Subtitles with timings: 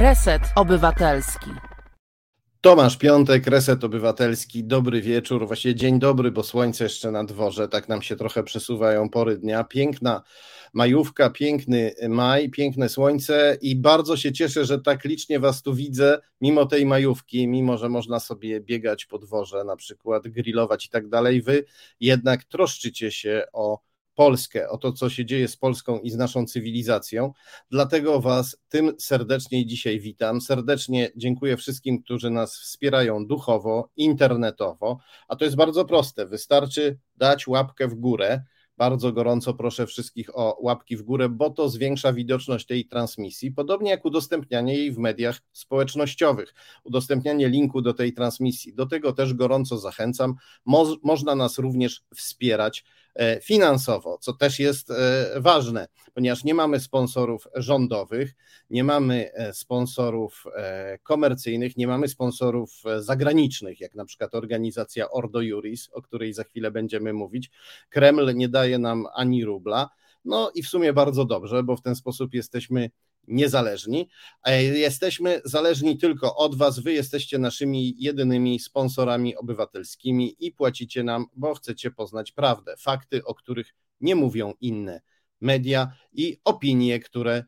[0.00, 1.50] Reset Obywatelski.
[2.60, 7.88] Tomasz Piątek, Reset Obywatelski, dobry wieczór, właściwie dzień dobry, bo słońce jeszcze na dworze, tak
[7.88, 9.64] nam się trochę przesuwają pory dnia.
[9.64, 10.22] Piękna
[10.72, 16.18] majówka, piękny maj, piękne słońce i bardzo się cieszę, że tak licznie Was tu widzę,
[16.40, 21.08] mimo tej majówki, mimo że można sobie biegać po dworze, na przykład grillować i tak
[21.08, 21.42] dalej.
[21.42, 21.64] Wy
[22.00, 23.89] jednak troszczycie się o
[24.20, 27.32] Polskę, o to, co się dzieje z Polską i z naszą cywilizacją.
[27.70, 30.40] Dlatego Was tym serdecznie dzisiaj witam.
[30.40, 34.98] Serdecznie dziękuję wszystkim, którzy nas wspierają duchowo, internetowo.
[35.28, 36.26] A to jest bardzo proste.
[36.26, 38.42] Wystarczy dać łapkę w górę.
[38.76, 43.90] Bardzo gorąco proszę wszystkich o łapki w górę, bo to zwiększa widoczność tej transmisji, podobnie
[43.90, 48.74] jak udostępnianie jej w mediach społecznościowych, udostępnianie linku do tej transmisji.
[48.74, 50.34] Do tego też gorąco zachęcam.
[50.64, 52.84] Mo można nas również wspierać
[53.42, 58.34] finansowo, co też jest e, ważne, ponieważ nie mamy sponsorów rządowych,
[58.70, 60.44] nie mamy e, sponsorów
[61.02, 66.70] komercyjnych, nie mamy sponsorów zagranicznych, jak na przykład organizacja Ordo Juris, o której za chwilę
[66.70, 67.50] będziemy mówić.
[67.90, 69.90] Kreml nie daje nam ani rubla.
[70.24, 72.90] No i w sumie bardzo dobrze, bo w ten sposób jesteśmy
[73.30, 74.08] niezależni.
[74.74, 76.78] Jesteśmy zależni tylko od Was.
[76.78, 83.34] Wy jesteście naszymi jedynymi sponsorami obywatelskimi i płacicie nam, bo chcecie poznać prawdę, fakty, o
[83.34, 85.00] których nie mówią inne
[85.40, 87.44] media i opinie, które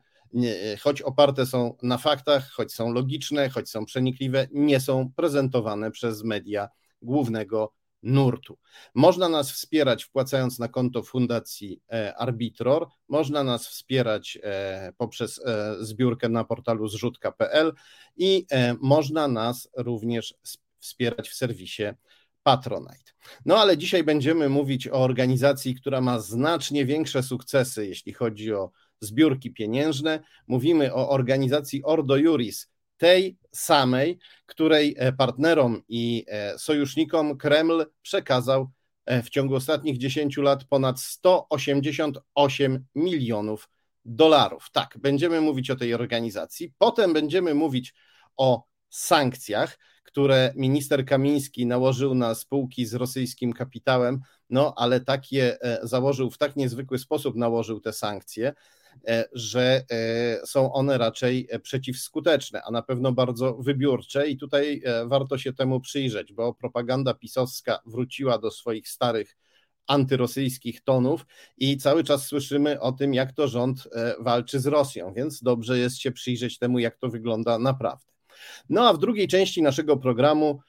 [0.81, 6.23] choć oparte są na faktach, choć są logiczne, choć są przenikliwe, nie są prezentowane przez
[6.23, 6.69] media
[7.01, 7.73] głównego
[8.03, 8.57] nurtu.
[8.93, 15.75] Można nas wspierać wpłacając na konto Fundacji e, Arbitror, można nas wspierać e, poprzez e,
[15.79, 17.73] zbiórkę na portalu zrzutka.pl
[18.17, 18.45] i
[18.81, 20.33] można nas również
[20.79, 21.83] wspierać w serwisie
[22.43, 23.11] Patronite.
[23.45, 28.71] No ale dzisiaj będziemy mówić o organizacji, która ma znacznie większe sukcesy, jeśli chodzi o
[28.99, 30.19] zbiórki pieniężne.
[30.47, 32.69] Mówimy o organizacji Ordo Juris,
[33.03, 38.71] tej samej, której e, partnerom i e, sojusznikom Kreml przekazał
[39.05, 43.69] e, w ciągu ostatnich 10 lat ponad 188 milionów
[44.05, 44.67] dolarów.
[44.71, 46.73] Tak, będziemy mówić o tej organizacji.
[46.77, 47.93] Potem będziemy mówić
[48.37, 54.19] o sankcjach, które minister Kamiński nałożył na spółki z rosyjskim kapitałem,
[54.49, 58.53] no ale takie założył w tak niezwykły sposób, nałożył te sankcje,
[59.33, 65.37] że e, są one raczej e, przeciwskuteczne, a na pewno bardzo wybiórcze i tutaj warto
[65.37, 69.37] się temu przyjrzeć, bo propaganda pisowska wróciła do swoich starych
[69.87, 71.25] antyrosyjskich tonów
[71.57, 73.87] i cały czas słyszymy o tym, jak to rząd
[74.19, 78.05] walczy z Rosją, więc dobrze jest się przyjrzeć temu, jak to wygląda naprawdę.
[78.69, 80.59] No a w drugiej części naszego programu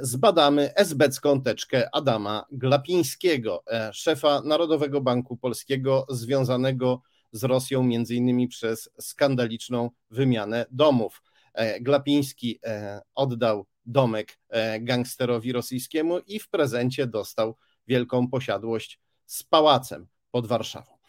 [0.00, 7.02] zbadamy esbecką teczkę Adama Glapińskiego, szefa Narodowego Banku Polskiego związanego
[7.32, 11.22] z Rosją, między innymi przez skandaliczną wymianę domów.
[11.54, 19.42] E, Glapiński e, oddał domek e, gangsterowi rosyjskiemu i w prezencie dostał wielką posiadłość z
[19.42, 21.00] pałacem pod Warszawą.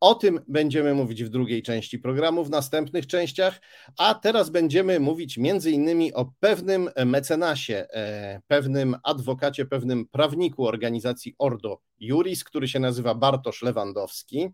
[0.00, 3.60] O tym będziemy mówić w drugiej części programu, w następnych częściach,
[3.98, 7.86] a teraz będziemy mówić między innymi o pewnym mecenasie,
[8.46, 14.48] pewnym adwokacie, pewnym prawniku organizacji Ordo Juris, który się nazywa Bartosz Lewandowski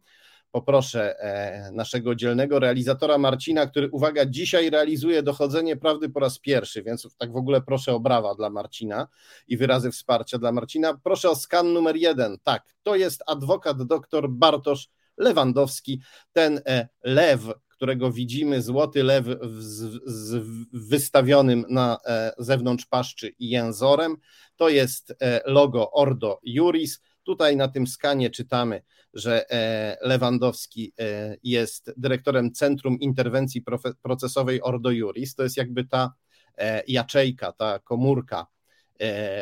[0.53, 6.83] poproszę e, naszego dzielnego realizatora Marcina, który, uwaga, dzisiaj realizuje dochodzenie prawdy po raz pierwszy,
[6.83, 9.09] więc tak w ogóle proszę o brawa dla Marcina
[9.49, 11.01] i wyrazy wsparcia dla Marcina.
[11.05, 12.39] Proszę o skan numer jeden.
[12.43, 16.01] Tak, to jest adwokat dr Bartosz Lewandowski,
[16.33, 19.25] ten e, lew, którego widzimy, złoty lew
[19.59, 24.17] z, z wystawionym na e, zewnątrz paszczy i jęzorem.
[24.57, 25.15] To jest
[25.47, 28.83] logo Ordo Juris Tutaj na tym skanie czytamy,
[29.15, 33.65] że e, Lewandowski e, jest dyrektorem Centrum Interwencji
[34.03, 35.35] Procesowej Ordo Juris.
[35.35, 36.13] To jest jakby ta
[36.59, 38.47] e, jaczejka, ta komórka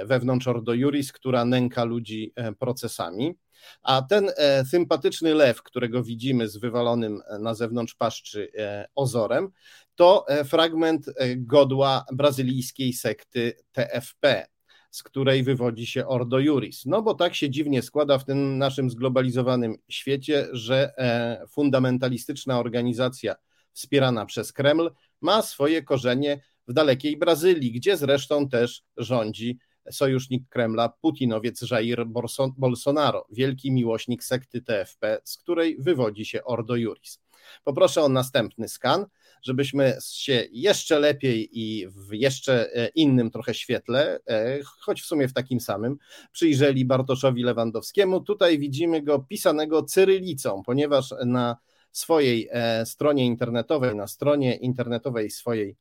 [0.05, 3.35] wewnątrz Ordo Juris, która nęka ludzi procesami.
[3.83, 4.31] A ten
[4.71, 8.53] sympatyczny lew, którego widzimy z wywalonym na zewnątrz paszczy
[8.95, 9.51] ozorem,
[9.95, 11.07] to fragment
[11.37, 14.47] godła brazylijskiej sekty TFP,
[14.91, 16.87] z której wywodzi się Ordo Juris.
[16.87, 23.35] No bo tak się dziwnie składa w tym naszym zglobalizowanym świecie, że e, fundamentalistyczna organizacja
[23.73, 24.91] wspierana przez Kreml
[25.21, 29.59] ma swoje korzenie w dalekiej Brazylii, gdzie zresztą też rządzi
[29.91, 32.07] sojusznik Kremla, Putinowiec Jair
[32.57, 37.21] Bolsonaro, wielki miłośnik sekty TFP, z której wywodzi się Ordo Juris.
[37.65, 39.07] Poproszę o następny skan
[39.43, 45.29] żebyśmy się jeszcze lepiej i w jeszcze e, innym trochę świetle, e, choć w sumie
[45.29, 45.97] w takim samym,
[46.33, 48.21] przyjrzeli Bartoszowi Lewandowskiemu.
[48.21, 51.57] Tutaj widzimy go pisanego cyrylicą, ponieważ na
[51.93, 52.49] swojej
[52.85, 55.77] stronie internetowej, na stronie internetowej swojej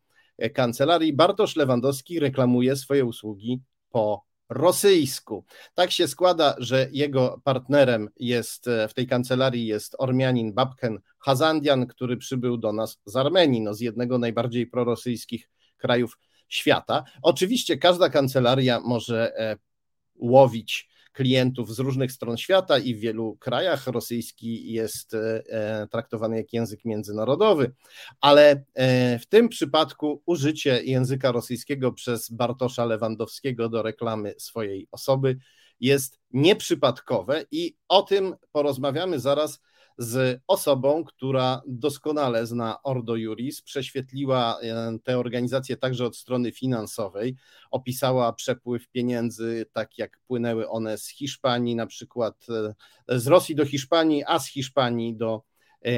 [0.53, 5.45] kancelarii, Bartosz Lewandowski reklamuje swoje usługi po rosyjsku.
[5.73, 12.17] Tak się składa, że jego partnerem jest w tej kancelarii jest Ormianin Babken Hazandian, który
[12.17, 16.17] przybył do nas z Armenii, no z jednego najbardziej prorosyjskich krajów
[16.49, 17.03] świata.
[17.21, 19.57] Oczywiście każda kancelaria może e,
[20.15, 26.37] łowić klientów z różnych stron świata i w wielu krajach rosyjski jest e, e, traktowany
[26.37, 27.71] jak język międzynarodowy,
[28.21, 28.63] ale
[29.19, 35.37] w tym przypadku użycie języka rosyjskiego przez Bartosza Lewandowskiego do reklamy swojej osoby
[35.79, 39.61] jest nieprzypadkowe i o tym porozmawiamy zaraz
[39.99, 47.35] z osobą, która doskonale zna Ordo Juris, prześwietliła e, tę organizację także od strony finansowej,
[47.71, 52.45] opisała przepływ pieniędzy, tak jak płynęły one z Hiszpanii, na przykład
[53.09, 55.41] e, z Rosji do Hiszpanii, a z Hiszpanii do
[55.85, 55.91] e,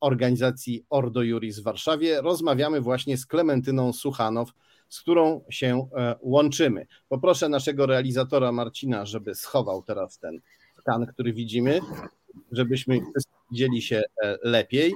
[0.00, 2.20] organizacji Ordo Juris w Warszawie.
[2.20, 4.50] Rozmawiamy właśnie z Klementyną Suchanow,
[4.88, 5.88] z którą się
[6.20, 6.86] łączymy.
[7.08, 10.40] Poproszę naszego realizatora Marcina, żeby schował teraz ten
[10.78, 11.80] skan, który widzimy,
[12.52, 13.00] żebyśmy
[13.50, 14.92] widzieli się e, lepiej.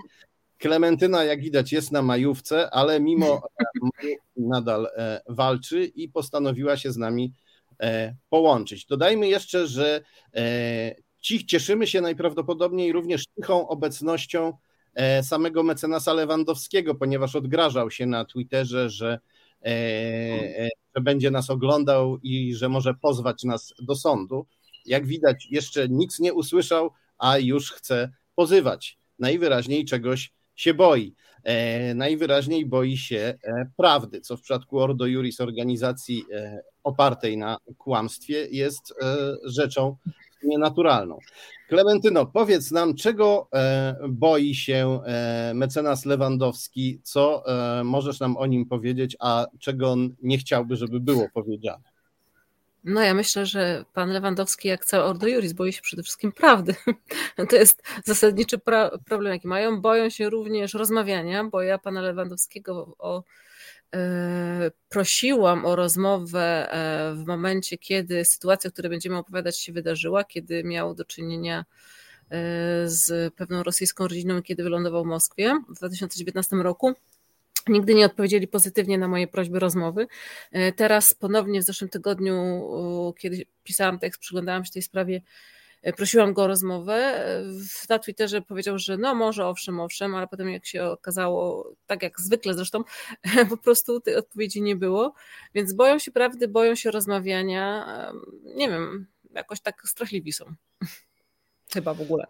[0.59, 3.65] Klementyna, jak widać, jest na majówce, ale mimo e,
[4.37, 7.33] nadal e, walczy i postanowiła się z nami
[8.29, 8.87] połączyć.
[8.87, 10.01] Dodajmy jeszcze, że
[11.21, 14.53] ci cieszymy się najprawdopodobniej również cichą obecnością
[15.23, 19.19] samego mecenasa Lewandowskiego, ponieważ odgrażał się na Twitterze, że,
[20.97, 24.47] że będzie nas oglądał i że może pozwać nas do sądu.
[24.87, 28.99] Jak widać, jeszcze nic nie usłyszał, a już chce pozywać.
[29.19, 31.15] Najwyraźniej czegoś się boi.
[31.45, 37.57] E, najwyraźniej boi się e, prawdy, co w przypadku Ordo Juris, organizacji e, opartej na
[37.79, 38.95] kłamstwie, jest
[39.45, 39.97] rzeczą
[40.45, 41.19] nienaturalną.
[41.69, 43.49] Klementyno, powiedz nam, czego
[44.09, 45.01] boi się
[45.55, 47.45] mecenas Lewandowski, co
[47.85, 51.94] możesz nam o nim powiedzieć, a czego nie chciałby, żeby było powiedziane?
[52.85, 56.75] No ja myślę, że pan Lewandowski, jak cały Ordo Juris, boi się przede wszystkim prawdy.
[57.51, 58.59] To jest zasadniczy
[59.07, 59.81] problem, jaki mają.
[59.81, 63.25] Boją się również rozmawiania, bo ja pana Lewandowskiego o,
[63.95, 70.25] e, prosiłam o rozmowę e, w momencie, kiedy sytuacja, o której będziemy opowiadać, się wydarzyła,
[70.25, 71.65] kiedy miał do czynienia e,
[72.89, 76.95] z pewną rosyjską rodziną, kiedy wylądował w Moskwie w 2019 roku.
[77.69, 80.07] Nigdy nie odpowiedzieli pozytywnie na moje prośby rozmowy.
[80.53, 82.35] E, teraz ponownie w zeszłym tygodniu,
[83.19, 85.23] kiedy pisałam tekst, przyglądałam się tej sprawie,
[85.83, 86.95] e, prosiłam go o rozmowę.
[86.95, 87.43] E,
[87.89, 92.21] na Twitterze powiedział, że no może owszem, owszem, ale potem jak się okazało, tak jak
[92.21, 92.85] zwykle zresztą,
[93.51, 95.15] po prostu tej odpowiedzi nie było.
[95.55, 97.87] Więc boją się prawdy, boją się rozmawiania.
[98.45, 100.45] Nie wiem, jakoś tak strachliwi są.
[101.75, 102.27] Chyba w ogóle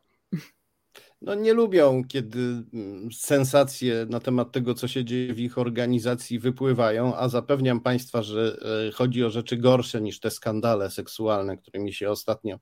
[1.25, 2.39] no nie lubią, kiedy
[2.75, 8.23] mm, sensacje na temat tego, co się dzieje w ich organizacji, wypływają, a zapewniam Państwa,
[8.23, 8.57] że
[8.89, 12.59] e, chodzi o rzeczy gorsze niż te skandale seksualne, którymi się ostatnio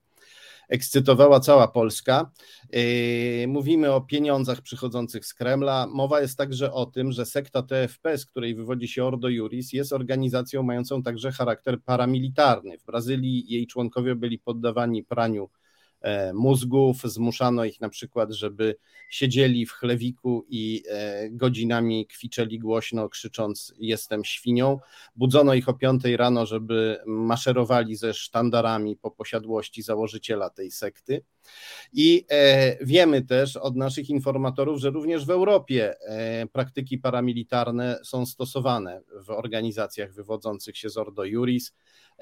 [0.68, 2.30] ekscytowała cała Polska.
[2.70, 5.86] E, mówimy o pieniądzach przychodzących z Kremla.
[5.90, 9.92] Mowa jest także o tym, że sekta TFP, z której wywodzi się Ordo Juris, jest
[9.92, 12.78] organizacją mającą także charakter paramilitarny.
[12.78, 15.48] W Brazylii jej członkowie byli poddawani praniu
[16.34, 18.76] mózgów, zmuszano ich na przykład, żeby
[19.10, 24.78] siedzieli w chlewiku i e, godzinami kwiczeli głośno, krzycząc jestem świnią.
[25.16, 31.24] Budzono ich o 5 rano, żeby maszerowali ze sztandarami po posiadłości założyciela tej sekty.
[31.92, 35.94] I e, wiemy też od naszych informatorów, że również w Europie
[36.52, 41.72] praktyki paramilitarne są stosowane w organizacjach wywodzących się z Ordo Juris.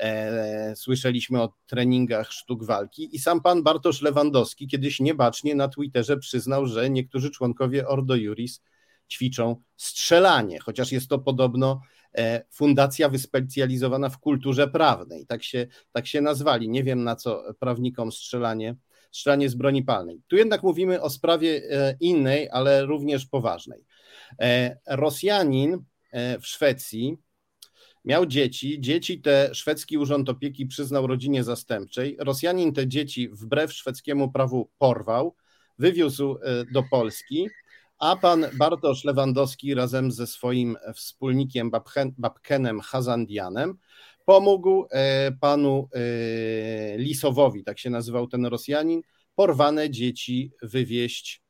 [0.01, 6.17] E, słyszeliśmy o treningach sztuk walki i sam pan Bartosz Lewandowski kiedyś niebacznie na Twitterze
[6.17, 8.63] przyznał, że niektórzy członkowie Ordo Juris
[9.11, 11.81] ćwiczą strzelanie, chociaż jest to podobno
[12.19, 15.27] e, fundacja wyspecjalizowana w kulturze prawnej.
[15.27, 16.69] Tak się, tak się nazwali.
[16.69, 18.77] Nie wiem na co prawnikom strzelanie,
[19.13, 20.23] strzelanie z broni palnej.
[20.27, 23.85] Tu jednak mówimy o sprawie e, innej, ale również poważnej.
[24.87, 25.85] Rosjanin
[26.41, 27.19] w Szwecji
[28.11, 28.81] miał dzieci.
[28.81, 32.17] Dzieci te szwedzki urząd opieki przyznał rodzinie zastępczej.
[32.19, 35.35] Rosjanin te dzieci wbrew szwedzkiemu prawu porwał,
[35.79, 37.49] wywiózł e, do Polski,
[37.99, 41.71] a pan Bartosz Lewandowski razem ze swoim wspólnikiem
[42.19, 43.75] Babkenem Hazandianem
[44.25, 49.03] pomógł e, panu e, Lisowowi, tak się nazywał ten Rosjanin,
[49.35, 51.43] porwane dzieci wywieźć,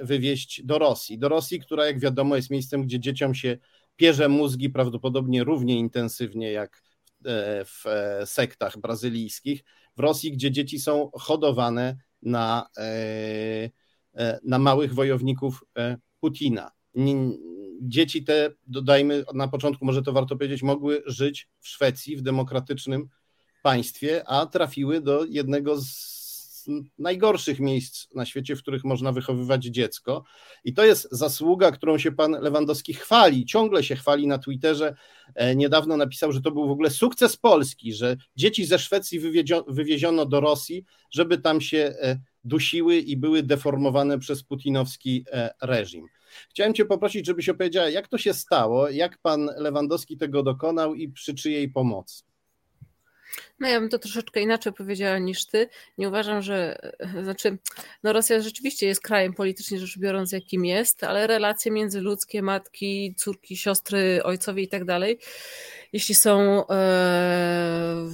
[0.00, 1.18] wywieźć do Rosji.
[1.18, 3.58] Do Rosji, która jak wiadomo jest miejscem, gdzie dzieciom się
[4.00, 6.82] pierze mózgi prawdopodobnie równie intensywnie jak
[7.24, 9.64] e, w e, sektach brazylijskich.
[9.96, 13.70] W Rosji, gdzie dzieci są hodowane na, e,
[14.44, 15.64] na małych wojowników
[16.20, 16.70] Putina.
[17.82, 23.08] Dzieci te, dodajmy na początku, może to warto powiedzieć, mogły żyć w Szwecji, w demokratycznym
[23.62, 26.19] państwie, a trafiły do jednego z
[26.98, 30.24] najgorszych miejsc na świecie, w których można wychowywać dziecko.
[30.64, 34.94] I to jest zasługa, którą się pan Lewandowski chwali, ciągle się chwali na Twitterze.
[35.34, 39.20] E, niedawno napisał, że to był w ogóle sukces Polski, że dzieci ze Szwecji
[39.68, 46.06] wywieziono do Rosji, żeby tam się e, dusiły i były deformowane przez putinowski e, reżim.
[46.50, 51.08] Chciałem Cię poprosić, żebyś opowiedziała, jak to się stało, jak pan Lewandowski tego dokonał i
[51.08, 52.29] przy czyjej pomocy.
[53.60, 55.68] No ja bym to troszeczkę inaczej powiedziała niż ty.
[55.98, 56.78] Nie uważam, że
[57.22, 57.58] znaczy,
[58.02, 63.56] no Rosja rzeczywiście jest krajem politycznie rzecz biorąc, jakim jest, ale relacje międzyludzkie, matki, córki,
[63.56, 65.18] siostry, ojcowie i tak dalej,
[65.92, 68.08] jeśli są e,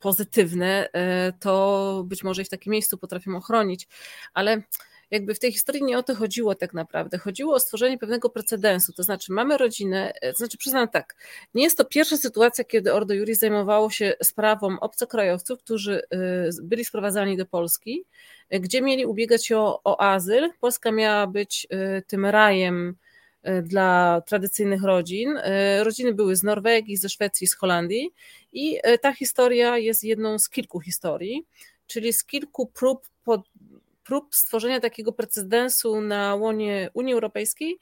[0.00, 3.88] pozytywne, e, to być może i w takim miejscu potrafią ochronić,
[4.34, 4.62] ale
[5.10, 7.18] jakby w tej historii nie o to chodziło tak naprawdę.
[7.18, 8.92] Chodziło o stworzenie pewnego precedensu.
[8.92, 11.16] To znaczy, mamy rodzinę, e, to znaczy, przyznam tak,
[11.54, 16.84] nie jest to pierwsza sytuacja, kiedy Ordo Juris zajmowało się sprawą obcokrajowców, którzy e, byli
[16.84, 18.04] sprowadzani do Polski,
[18.50, 20.50] e, gdzie mieli ubiegać się o, o azyl.
[20.60, 21.66] Polska miała być
[22.06, 22.96] tym rajem
[23.62, 25.38] dla tradycyjnych rodzin.
[25.82, 28.10] Rodziny były z Norwegii, ze Szwecji, z Holandii
[28.52, 31.46] i ta historia jest jedną z kilku historii,
[31.86, 33.40] czyli z kilku prób pod,
[34.06, 37.78] prób stworzenia takiego precedensu na łonie Unii Europejskiej,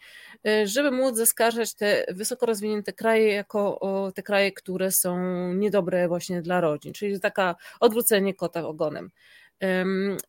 [0.46, 5.18] e, żeby móc zaskarżać te wysoko rozwinięte kraje jako te kraje, które są
[5.52, 9.10] niedobre właśnie dla rodzin, czyli taka odwrócenie kota ogonem.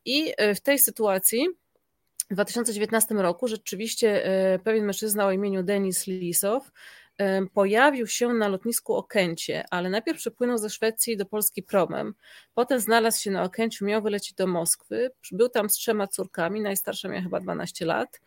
[0.06, 1.48] I e, w tej sytuacji
[2.30, 6.72] w 2019 roku rzeczywiście e, pewien mężczyzna o imieniu Denis Lisow
[7.53, 12.13] pojawił się na lotnisku Okęcie, ale najpierw przepłynął ze Szwecji do Polski promem.
[12.53, 15.12] Potem znalazł się na Okęciu, miał wylecieć do Moskwy.
[15.31, 18.22] Był tam z trzema córkami, najstarsza miała chyba 12 lat.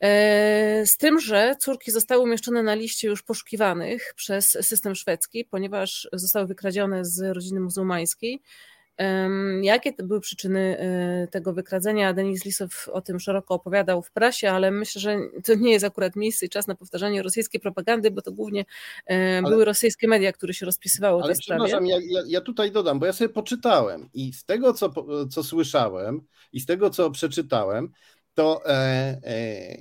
[0.00, 6.08] E, z tym, że córki zostały umieszczone na liście już poszukiwanych przez system szwedzki, ponieważ
[6.12, 8.42] zostały wykradzione z rodziny muzułmańskiej.
[9.62, 12.14] Jakie były przyczyny e, tego wykradzenia?
[12.14, 16.16] Denis Lisow o tym szeroko opowiadał w prasie, ale myślę, że to nie jest akurat
[16.16, 18.64] miejsce i czas na powtarzanie rosyjskiej propagandy, bo to głównie
[19.10, 21.64] e, ale, były rosyjskie media, które się rozpisywały o tej sprawie.
[21.64, 24.92] Przepraszam, ja, ja, ja, tutaj dodam, bo ja sobie poczytałem i z tego, co,
[25.30, 26.20] co słyszałem
[26.52, 27.88] i z tego, co przeczytałem,
[28.34, 28.72] to e,
[29.24, 29.76] e,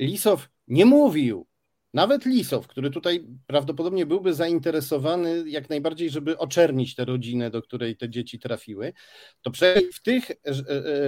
[0.00, 1.46] Lisow nie mówił
[1.94, 7.96] nawet Lisow, który tutaj prawdopodobnie byłby zainteresowany jak najbardziej, żeby oczernić tę rodzinę, do której
[7.96, 8.92] te dzieci trafiły,
[9.42, 9.50] to
[9.94, 10.34] w tych e,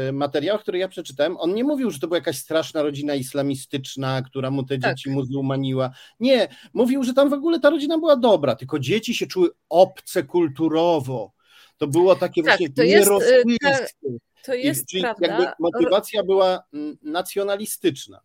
[0.09, 4.23] e, materiałach, które ja przeczytałem, on nie mówił, że to była jakaś straszna rodzina islamistyczna,
[4.23, 4.91] która mu te tak.
[4.91, 5.91] dzieci muzułmaniła.
[6.21, 10.23] Nie, mówił, że tam w ogóle ta rodzina była dobra, tylko dzieci się czuły obce
[10.23, 11.33] kulturowo.
[11.77, 14.19] To było takie tak, właśnie nierosyjskie.
[14.45, 15.27] To jest Czyli prawda.
[15.27, 18.21] jakby motywacja była mm, nacjonalistyczna.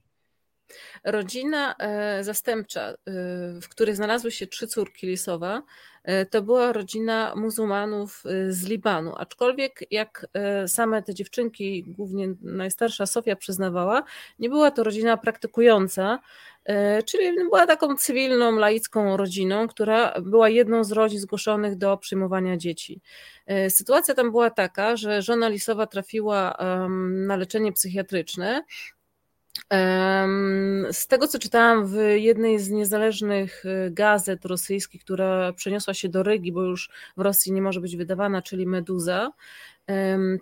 [1.04, 2.96] Rodzina e, zastępcza, e,
[3.62, 5.64] w której znalazły się trzy córki Lisowa,
[6.04, 9.14] e, to była rodzina muzułmanów z Libanu.
[9.18, 10.28] Aczkolwiek, jak
[10.68, 14.04] same te dziewczynki, głównie najstarsza Sofia przyznawała,
[14.40, 16.20] nie była to rodzina praktykująca,
[17.06, 23.02] czyli była taką cywilną, laicką rodziną, która była jedną z rodzin zgłoszonych do przyjmowania dzieci.
[23.70, 26.58] Sytuacja tam była taka, że żona Lisowa trafiła
[27.10, 28.64] na leczenie psychiatryczne
[30.92, 36.24] z tego, co czytałam w jednej z niezależnych y, gazet rosyjskich, która przeniosła się do
[36.24, 39.32] Rygi, bo już w Rosji nie może być wydawana, czyli Meduza,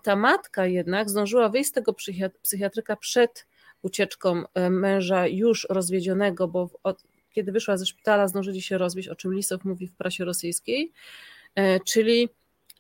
[0.04, 1.94] ta matka jednak zdążyła wyjść z tego
[2.42, 3.48] psychiatryka przed
[3.86, 9.16] ucieczką e, męża już rozwiedzionego, bo od, kiedy wyszła ze szpitala, zdążyli się rozwieść, o
[9.16, 10.92] czym Lisow mówi w prasie rosyjskiej,
[11.56, 12.30] e, czyli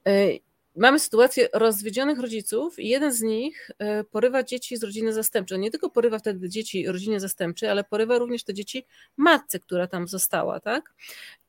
[0.07, 0.27] e,
[0.75, 5.59] mamy sytuację rozwiedzionych rodziców i jeden z nich e, porywa dzieci z rodziny zastępczej.
[5.59, 8.85] Nie tylko porywa wtedy dzieci rodzinie zastępczej, ale porywa również te dzieci
[9.17, 10.93] matce, która tam została, tak?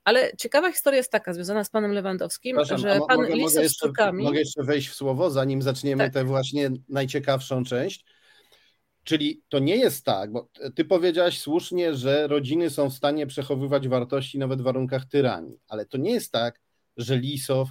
[0.04, 4.38] Ale ciekawa historia jest taka, związana z panem Lewandowskim, że pan mogę, mogę jeszcze, mogę
[4.38, 6.12] jeszcze wejść w słowo, zanim zaczniemy tak.
[6.12, 8.04] tę właśnie najciekawszą część.
[9.04, 13.88] Czyli to nie jest tak, bo ty powiedziałaś słusznie, że rodziny są w stanie przechowywać
[13.88, 16.60] wartości nawet w warunkach tyranii, ale to nie jest tak,
[16.96, 17.68] że Lisow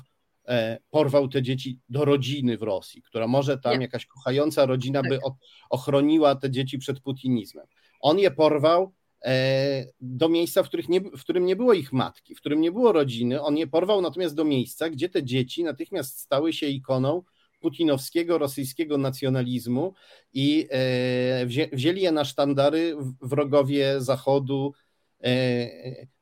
[0.89, 5.33] porwał te dzieci do rodziny w Rosji, która może tam jakaś kochająca rodzina by tak.
[5.69, 7.65] ochroniła te dzieci przed putinizmem.
[7.99, 8.93] On je porwał
[9.25, 12.71] e, do miejsca, w, których nie, w którym nie było ich matki, w którym nie
[12.71, 13.41] było rodziny.
[13.41, 17.23] On je porwał natomiast do miejsca, gdzie te dzieci natychmiast stały się ikoną
[17.59, 19.93] putinowskiego, rosyjskiego nacjonalizmu
[20.33, 24.73] i e, wzięli je na sztandary wrogowie Zachodu,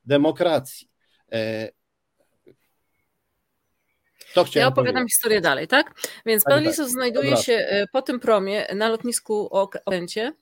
[0.06, 0.89] demokracji.
[4.34, 5.13] To ja opowiadam powiedzieć.
[5.13, 5.94] historię dalej, tak?
[6.25, 6.94] Więc tak, pan Lisow tak.
[6.94, 7.44] znajduje Dobra.
[7.44, 9.50] się e, po tym promie na lotnisku
[9.86, 10.22] Okęcie.
[10.22, 10.34] E,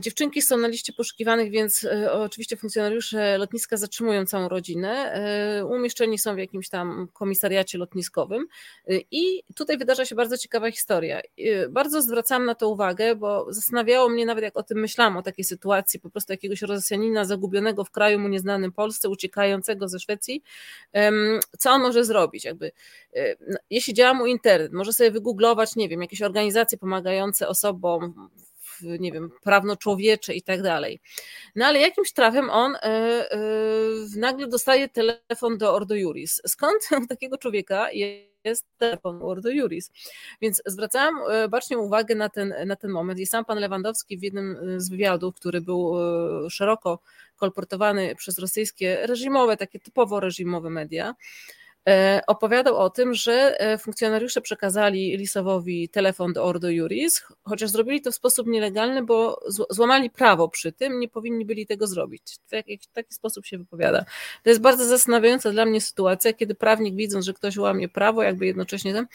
[0.00, 5.12] dziewczynki są na liście poszukiwanych, więc e, oczywiście funkcjonariusze lotniska zatrzymują całą rodzinę.
[5.12, 8.46] E, umieszczeni są w jakimś tam komisariacie lotniskowym.
[9.10, 11.20] I tutaj wydarza się bardzo ciekawa historia.
[11.70, 15.44] Bardzo zwracam na to uwagę, bo zastanawiało mnie nawet, jak o tym myślałam, o takiej
[15.44, 20.42] sytuacji po prostu jakiegoś Rosjanina zagubionego w kraju mu nieznanym Polsce, uciekającego ze Szwecji.
[21.58, 22.44] Co on może zrobić?
[22.44, 22.72] Jakby,
[23.48, 28.30] no, jeśli działa mu internet, może sobie wygooglować, nie wiem, jakieś organizacje pomagające osobom
[28.82, 31.00] nie wiem, prawno-człowiecze i tak dalej.
[31.54, 33.38] No ale jakimś trafem on e, e,
[34.16, 36.40] nagle dostaje telefon do Ordo Juris.
[36.46, 37.88] Skąd takiego człowieka
[38.44, 39.90] jest telefon Ordo Juris?
[40.40, 44.22] Więc zwracałam e, bacznie uwagę na ten, na ten moment i sam pan Lewandowski w
[44.22, 45.94] jednym z wywiadów, który był
[46.50, 46.98] szeroko
[47.36, 51.14] kolportowany przez rosyjskie reżimowe, takie typowo reżimowe media,
[52.26, 58.12] opowiadał o tym, że e, funkcjonariusze przekazali Lisowowi telefon do Ordo Juris, chociaż zrobili to
[58.12, 62.22] w sposób nielegalny, bo złamali prawo przy tym, nie powinni byli tego zrobić.
[62.46, 64.04] W taki, w taki sposób się wypowiada.
[64.42, 68.46] To jest bardzo zastanawiająca dla mnie sytuacja, kiedy prawnik widząc, że ktoś łamie prawo, jakby
[68.46, 69.06] jednocześnie tam.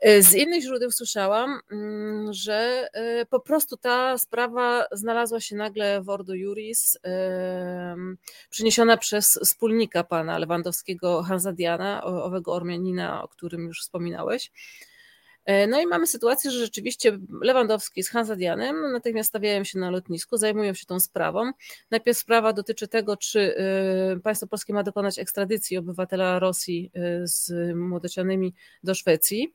[0.00, 2.88] E, z innych źródeł słyszałam, mm, że
[3.30, 6.98] po prostu ta sprawa znalazła się nagle w Ordo Juris,
[8.50, 11.22] przyniesiona przez wspólnika pana Lewandowskiego
[12.04, 14.50] Owego Ormianina, o którym już wspominałeś.
[15.44, 20.36] E, no i mamy sytuację, że rzeczywiście Lewandowski z Hanzadianem natychmiast stawiają się na lotnisku,
[20.36, 21.50] zajmują się tą sprawą.
[21.90, 27.52] Najpierw sprawa dotyczy tego, czy e, państwo polskie ma dokonać ekstradycji obywatela Rosji e, z
[27.76, 29.54] młodocianymi do Szwecji.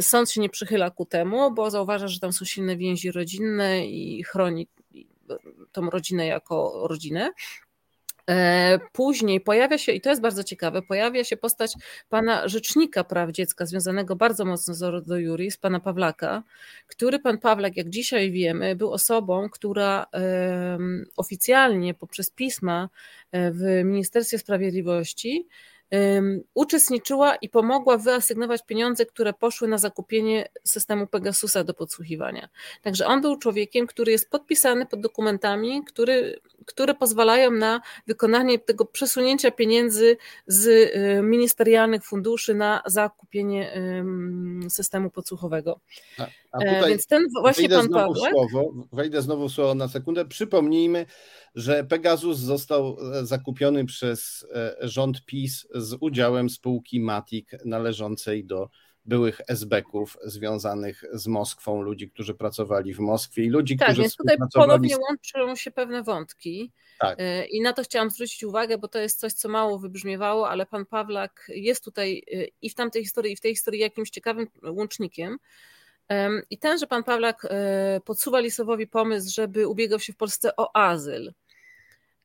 [0.00, 4.24] Sąd się nie przychyla ku temu, bo zauważa, że tam są silne więzi rodzinne i
[4.24, 4.68] chroni
[5.72, 7.32] tą rodzinę jako rodzinę.
[8.28, 11.72] E, później pojawia się, i to jest bardzo ciekawe, pojawia się postać
[12.08, 16.42] pana rzecznika praw dziecka, związanego bardzo mocno z Ordo Juris, pana Pawlaka,
[16.86, 20.06] który pan Pawlak, jak dzisiaj wiemy, był osobą, która
[21.16, 22.88] oficjalnie poprzez pisma
[23.32, 25.46] e, w Ministerstwie Sprawiedliwości
[26.54, 32.48] uczestniczyła i pomogła wyasygnować pieniądze, które poszły na zakupienie systemu Pegasusa do podsłuchiwania.
[32.82, 38.84] Także on był człowiekiem, który jest podpisany pod dokumentami, który, które pozwalają na wykonanie tego
[38.84, 43.72] przesunięcia pieniędzy z y, ministerialnych funduszy na zakupienie
[44.68, 45.80] systemu podsłuchowego.
[46.18, 48.32] A, a e, Więc ten właśnie pan Pawłek...
[48.32, 50.24] Słowo, wejdę znowu słowo na sekundę.
[50.24, 51.06] Przypomnijmy,
[51.54, 58.68] że Pegasus został e, zakupiony przez e, rząd PiS z udziałem spółki Matic należącej do
[59.08, 64.16] byłych esbeków związanych z Moskwą, ludzi, którzy pracowali w Moskwie i ludzi, tak, którzy więc
[64.16, 67.20] tutaj ponownie łączą się pewne wątki tak.
[67.20, 70.66] E, i na to chciałam zwrócić uwagę, bo to jest coś, co mało wybrzmiewało, ale
[70.66, 72.22] pan Pawlak jest tutaj
[72.62, 75.38] i w tamtej historii, i w tej historii jakimś ciekawym łącznikiem.
[76.50, 77.46] I ten, że pan Pawlak
[78.04, 81.32] podsuwa Lisowowi pomysł, żeby ubiegał się w Polsce o azyl.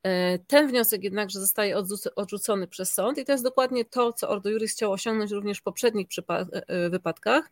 [0.03, 1.75] E, ten wniosek jednakże zostaje
[2.15, 5.61] odrzucony przez sąd i to jest dokładnie to, co Ordo Juris chciał osiągnąć również w
[5.61, 7.51] poprzednich e, e, wypadkach,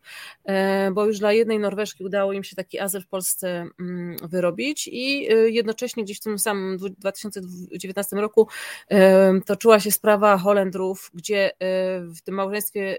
[0.92, 5.28] bo już dla jednej Norweżki udało im się taki azyl w Polsce mm, wyrobić i
[5.54, 8.48] jednocześnie gdzieś w tym samym 2019 roku
[9.46, 11.50] toczyła się sprawa Holendrów, gdzie
[12.16, 12.98] w tym małżeństwie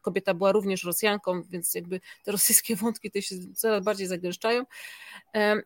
[0.00, 4.64] kobieta była również Rosjanką, więc jakby te rosyjskie wątki tutaj się coraz bardziej zagęszczają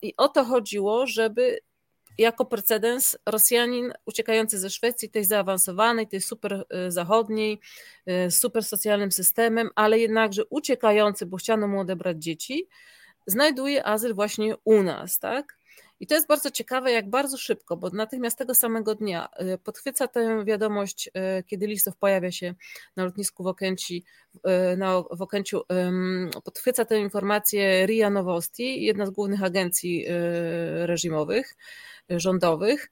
[0.02, 1.60] i o to chodziło, żeby
[2.18, 6.52] jako precedens Rosjanin uciekający ze Szwecji, tej zaawansowanej, tej super
[6.86, 7.60] y, zachodniej,
[8.26, 12.68] y, super socjalnym systemem, ale jednakże uciekający, bo chciano mu odebrać dzieci,
[13.26, 15.58] znajduje azyl właśnie u nas, tak?
[16.00, 20.08] I to jest bardzo ciekawe, jak bardzo szybko, bo natychmiast tego samego dnia y, podchwyca
[20.08, 21.10] tę wiadomość,
[21.46, 22.54] kiedy Listow pojawia się
[22.96, 24.04] na lotnisku w Okęci,
[24.76, 25.62] na, w Okęciu,
[26.44, 30.06] podchwyca tę informację RIA Nowosti, jedna z głównych agencji
[30.84, 31.54] reżimowych,
[32.10, 32.90] rządowych,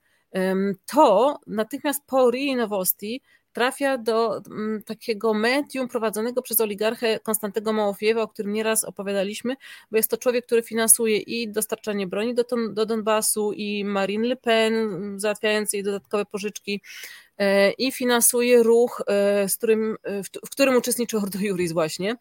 [0.85, 3.21] to natychmiast po RII Nowosti
[3.53, 9.55] trafia do mm, takiego medium prowadzonego przez oligarchę Konstantego Małofiewa, o którym nieraz opowiadaliśmy,
[9.91, 14.35] bo jest to człowiek, który finansuje i dostarczanie broni do, do Donbasu i Marine Le
[14.35, 14.73] Pen,
[15.19, 16.81] załatwiając jej dodatkowe pożyczki
[17.77, 22.15] i finansuje ruch, e, z którym, e, w którym uczestniczy Ordo Juris właśnie,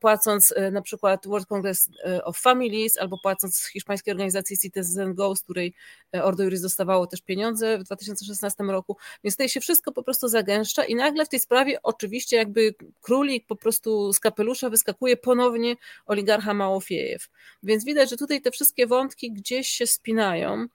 [0.00, 1.88] płacąc na przykład World Congress
[2.24, 5.74] of Families albo płacąc hiszpańskiej organizacji Citizen Go, z której
[6.22, 10.84] Ordo Juris dostawało też pieniądze w 2016 roku, więc tutaj się wszystko po prostu zagęszcza
[10.84, 15.76] i nagle w tej sprawie oczywiście jakby królik po prostu z kapelusza wyskakuje ponownie
[16.06, 17.28] oligarcha Małofiejew,
[17.62, 20.66] więc widać, że tutaj te wszystkie wątki gdzieś się spinają,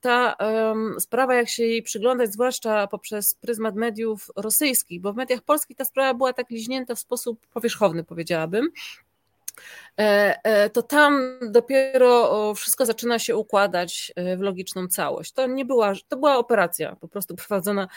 [0.00, 5.42] ta um, sprawa, jak się jej przyglądać, zwłaszcza poprzez pryzmat mediów rosyjskich, bo w mediach
[5.42, 8.70] polskich ta sprawa była tak liźnięta w sposób powierzchowny, powiedziałabym,
[10.72, 15.32] to tam dopiero wszystko zaczyna się układać e, w logiczną całość.
[15.32, 17.88] To nie była, to była operacja po prostu prowadzona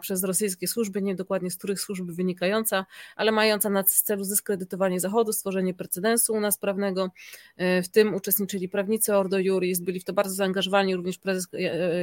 [0.00, 5.32] przez rosyjskie służby, nie dokładnie z których służb wynikająca, ale mająca na celu zdyskredytowanie Zachodu,
[5.32, 7.10] stworzenie precedensu u nas prawnego.
[7.58, 11.48] W tym uczestniczyli prawnicy Ordo Juris, byli w to bardzo zaangażowani również prezes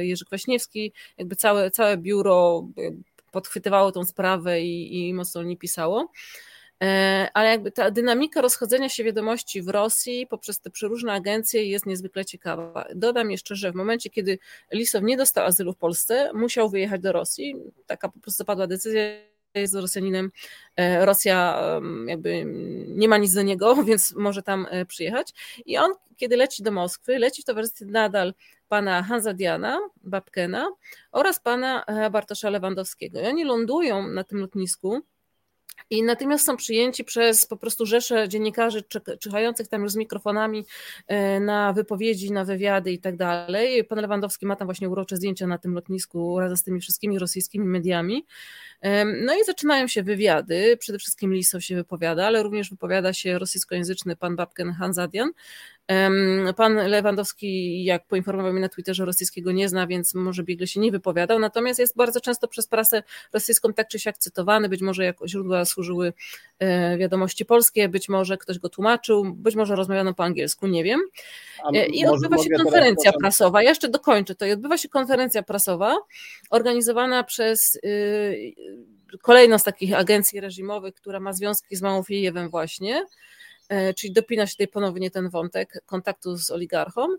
[0.00, 2.68] Jerzy Kwaśniewski, jakby całe, całe biuro
[3.30, 6.08] podchwytywało tą sprawę i, i mocno o niej pisało.
[6.82, 11.86] E, ale jakby ta dynamika rozchodzenia się wiadomości w Rosji poprzez te przeróżne agencje jest
[11.86, 12.84] niezwykle ciekawa.
[12.94, 14.38] Dodam jeszcze, że w momencie, kiedy
[14.72, 17.56] Lisow nie dostał azylu w Polsce, musiał wyjechać do Rosji.
[17.86, 19.02] Taka po prostu padła decyzja,
[19.54, 20.30] jest Rosjaninem.
[20.76, 21.62] E, Rosja
[22.06, 22.44] jakby
[22.88, 25.32] nie ma nic do niego, więc może tam e, przyjechać.
[25.66, 28.34] I on, kiedy leci do Moskwy, leci w towarzystwie nadal
[28.68, 30.68] pana Hansa Diana, Babkena
[31.12, 33.20] oraz pana Bartosza Lewandowskiego.
[33.20, 35.02] I oni lądują na tym lotnisku
[35.90, 38.84] i natychmiast są przyjęci przez po prostu rzesze dziennikarzy
[39.20, 40.66] czyhających tam już z mikrofonami
[41.06, 43.84] e, na wypowiedzi, na wywiady i tak dalej.
[43.84, 47.66] Pan Lewandowski ma tam właśnie urocze zdjęcia na tym lotnisku razem z tymi wszystkimi rosyjskimi
[47.66, 48.24] mediami.
[49.22, 54.16] No i zaczynają się wywiady, przede wszystkim Liso się wypowiada, ale również wypowiada się rosyjskojęzyczny
[54.16, 55.30] pan Babken Hanzadian.
[56.56, 60.90] Pan Lewandowski, jak poinformował mnie na Twitterze, rosyjskiego nie zna, więc może biegle się nie
[60.90, 65.28] wypowiadał, natomiast jest bardzo często przez prasę rosyjską tak czy siak cytowany, być może jako
[65.28, 66.12] źródła służyły
[66.58, 71.00] e, wiadomości polskie, być może ktoś go tłumaczył, być może rozmawiano po angielsku, nie wiem.
[71.74, 75.96] E, I odbywa się konferencja prasowa, ja jeszcze dokończę to, i odbywa się konferencja prasowa
[76.50, 78.54] organizowana przez y,
[79.22, 83.06] kolejną z takich agencji reżimowych, która ma związki z Małofijewem właśnie,
[83.96, 87.16] czyli dopina się tutaj ponownie ten wątek kontaktu z oligarchą.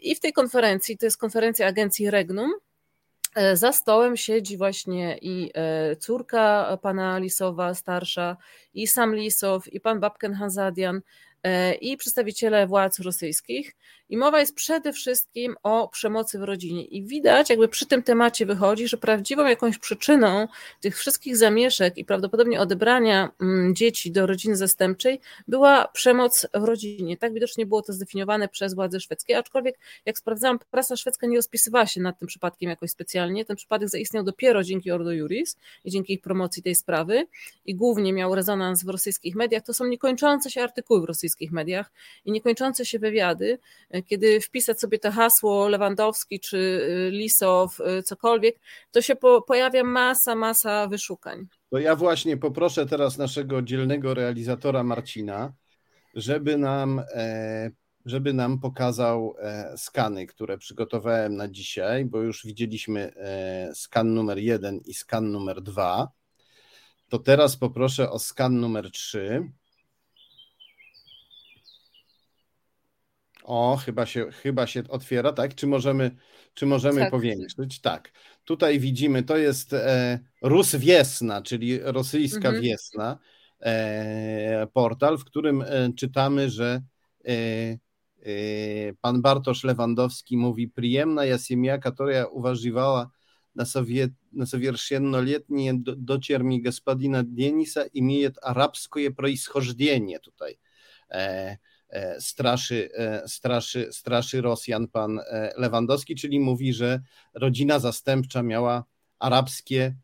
[0.00, 2.52] I w tej konferencji, to jest konferencja agencji Regnum,
[3.34, 8.36] e, za stołem siedzi właśnie i e, córka pana Lisowa, starsza,
[8.74, 11.00] i sam Lisow, i pan Babken Hanzadian,
[11.80, 13.76] i przedstawiciele władz rosyjskich.
[14.08, 16.84] I mowa jest przede wszystkim o przemocy w rodzinie.
[16.84, 20.48] I widać, jakby przy tym temacie wychodzi, że prawdziwą jakąś przyczyną
[20.80, 27.16] tych wszystkich zamieszek i prawdopodobnie odebrania mm, dzieci do rodziny zastępczej była przemoc w rodzinie.
[27.16, 31.86] Tak widocznie było to zdefiniowane przez władze szwedzkie, aczkolwiek jak sprawdzałam, prasa szwedzka nie rozpisywała
[31.86, 33.44] się nad tym przypadkiem jakoś specjalnie.
[33.44, 37.26] Ten przypadek zaistniał dopiero dzięki Ordo Juris i dzięki ich promocji tej sprawy
[37.64, 39.62] i głównie miał rezonans w rosyjskich mediach.
[39.62, 41.92] To są niekończące się artykuły w rosyjskich mediach
[42.24, 43.58] i niekończące się wywiady,
[44.06, 48.56] kiedy wpisać sobie to hasło Lewandowski czy y, Lisow, y, cokolwiek,
[48.90, 51.46] to się po, pojawia masa, masa wyszukań.
[51.70, 55.52] To ja właśnie poproszę teraz naszego dzielnego realizatora Marcina,
[56.14, 57.70] żeby nam, e,
[58.04, 64.38] żeby nam pokazał e, skany, które przygotowałem na dzisiaj, bo już widzieliśmy e, skan numer
[64.38, 66.08] jeden i skan numer dwa.
[67.08, 69.50] To teraz poproszę o skan numer trzy.
[73.47, 75.55] O, chyba się, chyba się otwiera, tak?
[75.55, 76.11] Czy możemy,
[76.53, 77.11] czy możemy tak.
[77.11, 77.81] powiększyć?
[77.81, 78.11] Tak.
[78.43, 82.61] Tutaj widzimy, to jest e, Rus Wiesna, czyli rosyjska mhm.
[82.61, 83.17] Wiesna,
[83.61, 86.81] e, portal, w którym e, czytamy, że
[87.27, 93.11] e, e, pan Bartosz Lewandowski mówi, przyjemna ja семья, которая uważywała
[93.55, 100.53] na, совет, на совершеннолетнее дочерь господина Дениса имеет арабское происхождение tutaj.
[100.53, 100.57] E,
[101.09, 101.57] E,
[102.18, 107.00] straszy, e, straszy, straszy Rosjan pan e, Lewandowski, czyli mówi, że
[107.34, 108.84] rodzina zastępcza miała
[109.18, 109.94] arabskie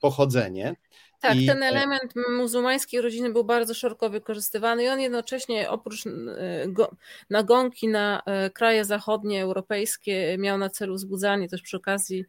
[0.00, 0.76] pochodzenie.
[1.20, 1.46] Tak, I...
[1.46, 6.04] ten element muzułmańskiej rodziny był bardzo szeroko wykorzystywany i on jednocześnie oprócz
[7.30, 8.22] nagonki na
[8.54, 12.24] kraje zachodnie, europejskie miał na celu wzbudzanie też przy okazji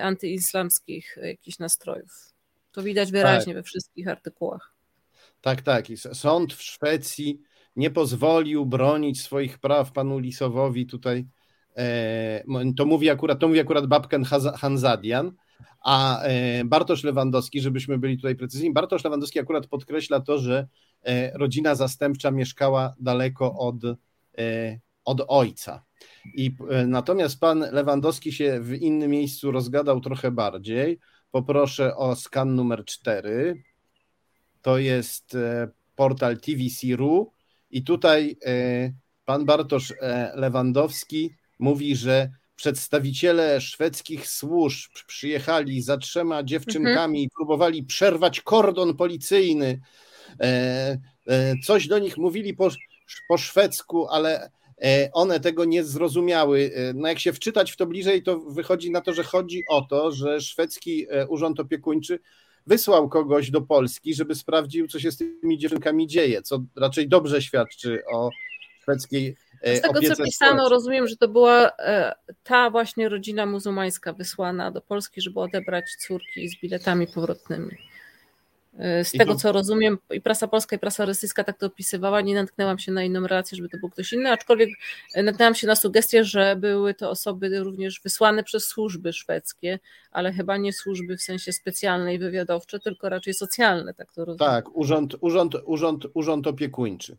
[0.00, 2.32] antyislamskich jakichś nastrojów.
[2.72, 3.62] To widać wyraźnie tak.
[3.62, 4.74] we wszystkich artykułach.
[5.40, 5.90] Tak, tak.
[5.90, 7.42] I sąd w Szwecji
[7.76, 11.26] nie pozwolił bronić swoich praw panu Lisowowi tutaj.
[11.76, 12.44] E,
[12.76, 14.24] to mówi akurat, to mówi akurat Babken
[14.56, 15.32] Hanzadian,
[15.84, 20.66] a e, Bartosz Lewandowski, żebyśmy byli tutaj precyzyjni, Bartosz Lewandowski akurat podkreśla to, że
[21.02, 23.76] e, rodzina zastępcza mieszkała daleko od,
[25.04, 25.84] od ojca.
[26.34, 26.56] I
[26.86, 30.98] natomiast pan Lewandowski się w innym miejscu rozgadał trochę bardziej.
[31.30, 33.62] Poproszę o skan numer 4.
[34.62, 35.36] To jest
[35.96, 37.32] portal TVC.ru
[37.72, 38.92] i tutaj e,
[39.24, 47.82] pan Bartosz e, Lewandowski mówi, że przedstawiciele szwedzkich służb przyjechali za trzema dziewczynkami i próbowali
[47.82, 49.80] przerwać kordon policyjny.
[50.40, 50.98] E,
[51.64, 52.68] coś do nich mówili po,
[53.28, 54.50] po szwedzku, ale
[55.12, 56.70] one tego nie zrozumiały.
[56.94, 60.12] No jak się wczytać w to bliżej, to wychodzi na to, że chodzi o to,
[60.12, 62.18] że szwedzki urząd opiekuńczy
[62.66, 67.42] wysłał kogoś do Polski, żeby sprawdził, co się z tymi dziewczynkami dzieje, co raczej dobrze
[67.42, 68.30] świadczy o
[68.82, 74.70] szwedzkiej z tego, co pisano, rozumiem, że to była e, ta właśnie rodzina muzułmańska wysłana
[74.70, 77.91] do Polski, żeby odebrać córki z biletami powrotnymi.
[78.78, 79.40] E, z I tego, to...
[79.40, 82.20] co rozumiem, i prasa polska, i prasa rosyjska tak to opisywała.
[82.20, 84.70] Nie natknęłam się na inną relację, żeby to był ktoś inny, aczkolwiek
[85.14, 89.78] e, natknęłam się na sugestię, że były to osoby również wysłane przez służby szwedzkie,
[90.10, 94.52] ale chyba nie służby w sensie specjalnej, wywiadowcze, tylko raczej socjalne, tak to rozumiem.
[94.52, 97.16] Tak, urząd, urząd, urząd, urząd opiekuńczy.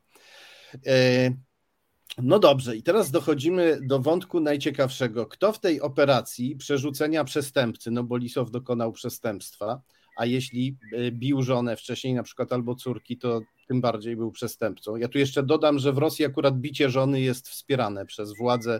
[2.18, 5.26] No dobrze, i teraz dochodzimy do wątku najciekawszego.
[5.26, 9.82] Kto w tej operacji przerzucenia przestępcy, no bo Lisow dokonał przestępstwa,
[10.16, 14.96] a jeśli e, bił żonę wcześniej, na przykład albo córki, to tym bardziej był przestępcą.
[14.96, 18.80] Ja tu jeszcze dodam, że w Rosji akurat bicie żony jest wspierane przez władze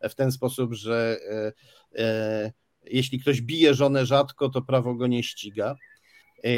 [0.00, 1.52] w ten sposób, że e,
[2.02, 2.52] e,
[2.84, 5.76] jeśli ktoś bije żonę rzadko, to prawo go nie ściga.
[6.44, 6.48] E,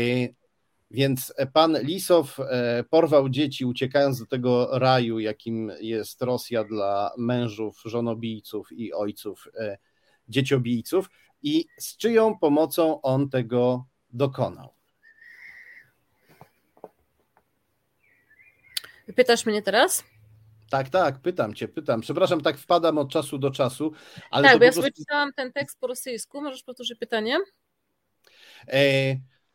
[0.90, 7.82] więc pan Lisow e, porwał dzieci, uciekając do tego raju, jakim jest Rosja dla mężów,
[7.84, 9.78] żonobijców i ojców e,
[10.28, 11.10] dzieciobijców,
[11.42, 13.86] i z czyją pomocą on tego
[14.16, 14.74] dokonał.
[19.16, 20.04] Pytasz mnie teraz?
[20.70, 22.00] Tak, tak, pytam cię, pytam.
[22.00, 23.92] Przepraszam, tak wpadam od czasu do czasu.
[24.30, 24.82] Ale tak, bo ja prostu...
[24.82, 26.42] sobie czytałam ten tekst po rosyjsku.
[26.42, 27.38] Możesz powtórzyć pytanie?
[28.68, 28.80] E,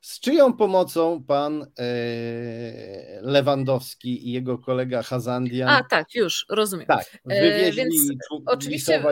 [0.02, 1.86] z czyją pomocą pan e,
[3.22, 5.70] Lewandowski i jego kolega Hazandian?
[5.70, 6.88] A tak, już, rozumiem.
[6.88, 7.96] Tak, e, wywieźli Więc
[8.46, 9.04] oczywiście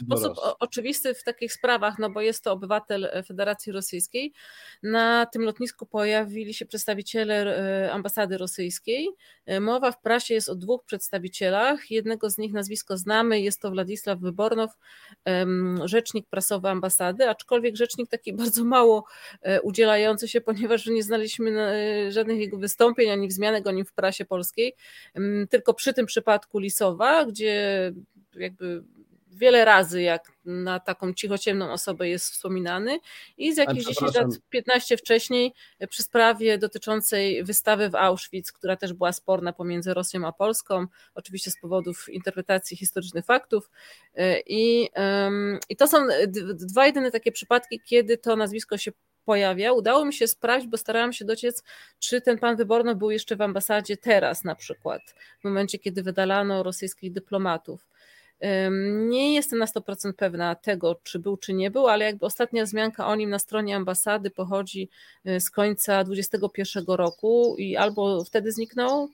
[0.00, 4.32] w sposób oczywisty w takich sprawach, no bo jest to obywatel Federacji Rosyjskiej,
[4.82, 9.08] na tym lotnisku pojawili się przedstawiciele e, ambasady rosyjskiej.
[9.60, 11.90] Mowa w prasie jest o dwóch przedstawicielach.
[11.90, 14.70] Jednego z nich nazwisko znamy, jest to Władysław Wybornow,
[15.84, 19.04] rzecznik prasowy ambasady, aczkolwiek rzecznik taki bardzo mało
[19.62, 24.24] udzielający się, ponieważ nie znaliśmy e, żadnych jego wystąpień, ani wzmianek o nim w prasie
[24.24, 24.74] polskiej,
[25.14, 27.92] mm, tylko przy tym przypadku Lisowa, gdzie
[28.34, 28.82] jakby
[29.38, 32.98] wiele razy jak na taką cichociemną osobę jest wspominany
[33.36, 38.76] i z jakichś 10 lat, 15 wcześniej e, przy sprawie dotyczącej wystawy w Auschwitz, która
[38.76, 43.70] też była sporna pomiędzy Rosją a Polską, oczywiście z powodów interpretacji historycznych faktów.
[44.14, 44.88] E, i,
[45.68, 45.98] i to są
[46.54, 48.92] dwa jedyne takie przypadki, kiedy to nazwisko się
[49.28, 49.72] pojawia.
[49.72, 51.62] Udało mi się sprawdzić, bo starałam się dociec,
[51.98, 55.02] czy ten pan Wyborno był jeszcze w ambasadzie teraz na przykład,
[55.40, 57.86] w momencie, kiedy wydalano rosyjskich dyplomatów.
[59.08, 63.06] Nie jestem na 100% pewna tego, czy był, czy nie był, ale jakby ostatnia wzmianka
[63.06, 64.88] o nim na stronie ambasady pochodzi
[65.26, 69.08] y, z końca 2021 roku i albo wtedy zniknął,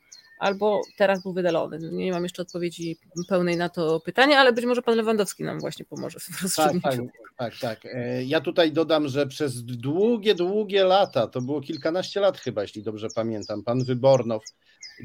[0.44, 1.78] albo teraz był wydalony.
[1.92, 5.84] Nie mam jeszcze odpowiedzi pełnej na to pytanie, ale być może pan Lewandowski nam właśnie
[5.84, 6.82] pomoże w rozstrzygnięciu.
[6.82, 6.98] Tak,
[7.36, 7.92] tak, tak, tak.
[8.24, 13.08] Ja tutaj dodam, że przez długie, długie lata, to było kilkanaście lat chyba, jeśli dobrze
[13.14, 14.42] pamiętam, pan Wybornow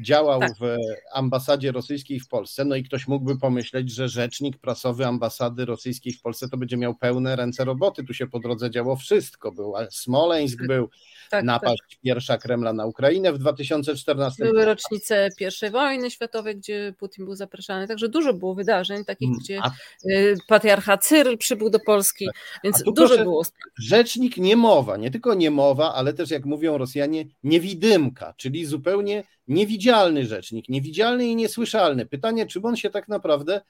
[0.00, 0.52] działał tak.
[0.60, 0.76] w
[1.12, 6.22] ambasadzie rosyjskiej w Polsce, no i ktoś mógłby pomyśleć, że rzecznik prasowy ambasady rosyjskiej w
[6.22, 10.58] Polsce to będzie miał pełne ręce roboty, tu się po drodze działo wszystko, był Smoleńsk,
[10.58, 10.66] tak.
[10.66, 10.88] był
[11.30, 12.00] tak, napaść tak.
[12.00, 17.88] pierwsza Kremla na Ukrainę w 2014 Były rocznice pierwszej wojny światowej, gdzie Putin był zapraszany,
[17.88, 19.70] także dużo było wydarzeń takich, mm, gdzie A...
[20.10, 22.34] Y, patriarcha Cyryl przybył do Polski, tak.
[22.64, 23.42] więc dużo proszę, było.
[23.78, 30.68] Rzecznik niemowa, nie tylko niemowa, ale też jak mówią Rosjanie, niewidymka, czyli zupełnie niewidzialny rzecznik,
[30.68, 32.06] niewidzialny i niesłyszalny.
[32.06, 33.60] Pytanie, czy on się tak naprawdę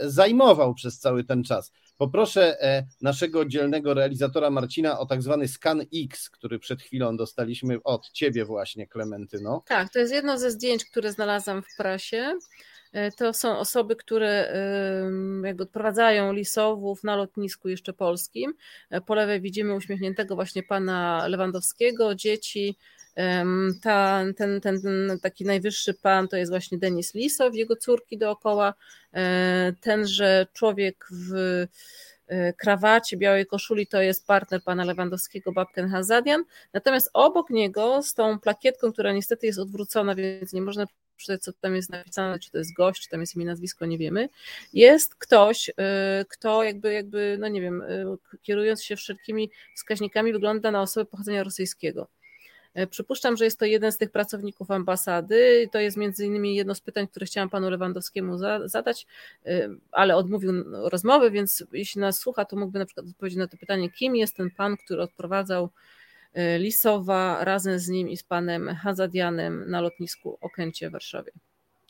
[0.00, 1.72] zajmował przez cały ten czas.
[1.98, 7.82] Poproszę e, naszego dzielnego realizatora Marcina o tak zwany scan X, który przed chwilą dostaliśmy
[7.84, 9.62] od ciebie właśnie, Klementyno.
[9.66, 12.38] Tak, to jest jedno ze zdjęć, które znalazłam w prasie.
[12.92, 14.54] E, to są osoby, które
[15.44, 18.54] jakby odprowadzają lisowów na lotnisku jeszcze polskim.
[19.06, 22.76] Po lewej widzimy uśmiechniętego właśnie pana Lewandowskiego, dzieci,
[23.82, 28.74] ta, ten, ten, ten taki najwyższy pan to jest właśnie Denis Lisow, jego córki dookoła.
[29.14, 31.34] E, tenże człowiek w
[32.26, 36.44] e, krawacie, białej koszuli to jest partner pana Lewandowskiego, Babken Hazadian.
[36.72, 41.52] Natomiast obok niego z tą plakietką, która niestety jest odwrócona, więc nie można przeczytać, co
[41.52, 44.28] tam jest napisane, czy to jest gość, czy tam jest imię, nazwisko, nie wiemy.
[44.72, 47.82] Jest ktoś, e, kto jakby, jakby no nie wiem,
[48.42, 52.08] kierując się wszelkimi wskaźnikami, wygląda na osobę pochodzenia rosyjskiego.
[52.74, 55.68] E, przypuszczam, że jest to jeden z tych pracowników ambasady.
[55.72, 59.06] To jest między innymi jedno z pytań, które chciałam panu Lewandowskiemu zadać,
[59.46, 60.52] e, ale odmówił
[60.90, 64.36] rozmowy, więc jeśli nas słucha, to mógłby na przykład odpowiedzieć na to pytanie, kim jest
[64.36, 65.70] ten pan, który odprowadzał
[66.34, 71.32] e, Lisowa razem z nim i z panem Hazadianem na lotnisku Okęcie w Warszawie.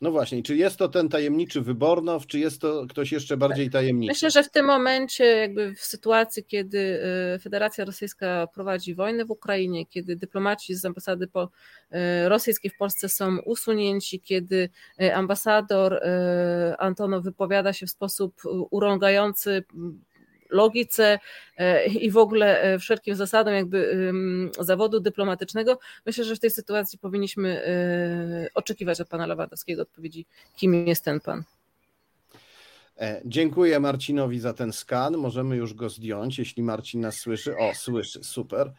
[0.01, 4.11] No właśnie, czy jest to ten tajemniczy Wybornow, czy jest to ktoś jeszcze bardziej tajemniczy?
[4.11, 7.01] Myślę, że w tym momencie, jakby w sytuacji, kiedy
[7.35, 13.09] y, Federacja Rosyjska prowadzi wojnę w Ukrainie, kiedy dyplomaci z ambasady y, rosyjskiej w Polsce
[13.09, 14.69] są usunięci, kiedy
[15.01, 16.01] y, ambasador
[16.79, 19.63] Antonow wypowiada się w sposób urągający
[20.49, 21.19] logice
[21.57, 24.11] e, i w ogóle e, wszelkim zasadom jakby
[24.59, 30.87] zawodu dyplomatycznego, myślę, że w tej sytuacji powinniśmy e, oczekiwać od pana Lewandowskiego odpowiedzi, kim
[30.87, 31.43] jest ten pan.
[33.25, 35.17] Dziękuję Marcinowi za ten skan.
[35.17, 37.57] Możemy już go zdjąć, jeśli Marcin nas słyszy.
[37.57, 38.71] O, słyszy, super.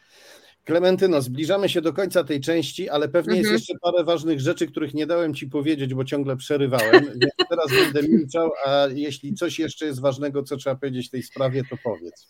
[0.66, 3.52] Klementyno, zbliżamy się do końca tej części, ale pewnie mhm.
[3.52, 7.66] jest jeszcze parę ważnych rzeczy, których nie dałem Ci powiedzieć, bo ciągle przerywałem, więc teraz
[7.70, 11.76] będę milczał, a jeśli coś jeszcze jest ważnego, co trzeba powiedzieć w tej sprawie, to
[11.84, 12.26] powiedz.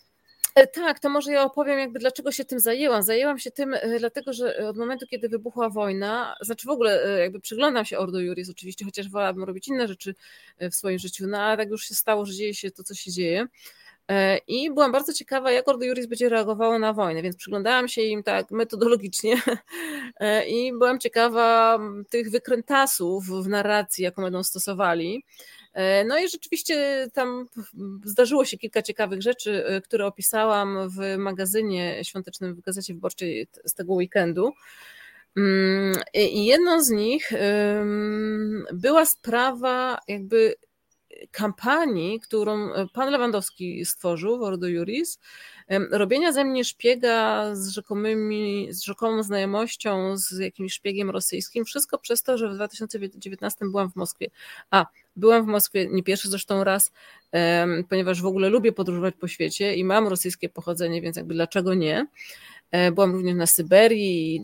[0.55, 3.03] E, tak, to może ja opowiem, jakby dlaczego się tym zajęłam.
[3.03, 7.19] Zajęłam się tym, e, dlatego że od momentu, kiedy wybuchła wojna, znaczy w ogóle e,
[7.19, 10.15] jakby przyglądam się Ordo Juris oczywiście, chociaż wolałabym robić inne rzeczy
[10.59, 13.11] w swoim życiu, no ale tak już się stało, że dzieje się to, co się
[13.11, 13.47] dzieje.
[14.09, 18.01] E, I byłam bardzo ciekawa, jak Ordo Juris będzie reagowało na wojnę, więc przyglądałam się
[18.01, 19.41] im tak metodologicznie
[20.19, 25.23] e, i byłam ciekawa tych wykrętasów w narracji, jaką będą stosowali.
[25.73, 27.45] E, no i rzeczywiście tam
[28.03, 33.93] zdarzyło się kilka ciekawych rzeczy, które opisałam w magazynie świątecznym w Gazecie Wyborczej z tego
[33.93, 34.53] weekendu.
[35.37, 37.31] Mm, I jedną z nich
[38.73, 40.55] była sprawa jakby
[41.31, 45.19] kampanii, którą e, pan Lewandowski stworzył w Ordo Juris,
[45.91, 52.23] robienia ze mnie szpiega z, rzekomymi, z rzekomą znajomością z jakimś szpiegiem rosyjskim, wszystko przez
[52.23, 54.27] to, że w 2019 byłam w Moskwie.
[54.71, 56.91] A, byłam w Moskwie nie pierwszy zresztą raz,
[57.89, 62.07] ponieważ w ogóle lubię podróżować po świecie i mam rosyjskie pochodzenie, więc jakby dlaczego nie.
[62.71, 64.43] E, byłam również na Syberii,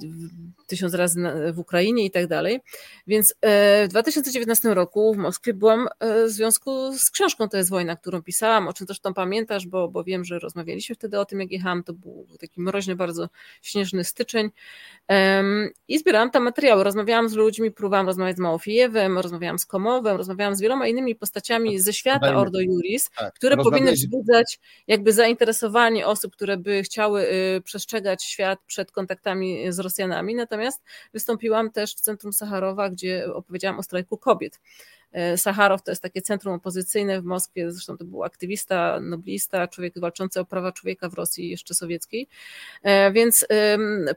[0.68, 1.22] tysiąc razy
[1.54, 2.60] w Ukrainie i tak dalej.
[3.08, 7.70] Więc e, w 2019 roku w Moskwie byłam e, w związku z książką To jest
[7.70, 11.40] wojna, którą pisałam, o czym zresztą pamiętasz, bo, bo wiem, że rozmawialiśmy wtedy o tym,
[11.40, 11.84] jak jechałam.
[11.84, 13.30] To był taki mroźny, bardzo
[13.62, 14.50] śnieżny styczeń.
[15.88, 16.84] I zbierałam tam materiały.
[16.84, 21.80] Rozmawiałam z ludźmi, próbowałam rozmawiać z Małofijewem, rozmawiałam z Komowem, rozmawiałam z wieloma innymi postaciami
[21.80, 27.62] ze świata Ordo Juris, tak, które powinny wzbudzać jakby zainteresowanie osób, które by chciały y,
[28.22, 30.36] świat przed kontaktami z Rosjanami.
[30.36, 34.60] Natomiast wystąpiłam też w Centrum Sacharowa, gdzie opowiedziałam o strajku kobiet.
[35.14, 40.00] E, Sacharow to jest takie centrum opozycyjne w Moskwie, zresztą to był aktywista, noblista, człowiek
[40.00, 42.28] walczący o prawa człowieka w Rosji jeszcze sowieckiej.
[42.84, 43.48] E, więc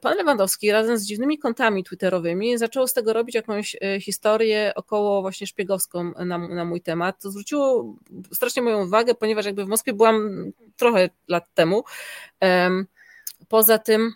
[0.00, 5.22] pan Lewandowski razem z dziwnymi kontami twitterowymi zaczął z tego robić jakąś e, historię około
[5.22, 7.22] właśnie szpiegowską na, na mój temat.
[7.22, 7.94] To zwróciło
[8.32, 10.44] strasznie moją uwagę, ponieważ jakby w Moskwie byłam
[10.76, 11.84] trochę lat temu.
[13.48, 14.12] Poza tym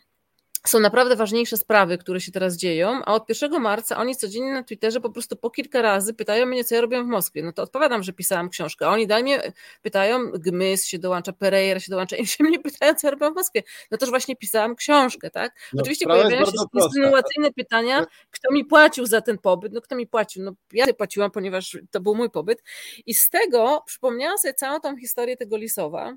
[0.67, 4.63] są naprawdę ważniejsze sprawy, które się teraz dzieją, a od 1 marca oni codziennie na
[4.63, 7.43] Twitterze po prostu po kilka razy pytają mnie, co ja robię w Moskwie.
[7.43, 11.81] No to odpowiadam, że pisałam książkę, a oni dalej mnie pytają, Gmys się dołącza, Pereira
[11.81, 13.63] się dołącza i się mnie pytają, co ja robię w Moskwie.
[13.91, 15.53] No toż właśnie pisałam książkę, tak?
[15.73, 20.07] No, Oczywiście pojawiają się insynuacyjne pytania, kto mi płacił za ten pobyt, no kto mi
[20.07, 20.43] płacił?
[20.43, 22.63] No ja płaciłam, ponieważ to był mój pobyt
[23.07, 26.17] i z tego przypomniałam sobie całą tą historię tego Lisowa,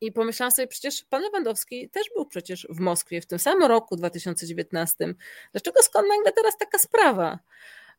[0.00, 3.96] i pomyślałam sobie, przecież pan Lewandowski też był przecież w Moskwie w tym samym roku
[3.96, 5.14] 2019.
[5.52, 7.38] Dlaczego skąd nagle teraz taka sprawa?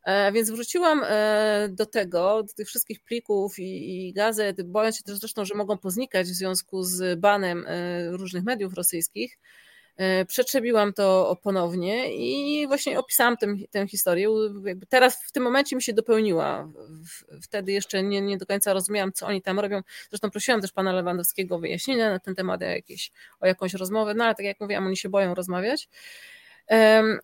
[0.06, 5.04] E, więc wróciłam e, do tego, do tych wszystkich plików i, i gazet, bojąc się
[5.04, 9.40] też zresztą, że mogą poznikać w związku z banem e, różnych mediów rosyjskich.
[10.00, 14.28] E, przetrzebiłam to ponownie i właśnie opisałam tę, tę historię.
[14.66, 16.70] Jakby teraz w tym momencie mi się dopełniła.
[17.42, 19.82] Wtedy jeszcze nie, nie do końca rozumiałam, co oni tam robią.
[20.10, 24.14] Zresztą prosiłam też pana Lewandowskiego o wyjaśnienia na ten temat, o, jakieś, o jakąś rozmowę,
[24.14, 25.90] no ale tak jak mówiłam, oni się boją rozmawiać.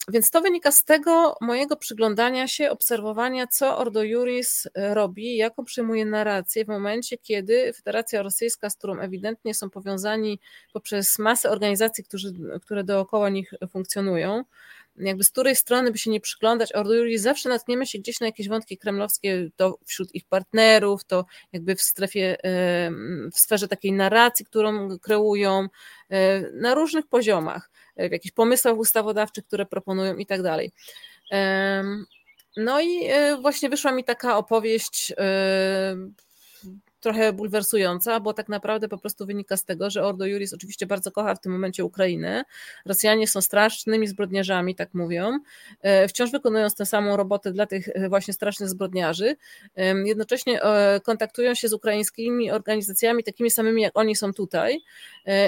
[0.08, 5.66] Więc to wynika z tego mojego przyglądania się, obserwowania, co Ordo Juris e, robi, jaką
[5.66, 10.40] przyjmuje narrację w momencie, kiedy Federacja Rosyjska, z którą ewidentnie są powiązani
[10.74, 14.44] poprzez masę organizacji, którzy, które dookoła nich funkcjonują,
[14.98, 18.26] jakby z której strony by się nie przyglądać Ordo Juris, zawsze natkniemy się gdzieś na
[18.26, 22.38] jakieś wątki kremlowskie, to wśród ich partnerów, to jakby w strefie,
[23.34, 25.68] w sferze takiej narracji, którą kreują,
[26.54, 30.72] na różnych poziomach w jakichś pomysłach ustawodawczych, które proponują i tak dalej.
[32.58, 35.96] No i e, właśnie wyszła mi taka opowieść e,
[37.06, 41.12] trochę bulwersująca, bo tak naprawdę po prostu wynika z tego, że Ordo Juris oczywiście bardzo
[41.12, 42.44] kocha w tym momencie Ukrainę.
[42.86, 45.40] Rosjanie są strasznymi zbrodniarzami, tak mówią.
[45.82, 49.36] E, wciąż wykonując tę samą robotę dla tych e, właśnie strasznych zbrodniarzy.
[50.06, 50.62] Jednocześnie
[51.04, 54.82] kontaktują się z ukraińskimi organizacjami takimi samymi, jak oni są tutaj.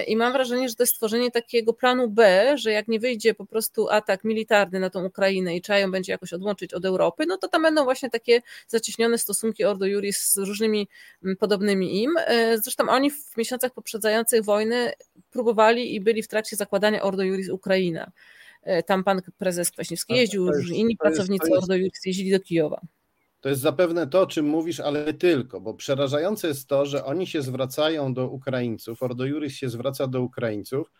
[0.07, 3.45] I mam wrażenie, że to jest stworzenie takiego planu B, że jak nie wyjdzie po
[3.45, 7.37] prostu atak militarny na tą Ukrainę i trzeba ją będzie jakoś odłączyć od Europy, no
[7.37, 10.87] to tam będą właśnie takie zacieśnione stosunki Ordo Juris z różnymi
[11.23, 12.11] mm, podobnymi im.
[12.17, 14.93] E, zresztą oni w miesiącach poprzedzających wojnę
[15.31, 18.11] próbowali i byli w trakcie zakładania Ordo Juris Ukraina.
[18.63, 22.81] E, tam pan prezes Kwaśniewski jeździł, jest, inni pracownicy jest, Ordo Juris jeździli do Kijowa.
[23.41, 27.27] To jest zapewne to, o czym mówisz, ale tylko, bo przerażające jest to, że oni
[27.27, 30.91] się zwracają do Ukraińców, Ordo Juris się zwraca do Ukraińców,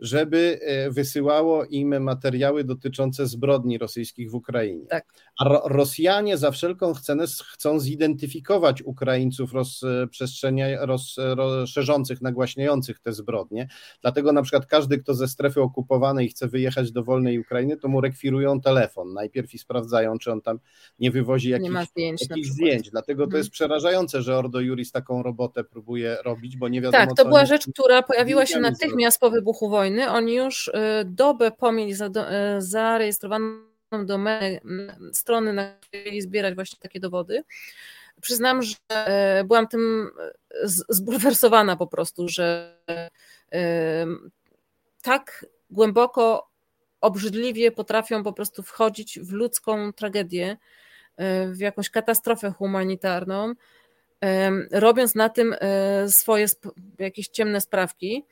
[0.00, 4.86] żeby e, wysyłało im materiały dotyczące zbrodni rosyjskich w Ukrainie.
[4.86, 5.04] Tak.
[5.38, 13.68] A Rosjanie za wszelką cenę chcą zidentyfikować Ukraińców rozprzestrzenia, roz, rozszerzących, nagłaśniających te zbrodnie.
[14.02, 18.00] Dlatego na przykład każdy, kto ze strefy okupowanej chce wyjechać do wolnej Ukrainy, to mu
[18.00, 20.58] rekwirują telefon najpierw i sprawdzają, czy on tam
[20.98, 22.90] nie wywozi jakichś, nie zdjęć, zdjęć.
[22.90, 23.38] Dlatego to hmm.
[23.38, 27.06] jest przerażające, że Ordo Juris taką robotę próbuje robić, bo nie wiadomo.
[27.06, 30.72] Tak, to była rzecz, która pojawiła się natychmiast po wybuchu wojny wojny, oni już y,
[31.04, 31.96] dobę po mieli y,
[32.58, 33.60] zarejestrowaną
[34.04, 34.60] domenę
[35.12, 37.44] strony, na której zbierać właśnie takie dowody.
[38.20, 38.74] Przyznam, że
[39.40, 40.10] y, byłam tym
[40.88, 42.78] zbulwersowana po prostu, że
[45.02, 46.50] tak głęboko,
[47.00, 50.56] obrzydliwie potrafią po prostu wchodzić w ludzką tragedię,
[51.52, 53.54] w jakąś katastrofę humanitarną,
[54.70, 55.56] robiąc na tym
[56.08, 56.46] swoje
[56.98, 58.24] jakieś ciemne sprawki.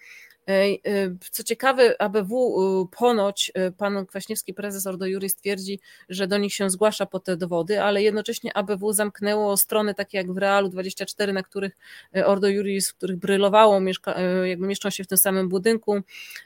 [0.49, 6.39] Y, co ciekawe, ABW y, ponoć y, pan Kwaśniewski, prezes Ordo Juris twierdzi, że do
[6.39, 10.69] nich się zgłasza po te dowody, ale jednocześnie ABW zamknęło strony takie jak w Realu
[10.69, 11.77] 24, na których
[12.25, 16.01] Ordo Juris, w których brylowało, mieszka, jakby mieszczą się w tym samym budynku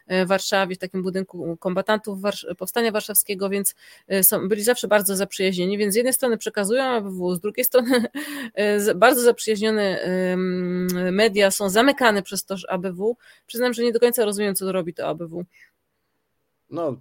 [0.08, 2.18] w Warszawie, w takim budynku kombatantów
[2.58, 3.74] Powstania Warszawskiego, więc
[4.22, 8.04] są, byli zawsze bardzo zaprzyjaźnieni, więc z jednej strony przekazują ABW, z drugiej strony
[8.94, 10.00] bardzo zaprzyjaźnione
[11.12, 13.16] media są zamykane przez to ABW.
[13.46, 15.44] Przyznam, że nie do końca rozumiem, co robi to ABW.
[16.70, 17.00] No,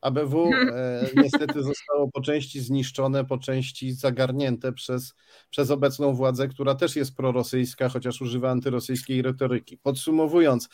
[0.00, 5.14] ABW e, niestety zostało po części zniszczone, po części zagarnięte przez,
[5.50, 9.78] przez obecną władzę, która też jest prorosyjska, chociaż używa antyrosyjskiej retoryki.
[9.78, 10.68] Podsumowując,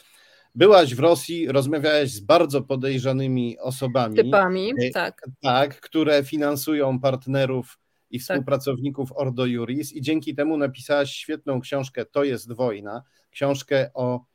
[0.54, 4.16] byłaś w Rosji, rozmawiałaś z bardzo podejrzanymi osobami.
[4.16, 5.22] Typami, e, tak.
[5.42, 7.78] Tak, które finansują partnerów
[8.10, 8.22] i tak.
[8.22, 9.18] współpracowników tak.
[9.18, 14.29] Ordo Juris i dzięki temu napisałaś świetną książkę To jest wojna, książkę o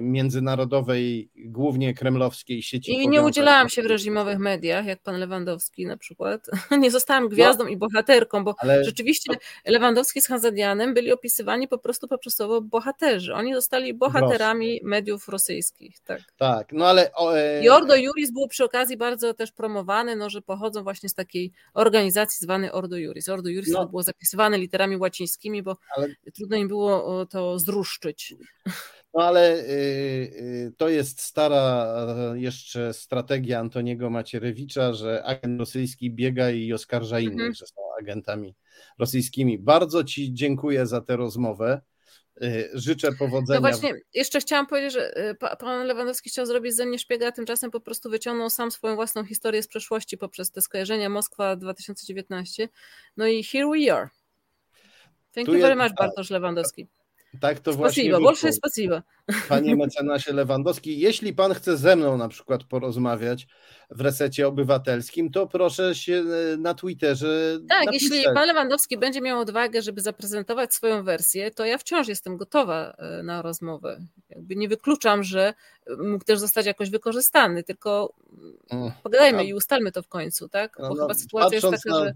[0.00, 2.92] międzynarodowej, głównie kremlowskiej sieci.
[2.92, 6.46] I nie udzielałam się w reżimowych mediach, jak pan Lewandowski na przykład.
[6.80, 8.84] Nie zostałam gwiazdą no, i bohaterką, bo ale...
[8.84, 9.32] rzeczywiście
[9.66, 13.34] Lewandowski z Hanzadianem byli opisywani po prostu poprostowo bohaterzy.
[13.34, 16.00] Oni zostali bohaterami mediów rosyjskich.
[16.00, 17.12] Tak, tak no ale...
[17.14, 17.64] O, e...
[17.64, 21.52] I Ordo Juris było przy okazji bardzo też promowane, no, że pochodzą właśnie z takiej
[21.74, 23.28] organizacji zwanej Ordo Juris.
[23.28, 23.86] Ordo Juris no.
[23.86, 26.08] było zapisywane literami łacińskimi, bo ale...
[26.34, 28.34] trudno im było to zruszczyć.
[29.14, 31.96] No ale y, y, to jest stara
[32.34, 37.54] jeszcze strategia Antoniego Macierewicza, że agent rosyjski biega i oskarża innych, mhm.
[37.54, 38.54] że są agentami
[38.98, 39.58] rosyjskimi.
[39.58, 41.80] Bardzo Ci dziękuję za tę rozmowę.
[42.42, 43.60] Y, życzę powodzenia.
[43.60, 47.70] No właśnie, jeszcze chciałam powiedzieć, że pan Lewandowski chciał zrobić ze mnie szpiega, a tymczasem
[47.70, 52.68] po prostu wyciągnął sam swoją własną historię z przeszłości poprzez te skojarzenia Moskwa 2019.
[53.16, 54.08] No i here we are.
[55.34, 55.92] Thank tu you very much.
[55.98, 56.88] Bartosz Lewandowski.
[57.40, 58.12] Tak to właśnie.
[58.52, 59.00] Spasibo.
[59.48, 63.46] Panie mecenasie Lewandowski, jeśli pan chce ze mną na przykład porozmawiać
[63.90, 67.58] w resecie obywatelskim, to proszę się e, na Twitterze.
[67.68, 68.02] Tak, napisać.
[68.02, 72.94] jeśli pan Lewandowski będzie miał odwagę, żeby zaprezentować swoją wersję, to ja wciąż jestem gotowa
[72.98, 74.00] e, na rozmowę.
[74.30, 75.54] Jakby nie wykluczam, że
[75.98, 78.14] mógł też zostać jakoś wykorzystany, tylko
[79.02, 80.76] pogadajmy i ustalmy to w końcu, tak?
[80.80, 82.04] Bo no, chyba sytuacja jest taka, na...
[82.04, 82.14] że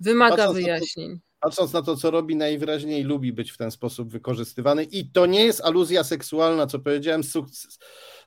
[0.00, 4.84] wymaga wyjaśnień patrząc na to, co robi, najwyraźniej lubi być w ten sposób wykorzystywany.
[4.84, 7.22] I to nie jest aluzja seksualna, co powiedziałem.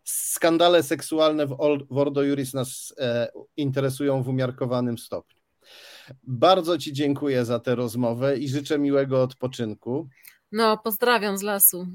[0.04, 1.56] Skandale seksualne w,
[1.90, 5.40] Ordo Juris nas e, interesują w umiarkowanym stopniu.
[6.24, 10.10] Bardzo Ci dziękuję za tę rozmowę i życzę miłego odpoczynku.
[10.52, 11.88] No, pozdrawiam z lasu.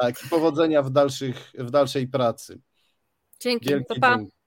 [0.00, 2.60] Tak, powodzenia w, dalszych, w dalszej pracy.
[3.40, 4.39] Dzięki, Wielki pa, pa.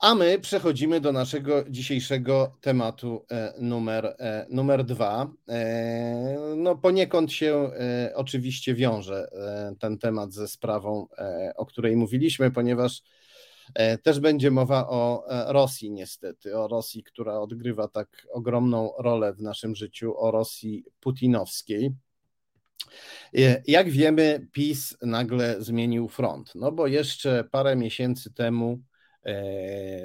[0.00, 5.32] A my przechodzimy do naszego dzisiejszego tematu e, numer, e, numer dwa.
[5.48, 7.70] E, no poniekąd się
[8.14, 9.30] oczywiście wiąże
[9.80, 11.06] ten temat ze sprawą,
[11.56, 13.02] o której mówiliśmy, ponieważ
[14.02, 19.74] Też będzie mowa o Rosji, niestety, o Rosji, która odgrywa tak ogromną rolę w naszym
[19.74, 21.94] życiu, o Rosji putinowskiej.
[23.66, 28.80] Jak wiemy, PiS nagle zmienił front, no bo jeszcze parę miesięcy temu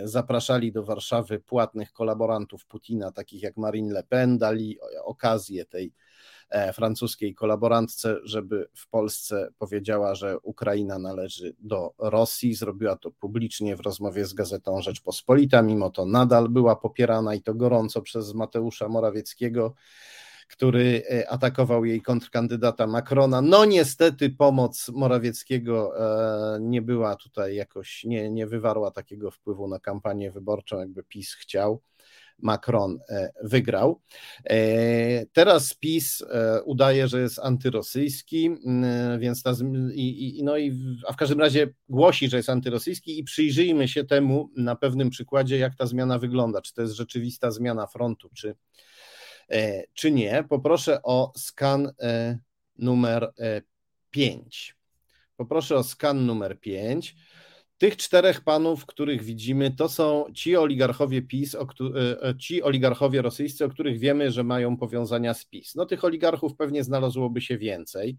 [0.04, 5.94] zapraszali do Warszawy płatnych kolaborantów Putina, takich jak Marine Le Pen, dali okazję tej
[6.50, 12.54] e, francuskiej kolaborantce, żeby w Polsce powiedziała, że Ukraina należy do Rosji.
[12.54, 17.54] Zrobiła to publicznie w rozmowie z gazetą Rzeczpospolita, mimo to nadal była popierana i to
[17.54, 19.74] gorąco przez Mateusza Morawieckiego
[20.48, 23.42] który e, atakował jej kontrkandydata Macrona.
[23.42, 25.94] No niestety pomoc Morawieckiego
[26.56, 31.34] e, nie była tutaj jakoś, nie, nie wywarła takiego wpływu na kampanię wyborczą, jakby PiS
[31.34, 31.82] chciał.
[32.40, 34.02] Macron e, wygrał.
[35.34, 36.24] Teraz PiS
[36.66, 38.50] udaje, że jest antyrosyjski,
[39.20, 39.52] więc ta,
[39.94, 40.74] i, i, no i,
[41.08, 45.58] a w każdym razie głosi, że jest antyrosyjski i przyjrzyjmy się temu na pewnym przykładzie,
[45.58, 46.62] jak ta zmiana wygląda.
[46.62, 48.56] Czy to jest rzeczywista zmiana frontu, czy,
[49.94, 52.40] czy nie, poproszę o skan e,
[52.78, 53.34] numer
[54.12, 54.76] 5.
[54.78, 57.16] E, poproszę o skan numer 5.
[57.78, 61.56] Tych czterech panów, których widzimy, to są ci oligarchowie PiS,
[62.40, 65.76] ci oligarchowie rosyjscy, o których wiemy, że mają powiązania z PiS.
[65.76, 68.18] No tych oligarchów pewnie znalazłoby się więcej.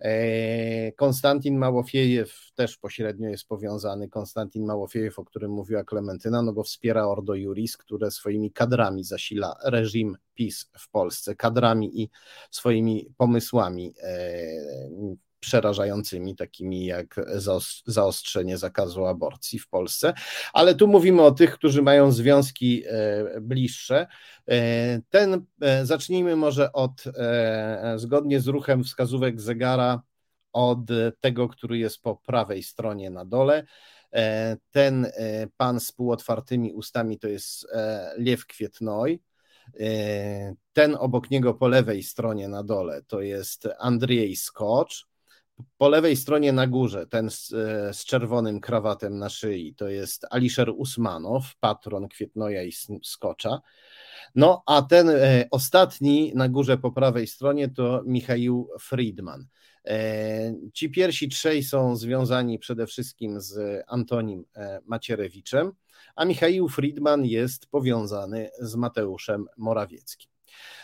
[0.00, 4.08] E, Konstantin Małofiejew też pośrednio jest powiązany.
[4.08, 9.56] Konstantin Małofiejew, o którym mówiła Klementyna, no bo wspiera Ordo Juris, które swoimi kadrami zasila
[9.64, 12.10] reżim PiS w Polsce, kadrami i
[12.50, 14.18] swoimi pomysłami e,
[15.40, 17.20] przerażającymi, takimi jak
[17.86, 20.14] zaostrzenie zakazu aborcji w Polsce,
[20.52, 24.06] ale tu mówimy o tych, którzy mają związki e, bliższe.
[24.48, 27.04] E, ten, e, zacznijmy może od,
[27.96, 30.02] zgodnie z ruchem wskazówek zegara,
[30.52, 30.78] od
[31.20, 33.66] tego, który jest po prawej stronie na dole.
[34.70, 35.06] Ten
[35.56, 37.66] pan z półotwartymi ustami to jest
[38.16, 39.20] Lew Kwietnoj.
[40.72, 45.07] Ten obok niego po lewej stronie na dole to jest Andrzej Skocz.
[45.78, 50.26] Po lewej stronie na górze, ten z, e, z, czerwonym krawatem na szyi, to jest
[50.30, 53.60] Alisher Usmanow, patron Kwietnoja i Skocza.
[54.34, 59.46] No a ten e, ostatni na górze po prawej stronie to Michał Friedman.
[59.84, 64.44] E, ci pierwsi trzej są związani przede wszystkim z Antonim
[64.84, 65.72] Macierewiczem,
[66.16, 70.37] a Michał Friedman jest powiązany z Mateuszem Morawieckim.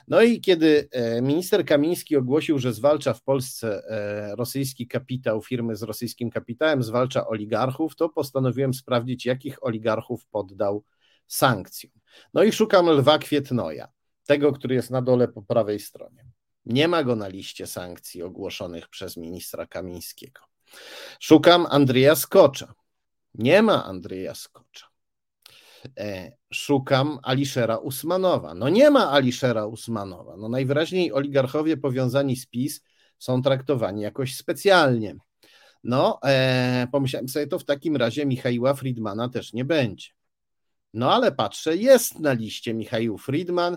[0.09, 5.77] No i kiedy e, minister Kamiński ogłosił, że zwalcza w Polsce e, rosyjski kapitał, firmy
[5.77, 10.85] z rosyjskim kapitałem, zwalcza oligarchów, to postanowiłem sprawdzić, jakich oligarchów poddał
[11.27, 11.93] sankcjom.
[12.35, 13.89] No i szukam Lwa Kwietnoja,
[14.27, 16.25] tego, który jest na dole po prawej stronie.
[16.67, 20.41] Nie ma go na liście sankcji ogłoszonych przez ministra Kamińskiego.
[21.21, 22.75] Szukam Andrzeja Skocza.
[23.35, 24.87] Nie ma Andrzeja Skocza.
[26.55, 28.55] Szukam Aliszera Usmanowa.
[28.55, 30.37] No nie ma Aliszera Usmanowa.
[30.37, 32.83] No najwyraźniej oligarchowie powiązani z PiS
[33.19, 35.17] są traktowani jakoś specjalnie.
[35.85, 40.09] No, e, pomyślałem sobie, to w takim razie Michała Friedmana też nie będzie.
[40.95, 43.77] No ale patrzę, jest na liście Michał Friedman.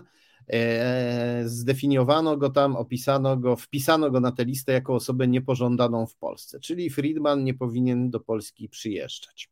[0.52, 6.16] E, zdefiniowano go tam, opisano go, wpisano go na tę listę jako osobę niepożądaną w
[6.16, 9.50] Polsce, czyli Friedman nie powinien do Polski przyjeżdżać.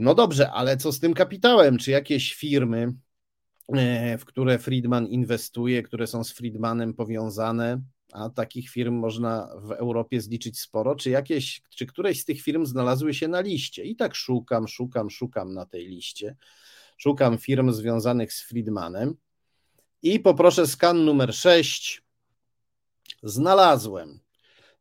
[0.00, 1.78] No dobrze, ale co z tym kapitałem?
[1.78, 2.92] Czy jakieś firmy,
[3.68, 7.80] e, w które Friedman inwestuje, które są z Friedmanem powiązane,
[8.12, 12.66] a takich firm można w Europie zliczyć sporo, czy jakieś, czy któreś z tych firm
[12.66, 13.84] znalazły się na liście?
[13.84, 16.36] I tak szukam, szukam, szukam na tej liście.
[16.96, 19.14] Szukam firm związanych z Friedmanem
[20.02, 22.02] i poproszę skan numer 6.
[23.22, 24.20] Znalazłem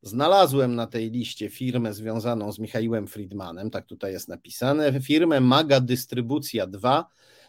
[0.02, 5.80] Znalazłem na tej liście firmę związaną z Michałem Friedmanem, tak tutaj jest napisane, firmę Maga
[5.80, 7.06] Dystrybucja 2.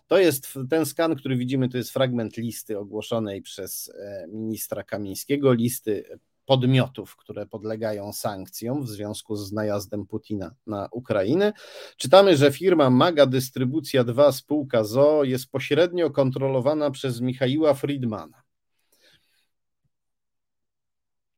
[0.06, 5.52] To jest ten skan, który widzimy, to jest fragment listy ogłoszonej przez e, ministra Kamińskiego,
[5.52, 6.04] listy
[6.46, 11.52] podmiotów, które podlegają sankcjom w związku z najazdem Putina na Ukrainę.
[11.96, 18.39] Czytamy, że firma Maga Dystrybucja 2 spółka ZO jest pośrednio kontrolowana przez Michała Friedmana.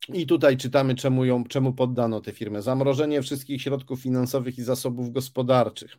[0.09, 2.63] I tutaj czytamy, czemu, ją, czemu poddano tę firmę.
[2.63, 5.97] Zamrożenie wszystkich środków finansowych i zasobów gospodarczych.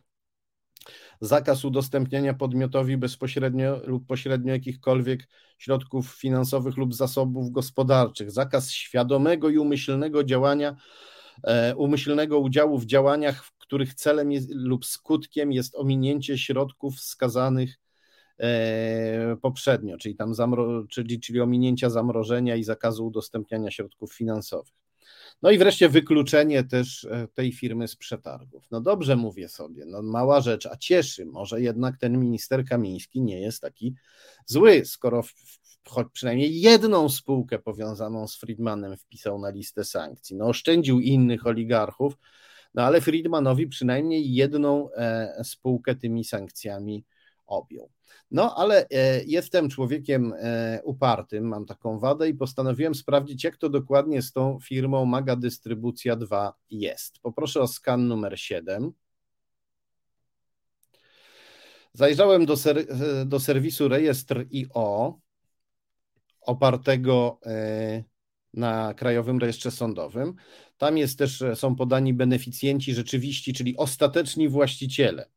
[1.20, 5.28] Zakaz udostępniania podmiotowi bezpośrednio lub pośrednio jakichkolwiek
[5.58, 8.30] środków finansowych lub zasobów gospodarczych.
[8.30, 10.76] Zakaz świadomego i umyślnego działania,
[11.44, 17.78] e, umyślnego udziału w działaniach, w których celem jest, lub skutkiem jest ominięcie środków wskazanych
[19.42, 24.84] poprzednio, czyli tam zamro, czyli, czyli ominięcia zamrożenia i zakazu udostępniania środków finansowych.
[25.42, 28.70] No i wreszcie wykluczenie też e, tej firmy z przetargów.
[28.70, 33.40] No dobrze mówię sobie, no mała rzecz, a cieszy, może jednak ten minister Kamiński nie
[33.40, 33.94] jest taki
[34.46, 35.32] zły, skoro w,
[35.88, 40.36] choć przynajmniej jedną spółkę powiązaną z Friedmanem wpisał na listę sankcji.
[40.36, 42.14] No oszczędził innych oligarchów,
[42.74, 47.04] no ale Friedmanowi przynajmniej jedną e, spółkę tymi sankcjami
[47.46, 47.93] objął.
[48.30, 53.68] No, ale e, jestem człowiekiem e, upartym, mam taką wadę i postanowiłem sprawdzić, jak to
[53.68, 57.18] dokładnie z tą firmą Maga Dystrybucja 2 jest.
[57.18, 58.92] Poproszę o skan numer 7.
[61.92, 65.20] Zajrzałem do, ser e, do serwisu rejestr IO
[66.40, 67.40] opartego
[68.54, 70.34] na Krajowym Rejestrze Sądowym.
[70.78, 75.33] Tam jest też, są podani beneficjenci rzeczywiści, czyli ostateczni właściciele.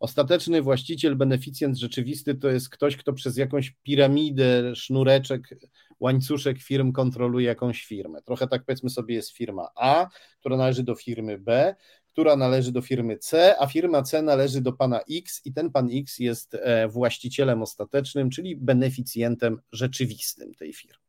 [0.00, 5.54] Ostateczny właściciel, beneficjent rzeczywisty to jest ktoś, kto przez jakąś piramidę, sznureczek,
[6.00, 8.22] łańcuszek firm kontroluje jakąś firmę.
[8.22, 10.06] Trochę tak powiedzmy sobie jest firma A,
[10.40, 11.74] która należy do firmy B,
[12.12, 15.88] która należy do firmy C, a firma C należy do pana X i ten pan
[15.92, 20.99] X jest e, właścicielem ostatecznym, czyli beneficjentem rzeczywistym tej firmy.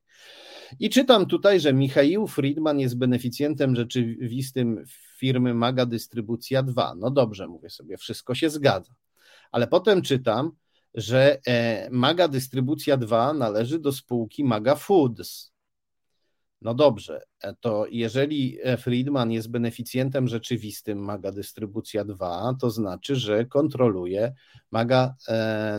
[0.80, 4.84] I czytam tutaj, że Michał Friedman jest beneficjentem rzeczywistym
[5.18, 6.96] firmy Maga Dystrybucja 2.
[6.96, 8.94] No dobrze, mówię sobie, wszystko się zgadza.
[9.52, 10.52] Ale potem czytam,
[10.94, 15.52] że e, Maga Dystrybucja 2 należy do spółki Maga Foods.
[16.62, 23.16] No dobrze, e, to jeżeli e, Friedman jest beneficjentem rzeczywistym Maga Dystrybucja 2, to znaczy,
[23.16, 24.34] że kontroluje
[24.72, 25.16] Maga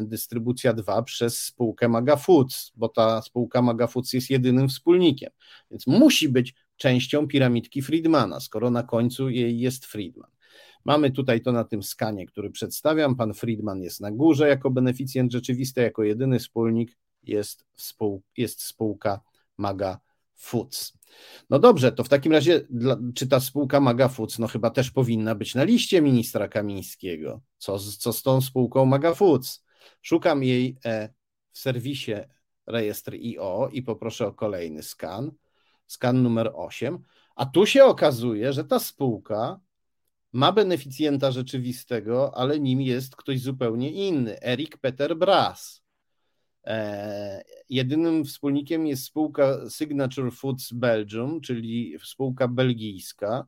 [0.03, 5.31] Dystrybucja 2 przez spółkę Maga Foods, bo ta spółka Maga Foods jest jedynym wspólnikiem.
[5.71, 10.31] Więc musi być częścią piramidki Friedmana, skoro na końcu jej jest Friedman.
[10.85, 13.17] Mamy tutaj to na tym skanie, który przedstawiam.
[13.17, 19.21] Pan Friedman jest na górze jako beneficjent rzeczywisty, jako jedyny wspólnik jest, współ, jest spółka
[19.59, 20.12] Maga Foods.
[21.51, 22.61] No dobrze, to w takim razie,
[23.15, 27.41] czy ta spółka Maga Foods, no chyba też powinna być na liście ministra Kamińskiego.
[27.59, 29.65] Co, co z tą spółką Maga Foods?
[30.03, 31.09] Szukam jej e,
[31.53, 32.13] w serwisie
[32.67, 35.33] rejestr IO i poproszę o kolejny skan
[35.93, 36.99] skan numer 8,
[37.37, 39.61] a tu się okazuje, że ta spółka
[40.33, 45.82] ma beneficjenta rzeczywistego, ale nim jest ktoś zupełnie inny, Erik Peter Brass.
[46.67, 53.47] E, jedynym wspólnikiem jest spółka Signature Foods Belgium, czyli spółka belgijska.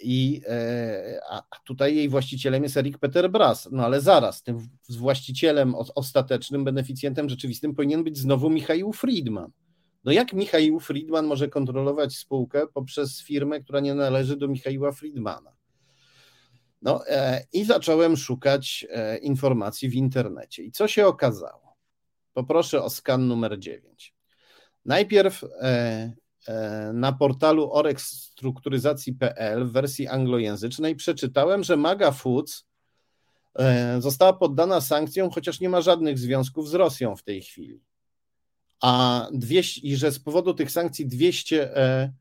[0.00, 3.68] I e, a tutaj jej właścicielem jest Erik Peter Brass.
[3.72, 9.50] No ale zaraz, tym właścicielem ostatecznym, beneficjentem rzeczywistym powinien być znowu Michał Friedman.
[10.04, 15.56] No jak Michał Friedman może kontrolować spółkę poprzez firmę, która nie należy do Michała Friedmana?
[16.82, 20.62] No e, i zacząłem szukać e, informacji w internecie.
[20.62, 21.76] I co się okazało?
[22.32, 24.14] Poproszę o skan numer 9.
[24.84, 26.12] Najpierw e,
[26.92, 32.66] na portalu orekstrukturyzacji.pl w wersji anglojęzycznej przeczytałem, że Maga Foods
[33.98, 37.80] została poddana sankcjom, chociaż nie ma żadnych związków z Rosją w tej chwili
[38.80, 42.12] a 200, i że z powodu tych sankcji 200 e,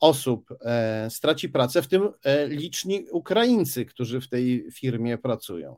[0.00, 5.76] osób e, straci pracę, w tym e, liczni Ukraińcy, którzy w tej firmie pracują.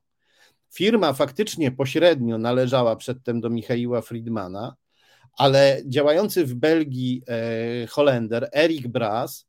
[0.70, 4.76] Firma faktycznie pośrednio należała przedtem do Michała Friedmana,
[5.38, 7.22] ale działający w Belgii
[7.88, 9.46] Holender Erik Bras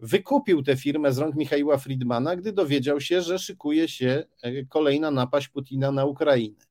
[0.00, 4.24] wykupił tę firmę z rąk Michała Friedmana, gdy dowiedział się, że szykuje się
[4.68, 6.64] kolejna napaść Putina na Ukrainę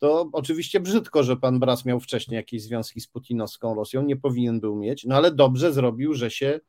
[0.00, 4.60] to oczywiście brzydko, że pan Bras miał wcześniej jakieś związki z putinowską Rosją, nie powinien
[4.60, 6.60] był mieć, no ale dobrze zrobił, że się e,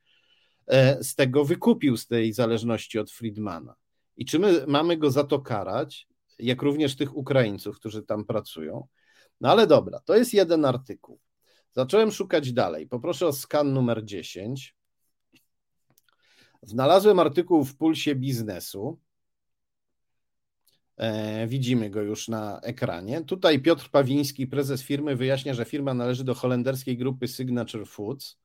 [1.01, 3.76] z tego wykupił, z tej zależności od Friedmana.
[4.17, 6.07] I czy my mamy go za to karać,
[6.39, 8.88] jak również tych Ukraińców, którzy tam pracują?
[9.41, 11.19] No ale dobra, to jest jeden artykuł.
[11.72, 12.88] Zacząłem szukać dalej.
[12.88, 14.76] Poproszę o skan numer 10.
[16.63, 18.99] Znalazłem artykuł w Pulsie Biznesu
[21.01, 23.22] E, widzimy go już na ekranie.
[23.22, 28.38] Tutaj Piotr Pawiński, prezes firmy, wyjaśnia, że firma należy do holenderskiej grupy Signature Foods.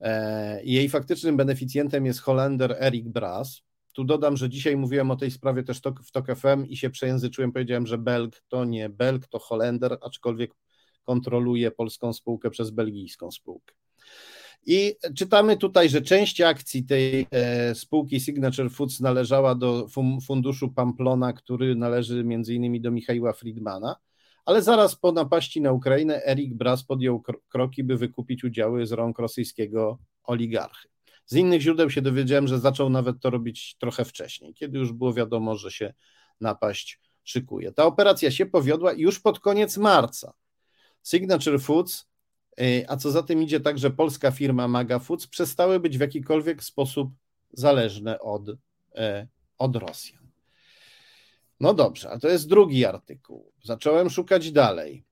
[0.00, 3.62] E, jej faktycznym beneficjentem jest Holender Erik Bras.
[3.92, 7.52] Tu dodam, że dzisiaj mówiłem o tej sprawie też w TOK FM i się przejęzyczyłem,
[7.52, 10.50] powiedziałem, że Belg to nie Belg, to Holender, aczkolwiek
[11.04, 13.74] kontroluje polską spółkę przez belgijską spółkę.
[14.66, 19.86] I czytamy tutaj, że część akcji tej e, spółki Signature Foods należała do
[20.26, 23.96] funduszu Pamplona, który należy między innymi do Michała Friedmana,
[24.46, 29.18] ale zaraz po napaści na Ukrainę Erik Bras podjął kroki, by wykupić udziały z rąk
[29.18, 30.88] rosyjskiego oligarchy.
[31.26, 35.12] Z innych źródeł się dowiedziałem, że zaczął nawet to robić trochę wcześniej, kiedy już było
[35.12, 35.94] wiadomo, że się
[36.40, 37.72] napaść szykuje.
[37.72, 40.32] Ta operacja się powiodła już pod koniec marca.
[41.02, 42.06] Signature Foods
[42.88, 47.10] a co za tym idzie także polska firma Maga Foods, przestały być w jakikolwiek sposób
[47.52, 48.42] zależne od,
[49.58, 50.25] od Rosjan.
[51.60, 53.52] No dobrze, a to jest drugi artykuł.
[53.62, 55.04] Zacząłem szukać dalej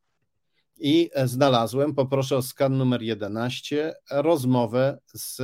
[0.76, 5.40] i znalazłem, poproszę o skan numer 11, rozmowę z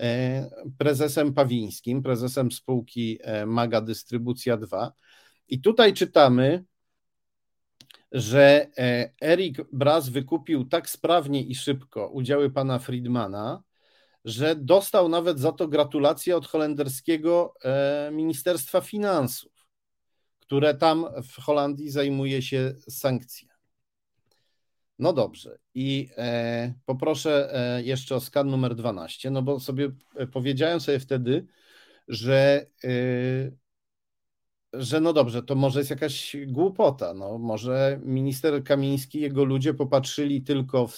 [0.00, 4.92] e, prezesem Pawińskim, prezesem spółki e, Maga Dystrybucja 2.
[5.48, 6.64] I tutaj czytamy,
[8.12, 13.62] że e, Erik Braz wykupił tak sprawnie i szybko udziały pana Friedmana,
[14.24, 17.54] że dostał nawet za to gratulacje od holenderskiego
[18.12, 19.59] Ministerstwa Finansów,
[20.50, 23.54] które tam w Holandii zajmuje się sankcjami.
[24.98, 25.58] No dobrze.
[25.74, 31.00] I e, poproszę e, jeszcze o skan numer 12, no bo sobie e, powiedziałem sobie
[31.00, 31.46] wtedy,
[32.08, 32.90] że, e,
[34.72, 37.14] że no dobrze, to może jest jakaś głupota.
[37.14, 40.94] No, może minister Kamiński jego ludzie popatrzyli tylko w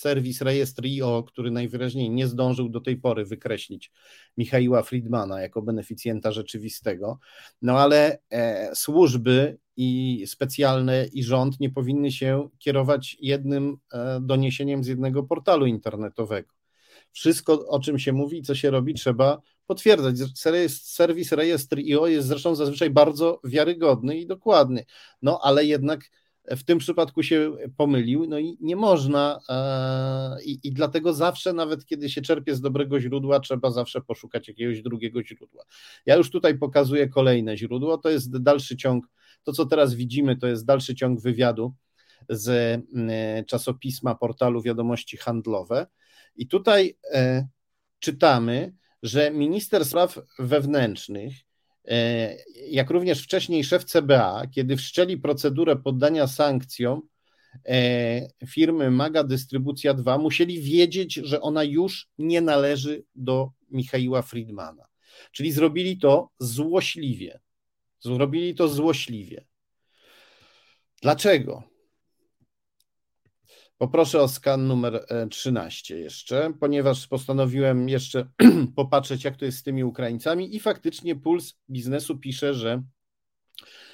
[0.00, 3.92] serwis rejestr IO, który najwyraźniej nie zdążył do tej pory wykreślić
[4.36, 7.18] Michaiła Friedmana jako beneficjenta rzeczywistego.
[7.62, 14.84] No ale e, służby i specjalne i rząd nie powinny się kierować jednym e, doniesieniem
[14.84, 16.48] z jednego portalu internetowego.
[17.12, 20.16] Wszystko, o czym się mówi, co się robi, trzeba potwierdzać.
[20.82, 24.84] Serwis rejestr IO jest zresztą zazwyczaj bardzo wiarygodny i dokładny,
[25.22, 26.10] no ale jednak
[26.56, 31.86] w tym przypadku się pomylił, no i nie można, e, i, i, dlatego zawsze, nawet
[31.86, 35.64] kiedy się czerpie z dobrego źródła, trzeba zawsze poszukać jakiegoś drugiego źródła.
[36.06, 39.06] Ja już tutaj pokazuję kolejne źródło, to jest dalszy ciąg,
[39.42, 41.74] to co teraz widzimy, to jest dalszy ciąg wywiadu
[42.28, 45.86] z e, czasopisma portalu Wiadomości Handlowe.
[46.36, 47.48] I tutaj e,
[47.98, 51.32] czytamy, że minister spraw wewnętrznych
[52.68, 57.02] jak również wcześniej szef CBA, kiedy wszczęli procedurę poddania sankcjom
[57.68, 64.86] e, firmy Maga Dystrybucja 2, musieli wiedzieć, że ona już nie należy do Michaiła Friedmana.
[65.32, 67.40] Czyli zrobili to złośliwie.
[68.00, 69.44] Zrobili to złośliwie.
[71.02, 71.69] Dlaczego?
[73.80, 78.28] Poproszę o skan numer 13 e, jeszcze, ponieważ postanowiłem jeszcze
[78.76, 82.82] popatrzeć, jak to jest z tymi Ukraińcami i faktycznie Puls Biznesu pisze, że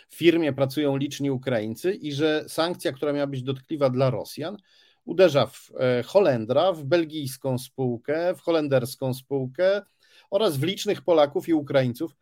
[0.09, 4.57] w firmie pracują liczni Ukraińcy i że sankcja, która miała być dotkliwa dla Rosjan,
[5.05, 9.83] uderza w e, Holendra, w belgijską spółkę, w holenderską spółkę
[10.31, 12.17] oraz w licznych Polaków i Ukraińców,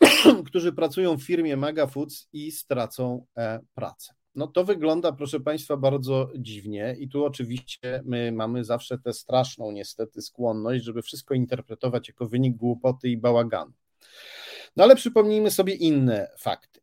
[0.46, 4.19] którzy pracują w firmie Maga Foods i stracą e, pracę.
[4.34, 9.72] No to wygląda, proszę Państwa, bardzo dziwnie i tu oczywiście my mamy zawsze tę straszną
[9.72, 13.72] niestety skłonność, żeby wszystko interpretować jako wynik głupoty i bałaganu.
[14.76, 16.80] No ale przypomnijmy sobie inne fakty.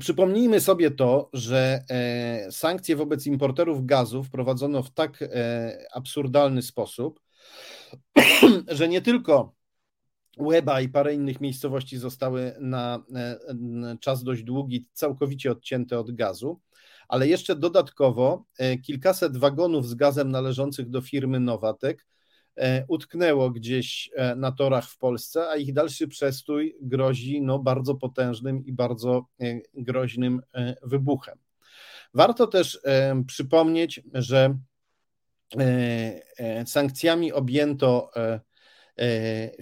[0.00, 7.20] Przypomnijmy sobie to, że e, sankcje wobec importerów gazu wprowadzono w tak e, absurdalny sposób,
[8.68, 9.57] że nie tylko
[10.38, 13.02] Łeba i parę innych miejscowości zostały na
[14.00, 16.60] czas dość długi całkowicie odcięte od gazu,
[17.08, 22.06] ale jeszcze dodatkowo e, kilkaset wagonów z gazem należących do firmy Nowatek
[22.56, 27.94] e, utknęło gdzieś e, na torach w Polsce, a ich dalszy przestój grozi no, bardzo
[27.94, 29.26] potężnym i bardzo
[29.74, 30.40] groźnym
[30.82, 31.38] wybuchem.
[32.14, 32.80] Warto też
[33.26, 34.58] przypomnieć, że
[36.66, 38.40] sankcjami objęto E,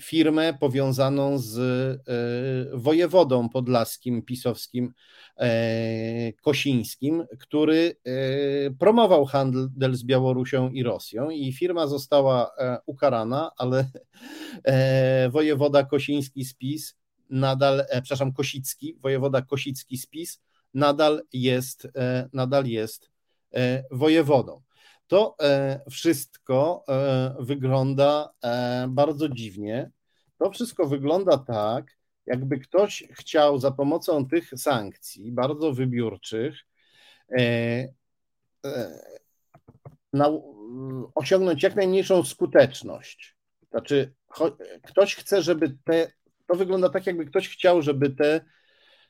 [0.00, 4.92] firmę powiązaną z e, wojewodą podlaskim, pisowskim,
[5.36, 7.96] e, Kosińskim, który
[8.78, 12.50] promował handel z Białorusią i Rosją i firma została
[12.86, 13.90] ukarana, ale
[15.30, 16.94] wojewoda Kosiński z PiS
[17.30, 20.40] nadal, przepraszam, Kosicki, wojewoda Kosicki z PiS
[20.74, 21.88] nadal jest,
[22.32, 23.10] nadal jest
[23.90, 24.65] wojewodą
[25.06, 29.90] to e, wszystko e, wygląda e, bardzo dziwnie.
[30.38, 31.96] To wszystko wygląda tak,
[32.26, 36.54] jakby ktoś chciał za pomocą tych sankcji, bardzo wybiórczych,
[41.14, 43.36] osiągnąć jak najmniejszą skuteczność.
[43.70, 44.14] Znaczy,
[44.82, 46.12] ktoś chce, żeby te.
[46.46, 48.40] To wygląda tak, jakby ktoś chciał, żeby te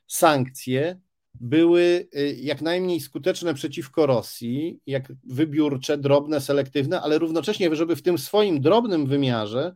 [0.07, 0.99] sankcje
[1.41, 8.01] były y, jak najmniej skuteczne przeciwko Rosji, jak wybiórcze, drobne, selektywne, ale równocześnie, żeby w
[8.01, 9.75] tym swoim drobnym wymiarze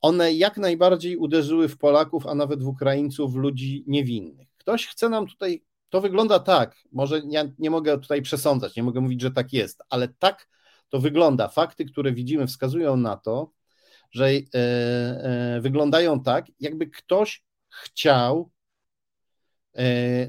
[0.00, 4.48] one jak najbardziej uderzyły w Polaków, a nawet w Ukraińców, w ludzi niewinnych.
[4.58, 9.00] Ktoś chce nam tutaj, to wygląda tak, może ja nie mogę tutaj przesądzać, nie mogę
[9.00, 10.48] mówić, że tak jest, ale tak
[10.88, 11.48] to wygląda.
[11.48, 13.52] Fakty, które widzimy, wskazują na to,
[14.10, 18.50] że e, e, wyglądają tak, jakby ktoś chciał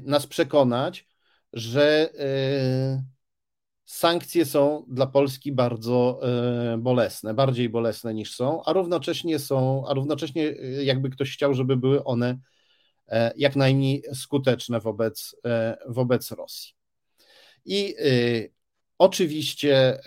[0.02, 1.08] nas przekonać,
[1.52, 3.02] że e,
[3.84, 9.94] sankcje są dla Polski bardzo e, bolesne, bardziej bolesne niż są, a równocześnie są, a
[9.94, 12.38] równocześnie e, jakby ktoś chciał, żeby były one
[13.08, 15.36] e, jak najmniej skuteczne wobec,
[15.86, 16.72] wobec Rosji.
[17.64, 17.94] I
[18.98, 19.98] oczywiście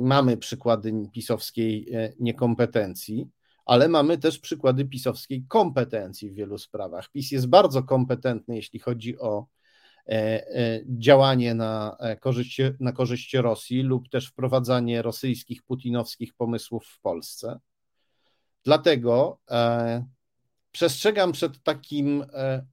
[0.00, 1.88] mamy przykłady pisowskiej
[2.20, 3.28] niekompetencji,
[3.64, 7.10] ale mamy też przykłady pisowskiej kompetencji w wielu sprawach.
[7.10, 9.46] PiS jest bardzo kompetentny, jeśli chodzi o
[10.08, 16.86] E, e, działanie na e, korzyść, na korzyść Rosji lub też wprowadzanie rosyjskich, putinowskich pomysłów
[16.86, 17.58] w Polsce.
[18.64, 19.40] Dlatego
[20.72, 22.24] przestrzegam przed takim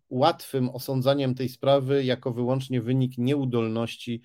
[0.10, 4.22] łatwym osądzaniem tej sprawy jako wyłącznie wynik nieudolności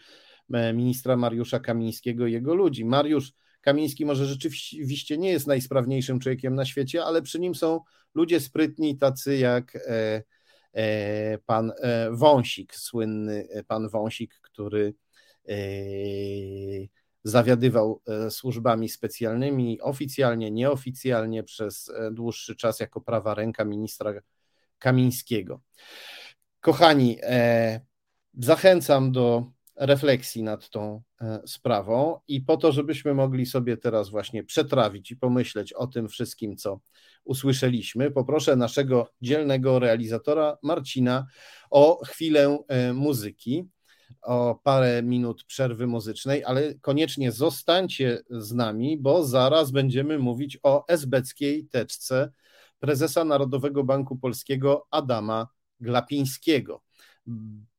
[0.75, 2.85] ministra Mariusza Kamińskiego i jego ludzi.
[2.85, 3.33] Mariusz
[3.67, 7.81] Kamiński może rzeczywiście nie jest najsprawniejszym człowiekiem na świecie, ale przy nim są
[8.15, 9.79] ludzie sprytni, tacy jak
[10.77, 14.95] E, pan e, Wąsik, słynny e, pan Wąsik, który
[17.25, 24.13] zawiadywał służbami specjalnymi oficjalnie, nieoficjalnie przez dłuższy czas jako prawa ręka ministra
[24.79, 25.61] Kamińskiego.
[26.61, 27.19] Kochani,
[28.35, 29.45] zachęcam do
[29.77, 31.03] refleksji nad tą
[31.47, 36.57] sprawą i po to, żebyśmy mogli sobie teraz właśnie przetrawić i pomyśleć o tym wszystkim,
[36.57, 36.81] co
[37.25, 38.11] usłyszeliśmy.
[38.11, 41.27] Poproszę naszego dzielnego realizatora Marcina
[41.71, 43.69] o chwilę e, muzyki,
[44.23, 50.89] o parę minut przerwy muzycznej, ale koniecznie zostańcie z nami, bo zaraz będziemy mówić o
[50.89, 52.31] esbeckiej teczce
[52.79, 55.49] prezesa Narodowego Banku Polskiego Adama
[55.81, 56.83] Glapińskiego.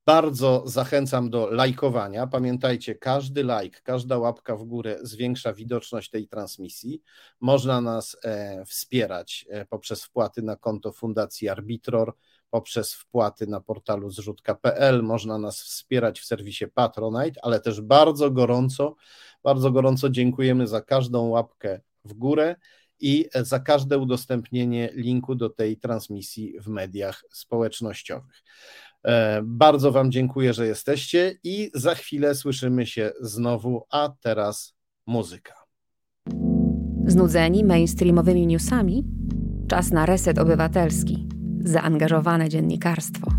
[0.08, 2.28] Bardzo zachęcam do lajkowania.
[2.28, 7.01] Pamiętajcie, każdy like, każda łapka w górę zwiększa widoczność tej transmisji.
[7.39, 12.14] Można nas e, wspierać e, poprzez wpłaty na konto Fundacji Arbitror,
[12.49, 15.03] poprzez wpłaty na portalu zrzutka.pl.
[15.03, 18.95] Można nas wspierać w serwisie Patronite, ale też bardzo gorąco,
[19.43, 22.55] bardzo gorąco dziękujemy za każdą łapkę w górę
[22.99, 28.43] i za każde udostępnienie linku do tej transmisji w mediach społecznościowych.
[29.08, 35.53] E, bardzo Wam dziękuję, że jesteście i za chwilę słyszymy się znowu, a teraz muzyka.
[37.05, 39.03] Znudzeni mainstreamowymi newsami?
[39.68, 41.28] Czas na reset obywatelski.
[41.64, 43.32] Zaangażowane dziennikarstwo.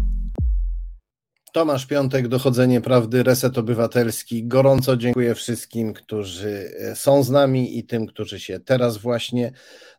[1.53, 4.47] Tomasz Piątek, Dochodzenie Prawdy, Reset Obywatelski.
[4.47, 9.53] Gorąco dziękuję wszystkim, którzy e, są z nami i tym, którzy się teraz właśnie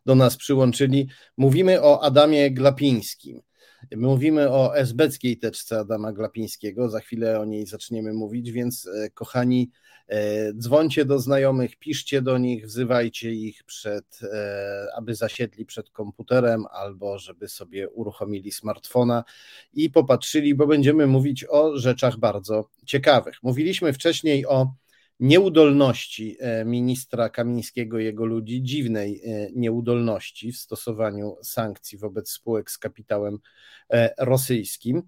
[0.06, 1.08] do nas przyłączyli.
[1.36, 3.40] Mówimy o Adamie Glapińskim.
[3.96, 9.70] Mówimy o esbeckiej teczce Adama Glapińskiego, za chwilę o niej zaczniemy mówić, więc e, kochani,
[10.08, 16.64] e, dzwońcie do znajomych, piszcie do nich, wzywajcie ich przed, e, aby zasiedli przed komputerem
[16.70, 19.24] albo żeby sobie uruchomili smartfona
[19.72, 23.42] i popatrzyli, bo będziemy mówić o rzeczach bardzo ciekawych.
[23.42, 24.74] Mówiliśmy wcześniej o
[25.20, 32.70] nieudolności e, ministra Kamińskiego i jego ludzi, dziwnej e, nieudolności w stosowaniu sankcji wobec spółek
[32.70, 33.38] z kapitałem
[33.90, 35.02] e, rosyjskim.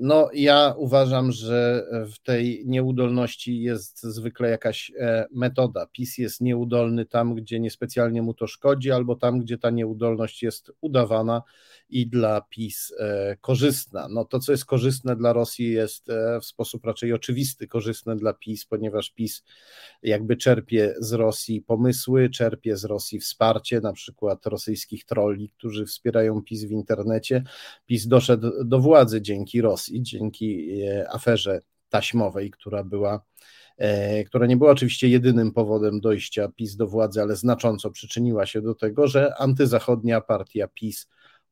[0.00, 4.92] No, ja uważam, że w tej nieudolności jest zwykle jakaś
[5.30, 5.86] metoda.
[5.86, 10.72] PiS jest nieudolny tam, gdzie niespecjalnie mu to szkodzi, albo tam, gdzie ta nieudolność jest
[10.80, 11.42] udawana
[11.88, 12.94] i dla PiS
[13.40, 14.08] korzystna.
[14.08, 16.06] No, to, co jest korzystne dla Rosji, jest
[16.40, 19.42] w sposób raczej oczywisty korzystne dla PiS, ponieważ ponieważ PiS
[20.02, 26.42] jakby czerpie z Rosji pomysły, czerpie z Rosji wsparcie, na przykład rosyjskich trolli, którzy wspierają
[26.42, 27.42] PiS w internecie.
[27.86, 33.24] PiS doszedł do władzy dzięki Rosji, dzięki e, aferze taśmowej, która była
[33.76, 38.62] e, która nie była oczywiście jedynym powodem dojścia PiS do władzy, ale znacząco przyczyniła się
[38.62, 41.08] do tego, że antyzachodnia partia PiS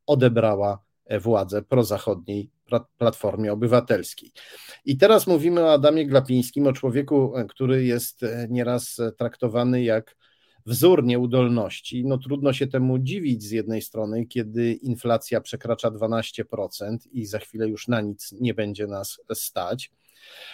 [0.07, 0.85] odebrała
[1.21, 2.51] władzę prozachodniej
[2.99, 4.33] Platformie Obywatelskiej.
[4.85, 10.17] I teraz mówimy o Adamie Glapińskim, o człowieku, który jest e, nieraz traktowany jak
[10.67, 12.05] wzór nieudolności.
[12.07, 17.69] No trudno się temu dziwić z jednej strony, kiedy inflacja przekracza 12% i za chwilę
[17.69, 19.91] już na nic nie będzie nas stać.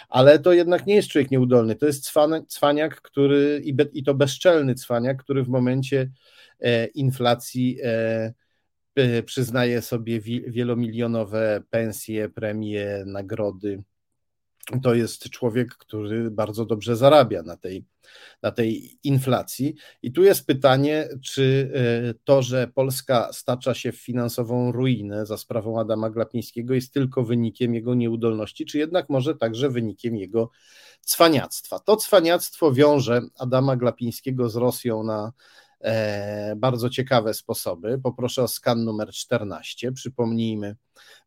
[0.09, 2.11] Ale to jednak nie jest człowiek nieudolny, to jest
[2.47, 3.61] cwaniak, który
[3.93, 6.11] i to bezczelny cwaniak, który w momencie
[6.59, 8.33] e, inflacji e,
[9.25, 13.83] przyznaje sobie wielomilionowe pensje, premie, nagrody.
[14.83, 17.85] To jest człowiek, który bardzo dobrze zarabia na tej,
[18.41, 19.75] na tej inflacji.
[20.01, 21.71] I tu jest pytanie, czy
[22.11, 27.23] y, to, że Polska stacza się w finansową ruinę za sprawą Adama Glapińskiego, jest tylko
[27.23, 30.49] wynikiem jego nieudolności, czy jednak może także wynikiem jego
[31.01, 31.79] cwaniactwa.
[31.79, 35.31] To cwaniactwo wiąże Adama Glapińskiego z Rosją na
[36.55, 37.99] bardzo ciekawe sposoby.
[38.03, 39.91] Poproszę o skan numer 14.
[39.91, 40.75] Przypomnijmy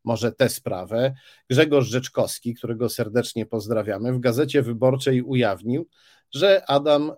[0.03, 1.13] może tę sprawę.
[1.49, 5.87] Grzegorz Rzeczkowski, którego serdecznie pozdrawiamy, w gazecie wyborczej ujawnił,
[6.31, 7.11] że Adam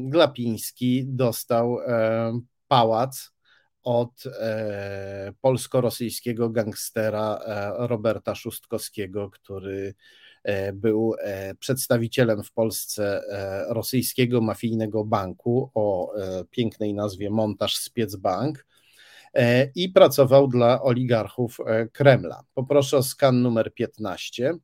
[0.00, 1.78] Glapiński dostał
[2.68, 3.32] pałac
[3.88, 10.27] od e, polsko-rosyjskiego gangstera e, Roberta Szustkowskiego, który e,
[10.72, 11.14] był
[11.58, 13.22] przedstawicielem w Polsce
[13.68, 16.12] rosyjskiego mafijnego banku o
[16.50, 18.66] pięknej nazwie Montaż Spiecbank
[19.74, 21.58] i pracował dla oligarchów
[21.92, 22.42] Kremla.
[22.54, 24.54] Poproszę o skan numer 15.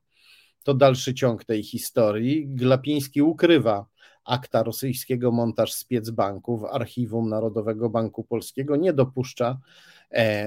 [0.62, 2.46] To dalszy ciąg tej historii.
[2.48, 3.86] Glapiński ukrywa
[4.24, 9.58] akta rosyjskiego montaż Spiecbanku w archiwum Narodowego Banku Polskiego nie dopuszcza e,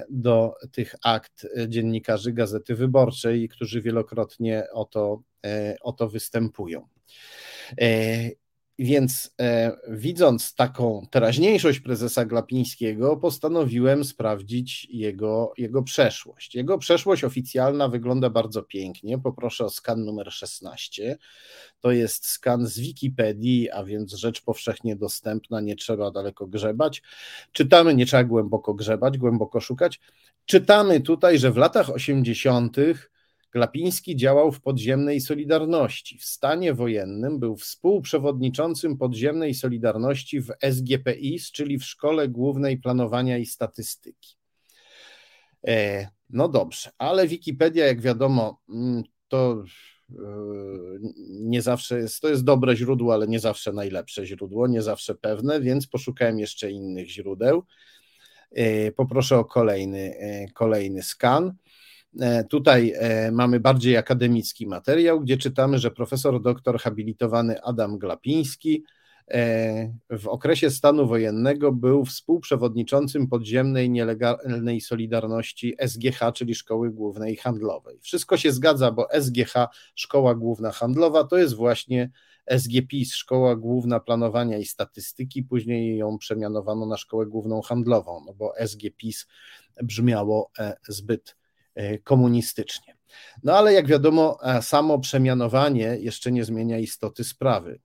[0.09, 6.87] do tych akt dziennikarzy Gazety Wyborczej, którzy wielokrotnie o to, e, o to występują.
[8.79, 16.55] Więc e, widząc taką teraźniejszość prezesa Glapińskiego, postanowiłem sprawdzić jego, jego przeszłość.
[16.55, 19.19] Jego przeszłość oficjalna wygląda bardzo pięknie.
[19.19, 21.17] Poproszę o skan numer 16.
[21.79, 27.01] To jest skan z Wikipedii, a więc rzecz powszechnie dostępna, nie trzeba daleko grzebać.
[27.51, 29.99] Czytamy, nie trzeba głęboko grzebać, głęboko szukać.
[30.45, 32.77] Czytamy tutaj, że w latach 80
[33.57, 36.17] Glapiński działał w podziemnej Solidarności.
[36.17, 43.45] W stanie wojennym był współprzewodniczącym podziemnej Solidarności w SGPIS, czyli w Szkole Głównej Planowania i
[43.45, 44.35] Statystyki.
[45.67, 49.63] E, no dobrze, ale Wikipedia, jak wiadomo, mm, to
[50.09, 50.15] e,
[51.29, 55.61] nie zawsze jest, to jest dobre źródło, ale nie zawsze najlepsze źródło, nie zawsze pewne,
[55.61, 57.63] więc poszukałem jeszcze innych źródeł.
[58.51, 60.15] E, poproszę o kolejny,
[60.53, 61.53] kolejny skan.
[62.21, 68.83] E, tutaj e, mamy bardziej akademicki materiał, gdzie czytamy, że profesor doktor habilitowany Adam Glapiński
[69.27, 77.99] e, w okresie stanu wojennego był współprzewodniczącym podziemnej nielegalnej Solidarności SGH, czyli Szkoły Głównej Handlowej.
[78.01, 79.53] Wszystko się zgadza, bo SGH,
[79.95, 82.09] Szkoła Główna Handlowa, to jest właśnie
[82.57, 88.53] SGPIS, Szkoła Główna Planowania i Statystyki, później ją przemianowano na Szkołę Główną Handlową, no bo
[88.65, 89.27] SGPIS
[89.83, 90.51] brzmiało
[90.87, 91.35] zbyt
[92.03, 92.97] komunistycznie.
[93.43, 97.79] No ale jak wiadomo, e, samo przemianowanie jeszcze nie zmienia istoty sprawy.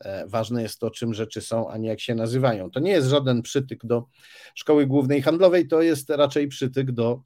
[0.00, 2.70] E, ważne jest to, czym rzeczy są, a nie jak się nazywają.
[2.70, 4.06] To nie jest żaden przytyk do
[4.54, 7.22] Szkoły Głównej Handlowej, to jest raczej przytyk do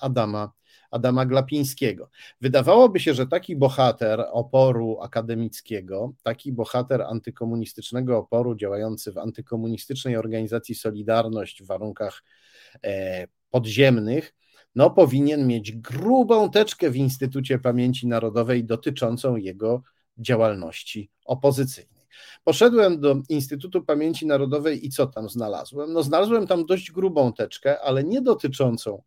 [0.00, 0.52] Adama,
[0.90, 2.10] Adama Glapińskiego.
[2.40, 10.74] Wydawałoby się, że taki bohater oporu akademickiego, taki bohater antykomunistycznego oporu działający w antykomunistycznej organizacji
[10.74, 12.22] Solidarność w warunkach
[13.50, 14.34] podziemnych,
[14.74, 19.82] no powinien mieć grubą teczkę w Instytucie Pamięci Narodowej dotyczącą jego
[20.18, 21.94] działalności opozycyjnej.
[22.44, 25.92] Poszedłem do Instytutu Pamięci Narodowej i co tam znalazłem?
[25.92, 29.02] No, znalazłem tam dość grubą teczkę, ale nie dotyczącą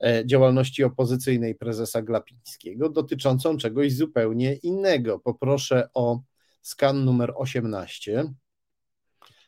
[0.00, 5.18] e, działalności opozycyjnej prezesa Glapińskiego, dotyczącą czegoś zupełnie innego.
[5.18, 6.20] Poproszę o
[6.62, 8.24] skan numer 18.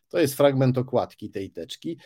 [0.08, 1.98] To jest fragment okładki tej teczki.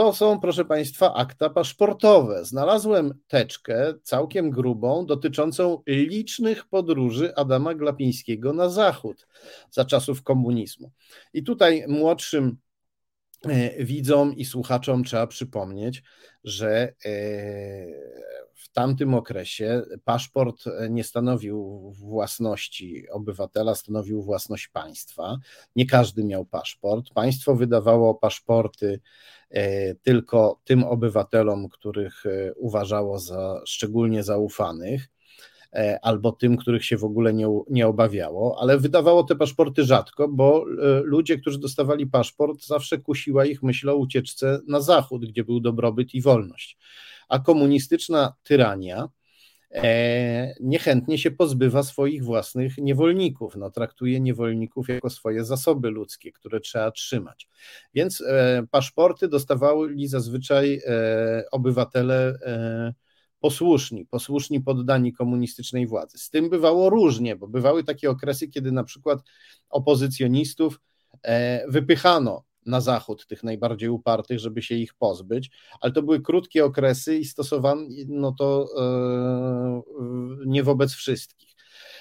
[0.00, 2.44] To są, proszę Państwa, akta paszportowe.
[2.44, 9.26] Znalazłem teczkę całkiem grubą dotyczącą licznych podróży Adama Glapińskiego na zachód
[9.70, 10.90] za czasów komunizmu.
[11.32, 12.56] I tutaj młodszym
[13.48, 16.02] e, widzom i słuchaczom trzeba przypomnieć,
[16.44, 17.10] że e,
[18.60, 25.38] w tamtym okresie paszport nie stanowił własności obywatela, stanowił własność państwa.
[25.76, 27.10] Nie każdy miał paszport.
[27.14, 29.00] Państwo wydawało paszporty
[29.50, 35.19] e, tylko tym obywatelom, których e, uważało za szczególnie zaufanych e,
[36.02, 40.64] albo tym, których się w ogóle nie, nie obawiało, ale wydawało te paszporty rzadko, bo
[41.02, 46.14] ludzie, którzy dostawali paszport, zawsze kusiła ich myśl o ucieczce na zachód, gdzie był dobrobyt
[46.14, 46.78] i wolność
[47.30, 49.08] a komunistyczna tyrania
[49.74, 53.56] e, niechętnie się pozbywa swoich własnych niewolników.
[53.56, 57.48] No, traktuje niewolników jako swoje zasoby ludzkie, które trzeba trzymać.
[57.94, 62.38] Więc e, paszporty dostawali zazwyczaj e, obywatele
[63.40, 66.18] posłuszni, posłuszni poddani komunistycznej władzy.
[66.18, 69.20] Z tym bywało różnie, bo bywały takie okresy, kiedy na przykład
[69.70, 70.80] opozycjonistów
[71.68, 77.18] wypychano na zachód, tych najbardziej upartych, żeby się ich pozbyć, ale to były krótkie okresy
[77.18, 79.82] i stosowano no to e,
[80.46, 81.50] nie wobec wszystkich.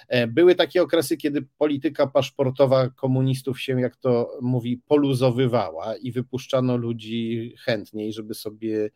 [0.08, 6.78] E, były takie okresy, kiedy polityka paszportowa komunistów się, jak to mówi, poluzowywała i wypuszczano
[6.78, 8.90] ludzi chętniej, żeby sobie e,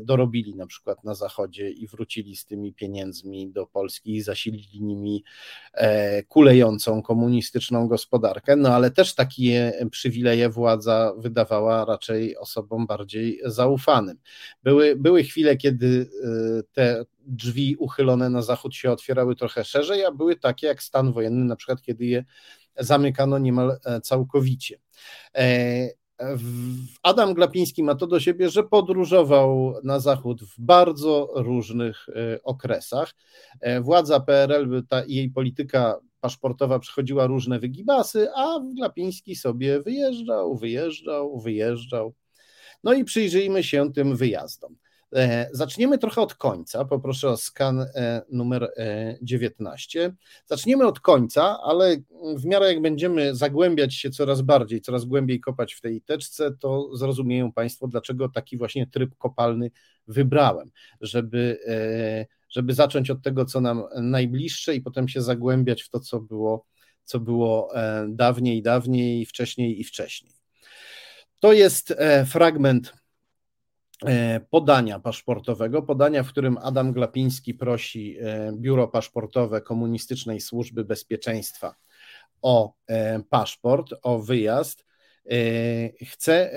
[0.00, 5.24] dorobili na przykład na Zachodzie i wrócili z tymi pieniędzmi do Polski i zasilili nimi
[5.72, 14.18] e, kulejącą komunistyczną gospodarkę, no ale też takie przywileje władza wydawała raczej osobom bardziej zaufanym.
[14.62, 16.10] Były, były chwile, kiedy
[16.72, 21.44] te drzwi uchylone na zachód się otwierały trochę szerzej, a były takie jak stan wojenny,
[21.44, 22.24] na przykład kiedy je
[22.78, 24.78] zamykano niemal całkowicie.
[27.02, 33.14] Adam Glapiński ma to do siebie, że podróżował na zachód w bardzo różnych e, okresach.
[33.60, 41.40] E, władza PRL, ta, jej polityka paszportowa przechodziła różne wygibasy, a Glapiński sobie wyjeżdżał, wyjeżdżał,
[41.40, 42.14] wyjeżdżał.
[42.84, 44.76] No i przyjrzyjmy się tym wyjazdom.
[45.16, 46.84] E, zaczniemy trochę od końca.
[46.84, 48.72] Poproszę o skan e, numer
[49.22, 50.04] 19.
[50.04, 50.12] E,
[50.46, 51.96] zaczniemy od końca, ale
[52.36, 56.96] w miarę jak będziemy zagłębiać się coraz bardziej, coraz głębiej kopać w tej teczce, to
[56.96, 59.70] zrozumieją Państwo, dlaczego taki właśnie tryb kopalny
[60.08, 61.58] wybrałem, żeby,
[62.48, 66.66] żeby zacząć od tego, co nam najbliższe i potem się zagłębiać w to, co było,
[67.04, 67.72] co było
[68.08, 70.32] dawniej, dawniej, wcześniej i wcześniej.
[71.40, 71.94] To jest
[72.26, 73.01] fragment
[74.50, 81.74] podania paszportowego, podania, w którym Adam Glapiński prosi e, Biuro Paszportowe Komunistycznej Służby Bezpieczeństwa
[82.42, 84.84] o e, paszport, o wyjazd.
[86.00, 86.50] Chce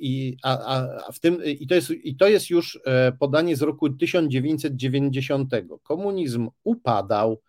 [0.00, 2.80] i, a, a w tym, i, to jest, i to jest już
[3.18, 5.52] podanie z roku 1990.
[5.82, 7.40] Komunizm upadał,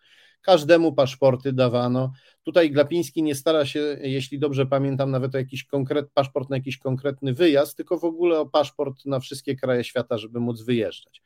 [0.42, 2.12] każdemu paszporty dawano.
[2.42, 6.78] Tutaj Glapiński nie stara się, jeśli dobrze pamiętam, nawet o jakiś konkret, paszport na jakiś
[6.78, 11.22] konkretny wyjazd, tylko w ogóle o paszport na wszystkie kraje świata, żeby móc wyjeżdżać.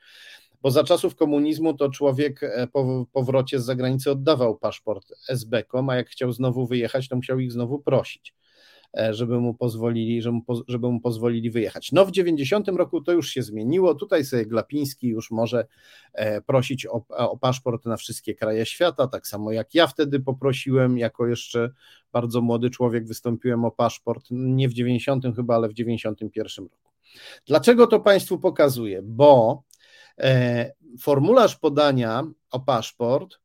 [0.62, 5.97] Bo za czasów komunizmu to człowiek e, po powrocie z zagranicy oddawał paszport SB-kom, a
[5.97, 8.35] jak chciał znowu wyjechać, to musiał ich znowu prosić.
[8.99, 11.92] E, żeby mu pozwolili, żeby mu, żeby mu pozwolili wyjechać.
[11.92, 15.66] No w 90 roku to już się zmieniło, tutaj sobie Glapiński już może
[16.12, 20.99] e, prosić o, o paszport na wszystkie kraje świata, tak samo jak ja wtedy poprosiłem,
[20.99, 21.70] jako jeszcze
[22.12, 26.90] bardzo młody człowiek wystąpiłem o paszport, nie w 90 chyba, ale w 91 roku.
[27.47, 29.03] Dlaczego to Państwu pokazuję?
[29.03, 29.62] Bo
[30.18, 33.38] e, formularz podania o paszport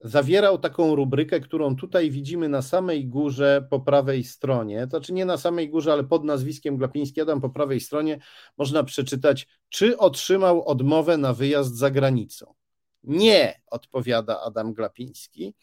[0.00, 4.80] zawierał taką rubrykę, którą tutaj widzimy na samej górze po prawej stronie.
[4.86, 8.18] To znaczy nie na samej górze, ale pod nazwiskiem Glapiński Adam po prawej stronie
[8.58, 12.54] można przeczytać, czy otrzymał odmowę na wyjazd za granicą.
[13.02, 15.54] Nie, odpowiada Adam Glapiński.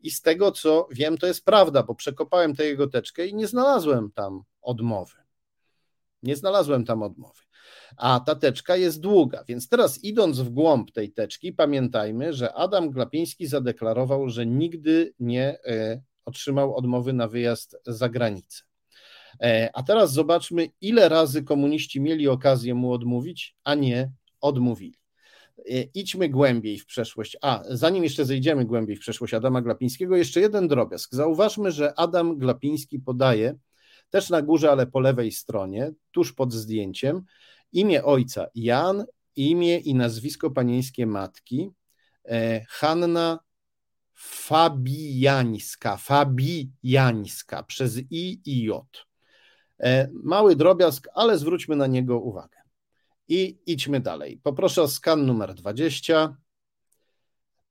[0.00, 3.46] I z tego co wiem, to jest prawda, bo przekopałem tę jego teczkę i nie
[3.46, 5.16] znalazłem tam odmowy.
[6.22, 7.42] Nie znalazłem tam odmowy
[7.96, 9.44] a ta teczka jest długa.
[9.48, 15.58] Więc teraz idąc w głąb tej teczki, pamiętajmy, że Adam Glapiński zadeklarował, że nigdy nie
[15.64, 18.62] e, otrzymał odmowy na wyjazd za granicę.
[19.40, 24.98] E, a teraz zobaczmy, ile razy komuniści mieli okazję mu odmówić, a nie odmówili.
[25.58, 27.36] E, idźmy głębiej w przeszłość.
[27.42, 31.14] A, zanim jeszcze zejdziemy głębiej w przeszłość Adama Glapińskiego, jeszcze jeden drobiazg.
[31.14, 33.54] Zauważmy, że Adam Glapiński podaje
[34.10, 37.22] też na górze, ale po lewej stronie, tuż pod zdjęciem,
[37.72, 39.04] Imię ojca Jan,
[39.36, 41.70] imię i nazwisko panieńskie matki
[42.24, 43.38] e, Hanna
[44.14, 48.86] Fabijańska, Fabijańska przez I i J.
[49.80, 52.58] E, mały drobiazg, ale zwróćmy na niego uwagę.
[53.28, 54.40] I idźmy dalej.
[54.42, 56.36] Poproszę o skan numer 20.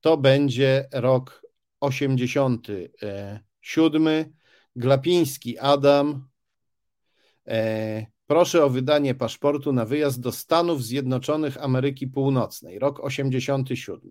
[0.00, 1.42] To będzie rok
[1.80, 4.34] 87.
[4.76, 6.28] Glapiński Adam,
[7.48, 14.10] e, Proszę o wydanie paszportu na wyjazd do Stanów Zjednoczonych Ameryki Północnej, rok 87.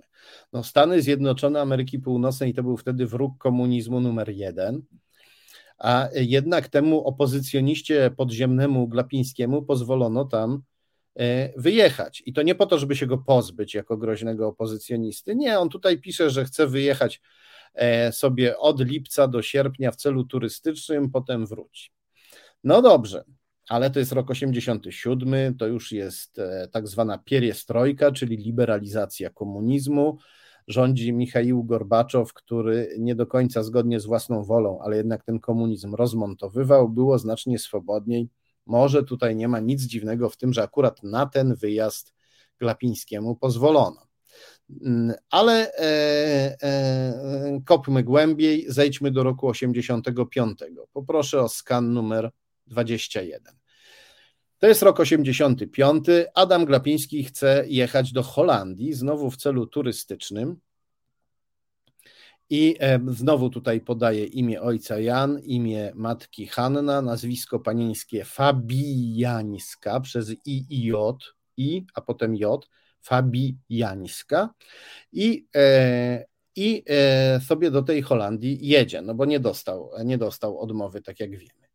[0.53, 4.81] No, Stany Zjednoczone Ameryki Północnej to był wtedy wróg komunizmu numer jeden,
[5.77, 10.61] a jednak temu opozycjoniście podziemnemu Glapińskiemu pozwolono tam
[11.15, 12.23] e, wyjechać.
[12.25, 15.35] I to nie po to, żeby się go pozbyć jako groźnego opozycjonisty.
[15.35, 17.21] Nie, on tutaj pisze, że chce wyjechać
[17.73, 21.91] e, sobie od lipca do sierpnia w celu turystycznym, potem wróci.
[22.63, 23.23] No dobrze,
[23.71, 30.17] ale to jest rok 87, to już jest e, tak zwana pieriestrojka, czyli liberalizacja komunizmu.
[30.67, 35.95] Rządzi Michaił Gorbaczow, który nie do końca zgodnie z własną wolą, ale jednak ten komunizm
[35.95, 38.29] rozmontowywał, było znacznie swobodniej.
[38.65, 42.13] Może tutaj nie ma nic dziwnego w tym, że akurat na ten wyjazd
[42.59, 44.07] Glapińskiemu pozwolono.
[44.85, 45.83] Mm, ale e,
[46.63, 50.59] e, kopmy głębiej, zejdźmy do roku 85.
[50.93, 52.31] Poproszę o skan numer
[52.67, 53.60] 21.
[54.61, 56.05] To jest rok 85.
[56.33, 60.59] Adam Glapiński chce jechać do Holandii, znowu w celu turystycznym.
[62.49, 70.31] I e, znowu tutaj podaję imię ojca Jan, imię matki Hanna, nazwisko panieńskie Fabijańska przez
[70.45, 71.17] I i J,
[71.57, 72.69] I, a potem J,
[73.01, 74.49] Fabijańska.
[75.11, 76.25] I, e,
[76.55, 81.19] i e, sobie do tej Holandii jedzie, no bo nie dostał, nie dostał odmowy, tak
[81.19, 81.67] jak wiemy.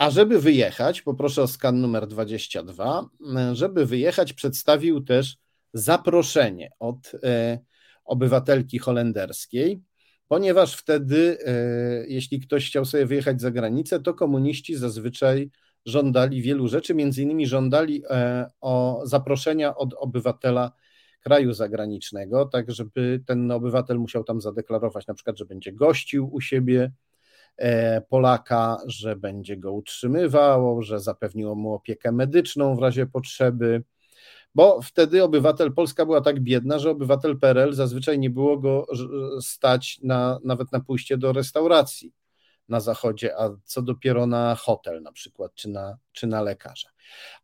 [0.00, 3.08] A żeby wyjechać, poproszę o skan numer 22,
[3.52, 5.36] żeby wyjechać, przedstawił też
[5.72, 7.12] zaproszenie od
[8.04, 9.82] obywatelki holenderskiej,
[10.28, 11.52] ponieważ wtedy, e,
[12.06, 15.50] jeśli ktoś chciał sobie wyjechać za granicę, to komuniści zazwyczaj
[15.86, 20.72] żądali wielu rzeczy, między innymi żądali e, o zaproszenia od obywatela
[21.20, 26.40] kraju zagranicznego, tak żeby ten obywatel musiał tam zadeklarować na przykład, że będzie gościł u
[26.40, 27.09] siebie e,
[28.08, 33.82] Polaka, że będzie go utrzymywał, że zapewniło mu opiekę medyczną w razie potrzeby,
[34.54, 38.86] bo wtedy obywatel Polska była tak biedna, że obywatel PRL zazwyczaj nie było go
[39.40, 42.12] stać na, nawet na pójście do restauracji
[42.68, 46.88] na zachodzie, a co dopiero na hotel na przykład, czy na, czy na lekarza.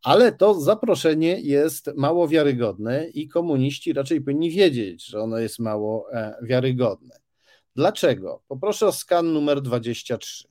[0.03, 6.13] Ale to zaproszenie jest mało wiarygodne i komuniści raczej powinni wiedzieć, że ono jest mało
[6.13, 7.26] e, wiarygodne.
[7.77, 8.43] Dlaczego?
[8.47, 10.47] Poproszę o skan numer 23.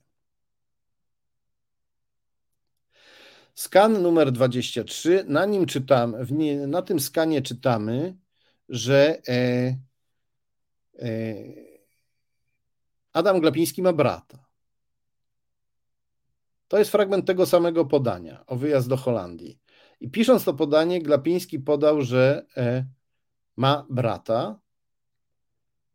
[3.54, 8.16] Skan numer 23, na nim czytam, nie, na tym skanie czytamy,
[8.68, 9.34] że e,
[10.98, 11.34] e,
[13.12, 14.46] Adam Glapiński ma brata.
[16.68, 19.60] To jest fragment tego samego podania o wyjazd do Holandii.
[20.00, 22.86] I pisząc to podanie, Glapiński podał, że e,
[23.56, 24.58] ma brata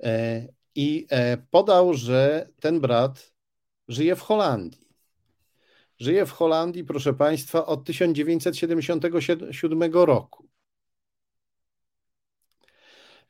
[0.04, 3.34] e, i e, podał, że ten brat
[3.88, 4.88] żyje w Holandii.
[6.00, 10.52] Żyje w Holandii, proszę Państwa, od 1977 roku.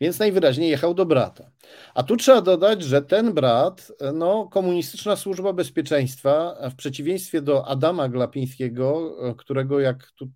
[0.02, 1.52] Więc najwyraźniej jechał do brata.
[1.94, 8.10] A tu trzeba dodać, że ten brat, no, komunistyczna służba bezpieczeństwa, w przeciwieństwie do Adama
[8.10, 10.32] Glapińskiego, którego jak tu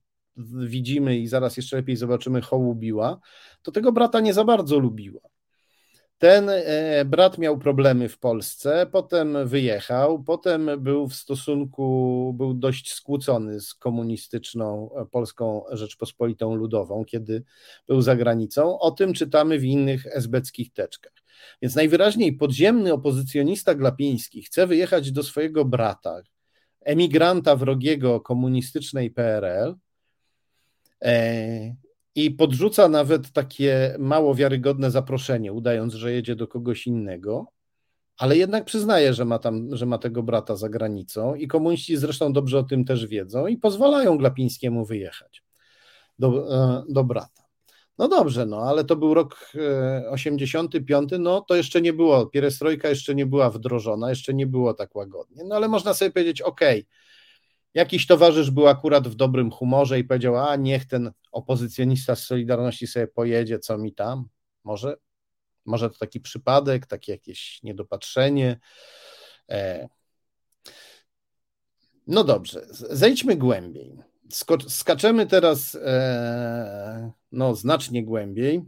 [0.68, 3.20] widzimy i zaraz jeszcze lepiej zobaczymy, hołubiła,
[3.62, 5.22] to tego brata nie za bardzo lubiła.
[6.18, 12.94] Ten e, brat miał problemy w Polsce, potem wyjechał, potem był w stosunku, był dość
[12.94, 17.44] skłócony z komunistyczną e, Polską Rzeczpospolitą Ludową, kiedy
[17.88, 18.80] był za granicą.
[18.80, 21.14] O tym czytamy w innych esbeckich teczkach.
[21.62, 26.22] Więc najwyraźniej podziemny opozycjonista Glapiński chce wyjechać do swojego brata,
[26.82, 29.76] emigranta wrogiego komunistycznej PRL,
[32.16, 37.46] i podrzuca nawet takie mało wiarygodne zaproszenie, udając, że jedzie do kogoś innego,
[38.18, 42.34] ale jednak przyznaje, że ma tam, że ma tego brata za granicą i komuniści zresztą
[42.34, 45.44] dobrze o tym też wiedzą i pozwalają Glapińskiemu wyjechać
[46.20, 47.46] do, e, do brata.
[47.98, 49.52] No dobrze, no ale to był rok
[50.10, 54.74] 85, e, no to jeszcze nie było, pierestrojka jeszcze nie była wdrożona, jeszcze nie było
[54.74, 57.05] tak łagodnie, no ale można sobie powiedzieć, okej, okay,
[57.76, 62.88] Jakiś towarzysz był akurat w dobrym humorze i powiedział: A niech ten opozycjonista z Solidarności
[62.88, 64.30] sobie pojedzie, co mi tam.
[64.64, 64.98] Może,
[65.66, 68.60] może to taki przypadek, takie jakieś niedopatrzenie.
[69.50, 69.88] E...
[72.08, 73.98] No dobrze, zejdźmy głębiej.
[74.68, 77.12] skaczemy teraz e...
[77.32, 78.66] no, znacznie głębiej,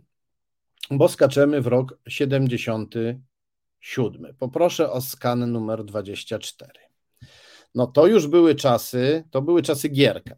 [0.91, 4.35] bo skaczemy w rok 77.
[4.35, 6.86] Poproszę o skan numer 24
[7.77, 10.35] no to już były czasy, to były czasy Gierka.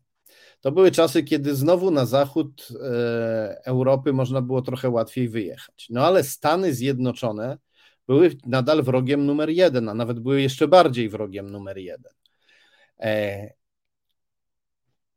[0.62, 5.88] To były czasy, kiedy znowu na zachód e, Europy można było trochę łatwiej wyjechać.
[5.90, 7.58] No ale Stany Zjednoczone
[8.08, 12.14] były nadal wrogiem numer jeden, a nawet były jeszcze bardziej wrogiem numer jeden.
[13.00, 13.54] E,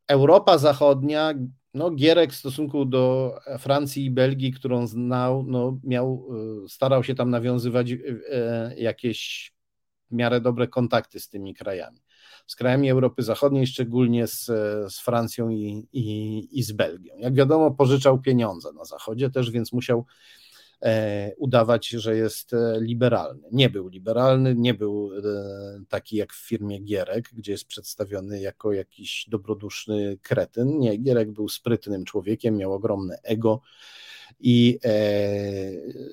[0.08, 1.34] Europa Zachodnia,
[1.74, 6.28] no Gierek w stosunku do Francji i Belgii, którą znał, no miał,
[6.64, 7.90] e, starał się tam nawiązywać
[8.76, 9.52] jakieś
[10.10, 12.01] w miarę dobre kontakty z tymi krajami
[12.46, 14.44] z krajami Europy Zachodniej, szczególnie z,
[14.94, 17.14] z Francją i, i, i z Belgią.
[17.18, 20.04] Jak wiadomo, pożyczał pieniądze na Zachodzie też, więc musiał
[20.82, 23.48] e, udawać, że jest e, liberalny.
[23.52, 25.20] Nie był liberalny, nie był e,
[25.88, 30.78] taki jak w firmie Gierek, gdzie jest przedstawiony jako jakiś dobroduszny kretyn.
[30.78, 33.60] Nie, Gierek był sprytnym człowiekiem, miał ogromne ego
[34.40, 34.92] i e,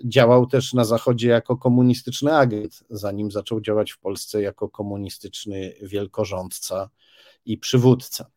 [0.05, 6.89] działał też na Zachodzie jako komunistyczny agent, zanim zaczął działać w Polsce jako komunistyczny wielkorządca
[7.45, 8.31] i przywódca.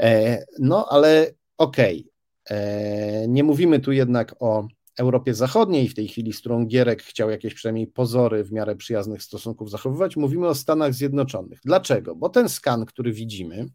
[0.00, 2.58] E, no ale okej, okay.
[2.58, 7.30] E, nie mówimy tu jednak o Europie Zachodniej w tej chwili, z którą Gierek chciał
[7.30, 11.60] jakieś przynajmniej pozory w miarę przyjaznych stosunków zachowywać, mówimy o Stanach Zjednoczonych.
[11.64, 12.16] Dlaczego?
[12.16, 13.66] Bo ten skan, który widzimy,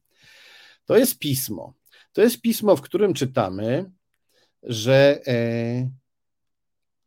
[0.85, 1.73] to jest pismo.
[2.13, 3.91] To jest pismo, w którym czytamy,
[4.65, 5.89] że e,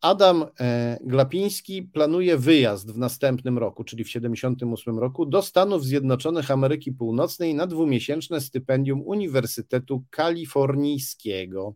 [0.01, 6.51] Adam e, Glapiński planuje wyjazd w następnym roku, czyli w 78 roku, do Stanów Zjednoczonych
[6.51, 11.73] Ameryki Północnej na dwumiesięczne stypendium Uniwersytetu Kalifornijskiego.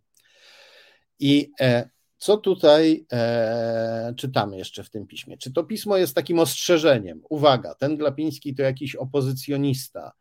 [1.20, 5.38] I e, co tutaj e, czytamy jeszcze w tym piśmie?
[5.38, 7.22] Czy to pismo jest takim ostrzeżeniem?
[7.30, 10.12] Uwaga, ten Glapiński to jakiś opozycjonista,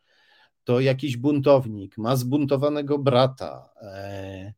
[0.65, 3.69] to jakiś buntownik, ma zbuntowanego brata.
[3.83, 4.53] E,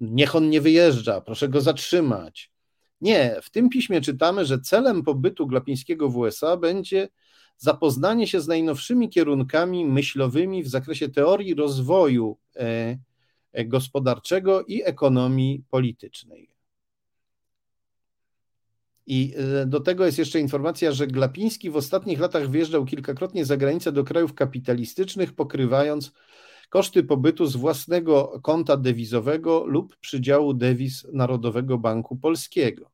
[0.00, 2.52] niech on nie wyjeżdża, proszę go zatrzymać.
[3.00, 7.08] Nie, w tym piśmie czytamy, że celem pobytu Glapińskiego w USA będzie
[7.56, 12.98] zapoznanie się z najnowszymi kierunkami myślowymi w zakresie teorii rozwoju e,
[13.52, 16.50] e, gospodarczego i ekonomii politycznej.
[19.06, 23.56] I e, do tego jest jeszcze informacja, że Glapiński w ostatnich latach wjeżdżał kilkakrotnie za
[23.56, 26.12] granicę do krajów kapitalistycznych, pokrywając
[26.70, 32.90] koszty pobytu z własnego konta dewizowego lub przydziału dewiz Narodowego Banku Polskiego.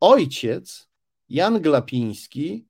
[0.00, 0.88] Ojciec,
[1.28, 2.66] Jan Glapiński,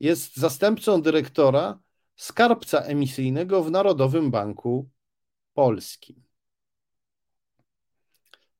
[0.00, 1.78] jest zastępcą dyrektora
[2.16, 4.90] skarbca emisyjnego w Narodowym Banku
[5.54, 6.22] Polskim.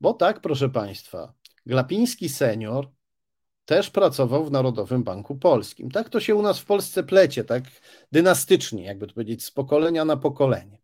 [0.01, 1.33] Bo tak, proszę Państwa,
[1.65, 2.94] Glapiński senior
[3.65, 5.91] też pracował w Narodowym Banku Polskim.
[5.91, 7.63] Tak to się u nas w Polsce plecie, tak
[8.11, 10.77] dynastycznie, jakby to powiedzieć, z pokolenia na pokolenie.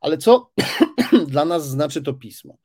[0.00, 0.50] Ale co
[1.28, 2.58] dla nas znaczy to pismo?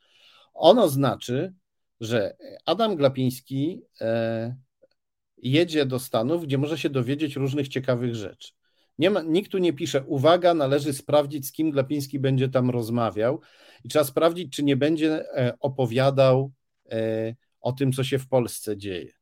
[0.53, 1.53] Ono znaczy,
[1.99, 4.55] że Adam Glapiński e,
[5.37, 8.53] jedzie do Stanów, gdzie może się dowiedzieć różnych ciekawych rzeczy.
[8.97, 13.41] Nie ma, nikt tu nie pisze, uwaga, należy sprawdzić, z kim Glapiński będzie tam rozmawiał
[13.83, 16.51] i trzeba sprawdzić, czy nie będzie e, opowiadał
[16.91, 19.14] e, o tym, co się w Polsce dzieje.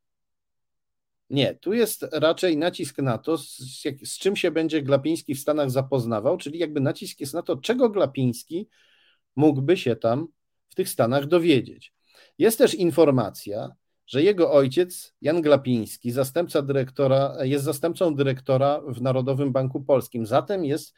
[1.34, 3.58] Nie, tu jest raczej nacisk na to, z,
[4.02, 7.90] z, czym się będzie Glapiński w Stanach zapoznawał, czyli jakby nacisk jest na to, czego
[7.90, 8.68] Glapiński
[9.36, 10.28] mógłby się tam
[10.68, 11.94] w tych Stanach dowiedzieć.
[12.38, 13.70] Jest też informacja,
[14.06, 20.64] że jego ojciec, Jan Glapiński, zastępca dyrektora, jest zastępcą dyrektora w Narodowym Banku Polskim, zatem
[20.64, 20.94] jest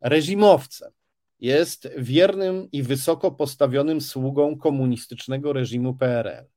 [0.00, 0.92] reżimowcem.
[1.40, 6.55] Jest wiernym i wysoko postawionym sługą komunistycznego reżimu PRL.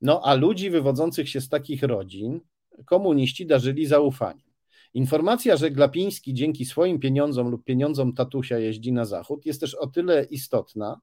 [0.00, 2.40] No a ludzi wywodzących się z takich rodzin
[2.84, 4.46] komuniści darzyli zaufaniem.
[4.94, 9.86] Informacja, że Glapiński dzięki swoim pieniądzom lub pieniądzom tatusia jeździ na zachód, jest też o
[9.86, 11.00] tyle istotna,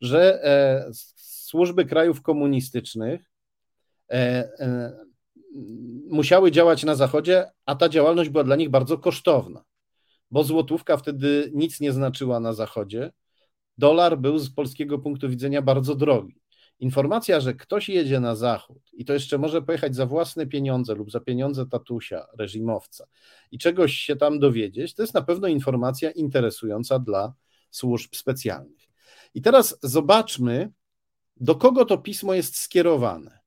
[0.00, 3.30] że e, służby krajów komunistycznych
[4.10, 4.14] e,
[4.60, 4.92] e,
[6.10, 9.64] musiały działać na zachodzie, a ta działalność była dla nich bardzo kosztowna,
[10.30, 13.12] bo złotówka wtedy nic nie znaczyła na zachodzie.
[13.78, 16.40] Dolar był z polskiego punktu widzenia bardzo drogi.
[16.80, 21.10] Informacja, że ktoś jedzie na zachód i to jeszcze może pojechać za własne pieniądze lub
[21.10, 23.06] za pieniądze tatusia, reżimowca
[23.50, 27.34] i czegoś się tam dowiedzieć, to jest na pewno informacja interesująca dla
[27.70, 28.88] służb specjalnych.
[29.34, 30.72] I teraz zobaczmy,
[31.36, 33.38] do kogo to pismo jest skierowane.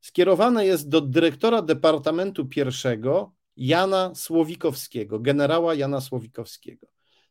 [0.00, 6.86] Skierowane jest do dyrektora Departamentu Pierwszego Jana Słowikowskiego, generała Jana Słowikowskiego.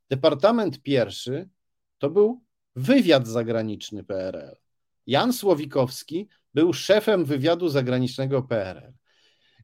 [0.10, 1.50] Departament Pierwszy
[1.98, 2.44] to był
[2.76, 4.67] wywiad zagraniczny PRL.
[5.08, 8.94] Jan Słowikowski był szefem wywiadu zagranicznego PRL.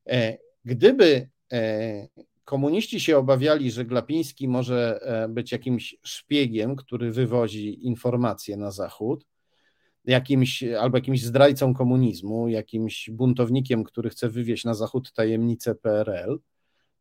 [0.09, 2.07] E, gdyby e,
[2.45, 9.25] komuniści się obawiali, że Glapiński może e, być jakimś szpiegiem, który wywozi informacje na Zachód,
[10.05, 16.39] jakimś, albo jakimś zdrajcą komunizmu, jakimś buntownikiem, który chce wywieźć na Zachód tajemnicę PRL,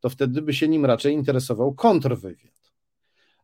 [0.00, 2.61] to wtedy by się nim raczej interesował kontrwywiad.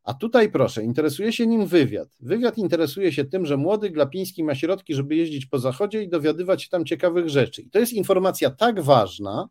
[0.08, 2.08] A tutaj proszę, interesuje się nim wywiad.
[2.20, 6.62] Wywiad interesuje się tym, że młody Glapiński ma środki, żeby jeździć po zachodzie i dowiadywać
[6.62, 7.62] się tam ciekawych rzeczy.
[7.62, 9.48] I to jest informacja tak ważna,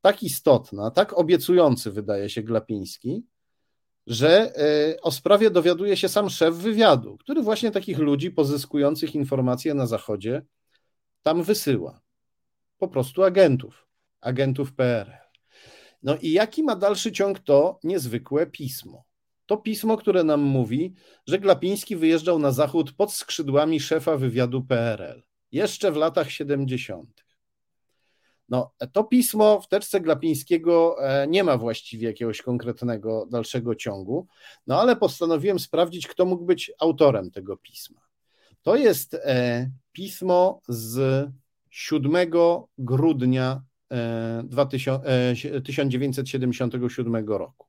[0.00, 3.22] tak istotna, tak obiecujący wydaje się Glapiński,
[4.06, 9.74] że e, o sprawie dowiaduje się sam szef wywiadu, który właśnie takich ludzi pozyskujących informacje
[9.74, 10.42] na zachodzie
[11.22, 12.00] tam wysyła.
[12.78, 13.86] Po prostu agentów,
[14.20, 15.12] agentów PRL.
[16.02, 19.07] No i jaki ma dalszy ciąg to niezwykłe pismo?
[19.48, 20.94] To pismo, które nam mówi,
[21.26, 25.22] że Glapiński wyjeżdżał na zachód pod skrzydłami szefa wywiadu PRL,
[25.52, 27.24] jeszcze w latach 70.
[28.48, 34.26] No, to pismo w teczce Glapińskiego e, nie ma właściwie jakiegoś konkretnego dalszego ciągu,
[34.66, 38.00] no ale postanowiłem sprawdzić, kto mógł być autorem tego pisma.
[38.62, 41.26] To jest e, pismo z
[41.70, 42.16] 7
[42.78, 43.62] grudnia
[45.64, 47.67] 1977 e, roku.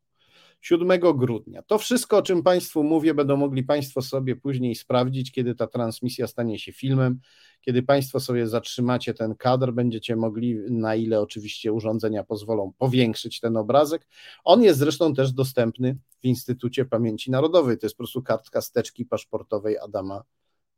[0.61, 1.61] 7 grudnia.
[1.61, 6.27] To wszystko, o czym Państwu mówię, będą mogli Państwo sobie później sprawdzić, kiedy ta transmisja
[6.27, 7.19] stanie się filmem.
[7.61, 13.57] Kiedy Państwo sobie zatrzymacie ten kadr, będziecie mogli, na ile oczywiście urządzenia pozwolą, powiększyć ten
[13.57, 14.07] obrazek.
[14.44, 17.77] On jest zresztą też dostępny w Instytucie Pamięci Narodowej.
[17.77, 20.23] To jest po prostu kartka steczki paszportowej Adama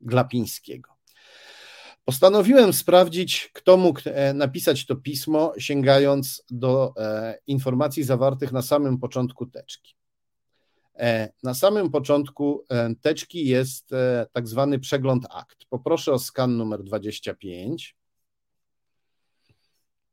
[0.00, 1.01] Glapińskiego.
[2.04, 4.00] Postanowiłem sprawdzić, kto mógł
[4.34, 6.94] napisać to pismo, sięgając do
[7.46, 9.94] informacji zawartych na samym początku teczki.
[11.42, 12.64] Na samym początku
[13.00, 13.90] teczki jest
[14.32, 15.64] tak zwany przegląd akt.
[15.68, 17.96] Poproszę o skan numer 25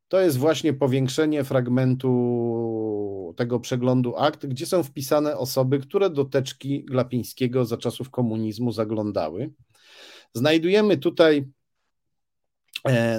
[0.09, 6.85] to jest właśnie powiększenie fragmentu tego przeglądu akt, gdzie są wpisane osoby, które do teczki
[6.85, 9.53] Glapińskiego za czasów komunizmu zaglądały.
[10.33, 11.43] Znajdujemy tutaj e,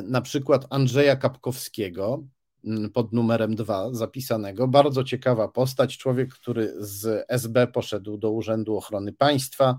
[0.03, 2.25] na przykład Andrzeja Kapkowskiego
[2.65, 4.69] mm, pod numerem 2 zapisanego.
[4.69, 9.79] Bardzo ciekawa postać, człowiek, który z SB poszedł do Urzędu Ochrony Państwa.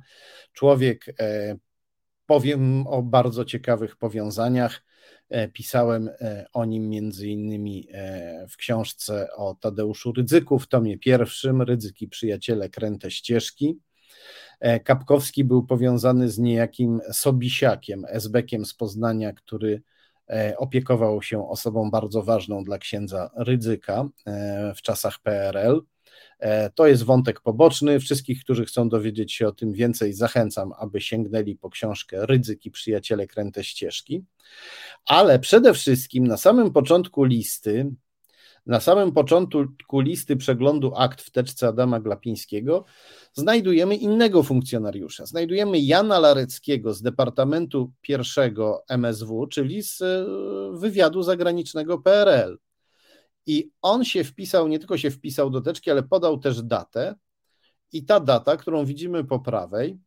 [0.54, 1.56] Człowiek, e,
[2.26, 4.82] powiem o bardzo ciekawych powiązaniach
[5.32, 10.98] E, pisałem e, o nim między innymi e, w książce o Tadeuszu Rydzyku, w tomie
[10.98, 13.80] pierwszym, Rydzyki przyjaciele kręte ścieżki.
[14.84, 19.82] Kapkowski był powiązany z niejakim Sobisiakiem, esbekiem z Poznania, który
[20.58, 24.06] opiekował się osobą bardzo ważną dla księdza Rydzyka
[24.76, 25.82] w czasach PRL.
[26.76, 28.00] To jest wątek poboczny.
[28.00, 33.28] Wszystkich, którzy chcą dowiedzieć się o tym więcej, zachęcam, aby sięgnęli po książkę Rydzyki Przyjaciele
[33.28, 34.24] Kręte Ścieżki.
[35.06, 37.92] Ale przede wszystkim na samym początku listy,
[38.66, 42.86] na samym początku listy przeglądu akt w teczce Adama Glapińskiego
[43.34, 45.26] znajdujemy innego funkcjonariusza.
[45.26, 50.26] Znajdujemy Jana Lareckiego z Departamentu Pierwszego MSW, czyli z e,
[50.80, 52.60] wywiadu zagranicznego PRL.
[53.46, 57.16] I on się wpisał, nie tylko się wpisał do teczki, ale podał też datę.
[57.92, 60.00] I ta data, którą widzimy po prawej,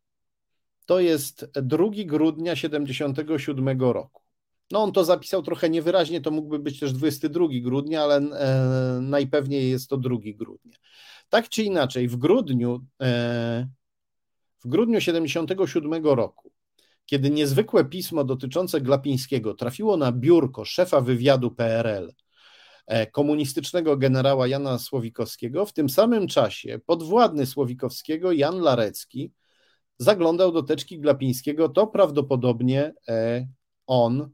[0.87, 4.24] to jest 2 grudnia 77 roku.
[4.71, 9.71] No on to zapisał trochę niewyraźnie, to mógłby być też 22 grudnia, ale e, najpewniej
[9.71, 10.79] jest to 2 grudnia.
[11.29, 13.69] Tak czy inaczej, w grudniu, e,
[14.65, 16.51] w grudniu 77 roku,
[17.07, 22.15] kiedy niezwykłe pismo dotyczące Glapińskiego trafiło na biurko szefa wywiadu PRL,
[22.87, 29.33] e, komunistycznego generała Jana Słowikowskiego, w tym samym czasie podwładny Słowikowskiego Jan Larecki
[29.99, 33.47] zaglądał do teczki Glapińskiego, to prawdopodobnie e,
[33.87, 34.31] on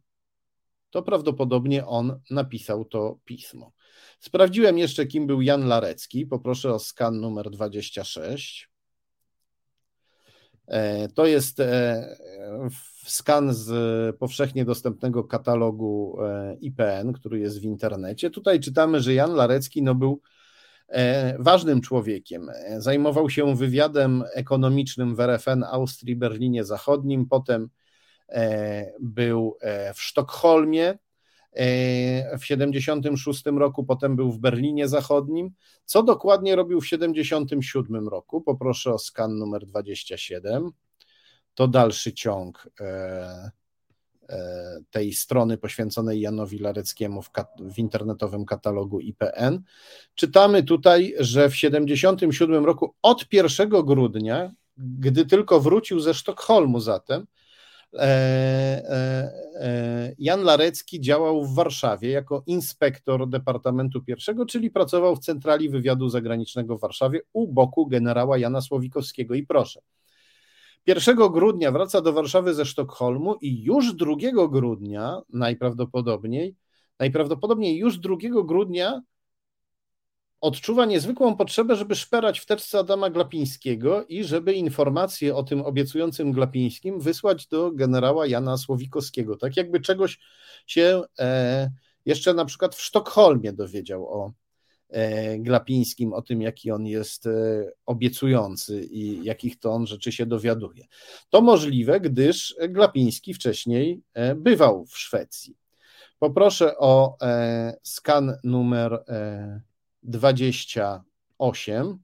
[0.90, 3.72] to prawdopodobnie on napisał to pismo.
[4.20, 6.26] Sprawdziłem jeszcze, kim był Jan Larecki.
[6.26, 8.70] Poproszę o skan numer 26.
[10.70, 12.16] E, to jest e,
[13.04, 18.30] skan z powszechnie dostępnego katalogu e, IPN, który jest w internecie.
[18.30, 20.20] Tutaj czytamy, że Jan Larecki no, był
[21.38, 22.50] ważnym człowiekiem.
[22.78, 27.68] Zajmował się wywiadem ekonomicznym w RFN Austrii, Berlinie Zachodnim, potem
[29.00, 30.98] był e, w Sztokholmie
[31.52, 35.50] e, w 76 roku, potem był w Berlinie Zachodnim.
[35.84, 38.40] Co dokładnie robił w 77 roku?
[38.40, 40.70] Poproszę o skan numer 27.
[41.54, 42.70] To dalszy ciąg
[44.90, 49.62] tej strony poświęconej Janowi Lareckiemu w, w, internetowym katalogu IPN.
[50.14, 57.26] Czytamy tutaj, że w 77 roku od 1 grudnia, gdy tylko wrócił ze Sztokholmu zatem,
[57.26, 57.39] E, e, e,
[60.18, 66.78] Jan Larecki działał w Warszawie jako inspektor Departamentu Pierwszego, czyli pracował w Centrali Wywiadu Zagranicznego
[66.78, 69.34] w Warszawie u boku generała Jana Słowikowskiego.
[69.34, 69.80] I proszę,
[70.86, 74.14] 1 grudnia wraca do Warszawy ze Sztokholmu i już 2
[74.48, 76.56] grudnia najprawdopodobniej,
[76.98, 79.02] najprawdopodobniej już 2 grudnia
[80.40, 86.32] odczuwa niezwykłą potrzebę, żeby szperać w teczce Adama Glapińskiego i żeby informacje o tym obiecującym
[86.32, 89.36] Glapińskim wysłać do generała Jana Słowikowskiego.
[89.36, 90.18] Tak jakby czegoś
[90.66, 91.70] się e,
[92.06, 94.32] jeszcze na przykład w Sztokholmie dowiedział o
[94.88, 97.30] e, Glapińskim, o tym, jaki on jest e,
[97.86, 100.84] obiecujący i jakich to on rzeczy się dowiaduje.
[101.30, 104.02] To możliwe, gdyż Glapiński wcześniej
[104.36, 105.56] bywał w Szwecji.
[106.18, 107.16] Poproszę o
[107.82, 109.04] skan numer
[110.02, 111.98] 28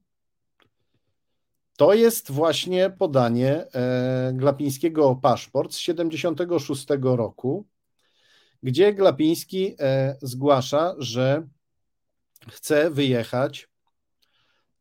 [1.77, 7.67] to jest właśnie podanie e, Glapińskiego o paszport z 76 roku,
[8.63, 11.47] gdzie Glapiński e, zgłasza, że
[12.49, 13.69] chce wyjechać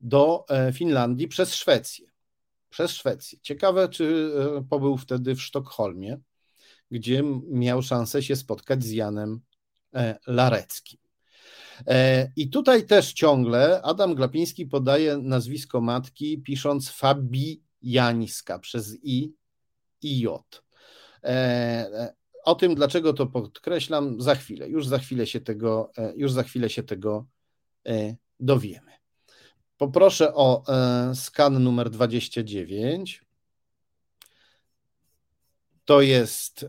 [0.01, 2.07] do e, Finlandii przez Szwecję.
[2.71, 3.39] Przez Szwecję.
[3.43, 4.33] Ciekawe, czy
[4.71, 6.19] pobył wtedy w Sztokholmie,
[6.91, 9.41] gdzie miał szansę się spotkać z Janem
[10.27, 11.06] Lareckim.
[11.87, 19.33] E, I tutaj też ciągle Adam Glapiński podaje nazwisko matki, pisząc Fabijańska przez I
[20.03, 20.63] i J.
[21.25, 24.69] E, o tym, dlaczego to podkreślam, za chwilę.
[24.69, 27.27] Już za chwilę się tego, e, już za chwilę się tego
[28.41, 28.93] dowiemy.
[29.77, 30.63] Poproszę o
[31.15, 33.23] skan numer 29.
[35.85, 36.67] to jest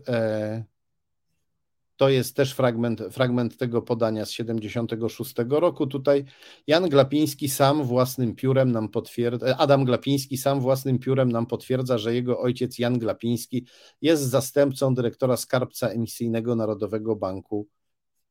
[1.98, 5.86] to jest też fragment, fragment tego podania z 76 roku.
[5.86, 6.24] Tutaj
[6.66, 12.14] Jan Glapiński sam własnym piórem nam potwierdza, Adam Glapiński sam własnym piórem nam potwierdza, że
[12.14, 13.66] jego ojciec Jan Glapiński
[14.02, 17.68] jest zastępcą dyrektora skarbca emisyjnego Narodowego Banku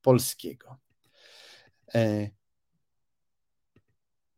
[0.02, 0.77] Polskiego.
[1.95, 2.30] E,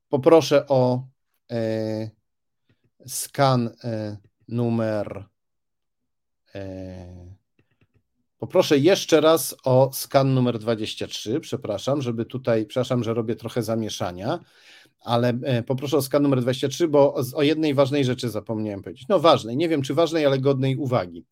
[0.10, 1.08] poproszę o
[1.52, 2.10] e,
[3.08, 5.26] skan e, numer
[8.40, 11.40] Poproszę jeszcze raz o skan numer 23.
[11.40, 14.40] Przepraszam, żeby tutaj, przepraszam, że robię trochę zamieszania,
[15.00, 19.08] ale e, poproszę o skan numer 23, bo o jednej ważnej rzeczy zapomniałem powiedzieć.
[19.10, 21.26] No ważnej, nie wiem czy ważnej, ale godnej uwagi.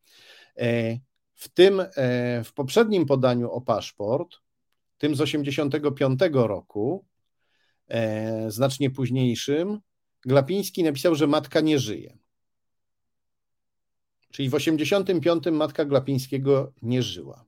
[0.57, 0.99] E,
[1.33, 4.37] w tym, e, w poprzednim podaniu o paszport,
[4.97, 7.05] tym z 85 roku,
[8.47, 9.79] znacznie późniejszym,
[10.25, 12.17] Glapiński napisał, że matka nie żyje.
[14.37, 17.45] Czyli w 85 matka Glapińskiego nie żyła.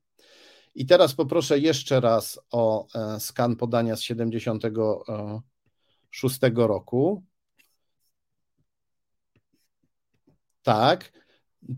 [0.76, 7.24] I teraz poproszę jeszcze raz o e, skan podania z 76 roku.
[10.64, 11.12] Tak.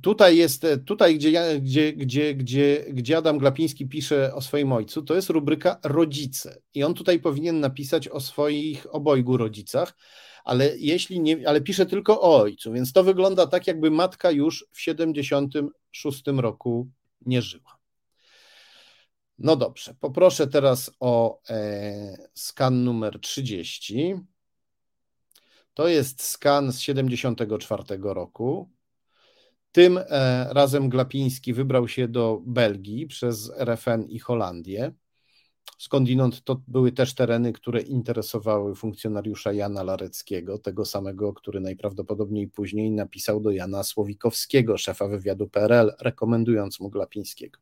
[0.02, 5.16] Tutaj jest, tutaj gdzie, gdzie, gdzie, gdzie, gdzie Adam Glapiński pisze o swoim ojcu, to
[5.16, 6.62] jest rubryka rodzice.
[6.74, 9.94] I on tutaj powinien napisać o swoich obojgu rodzicach,
[10.43, 14.65] ale jeśli nie, ale pisze tylko o ojcu, więc to wygląda tak, jakby matka już
[14.72, 16.88] w 76 roku
[17.26, 17.81] nie żyła.
[19.39, 24.15] No dobrze, poproszę teraz o e, skan numer 30.
[25.73, 28.69] To jest skan z 74 roku.
[29.72, 30.03] Tym e,
[30.53, 34.91] razem Glapiński wybrał się do Belgii przez RFN i Holandię.
[35.77, 42.91] Skądinąd to były też tereny, które interesowały funkcjonariusza Jana Lareckiego, tego samego, który najprawdopodobniej później
[42.91, 47.60] napisał do Jana Słowikowskiego, szefa wywiadu PRL, rekomendując mu Glapińskiego.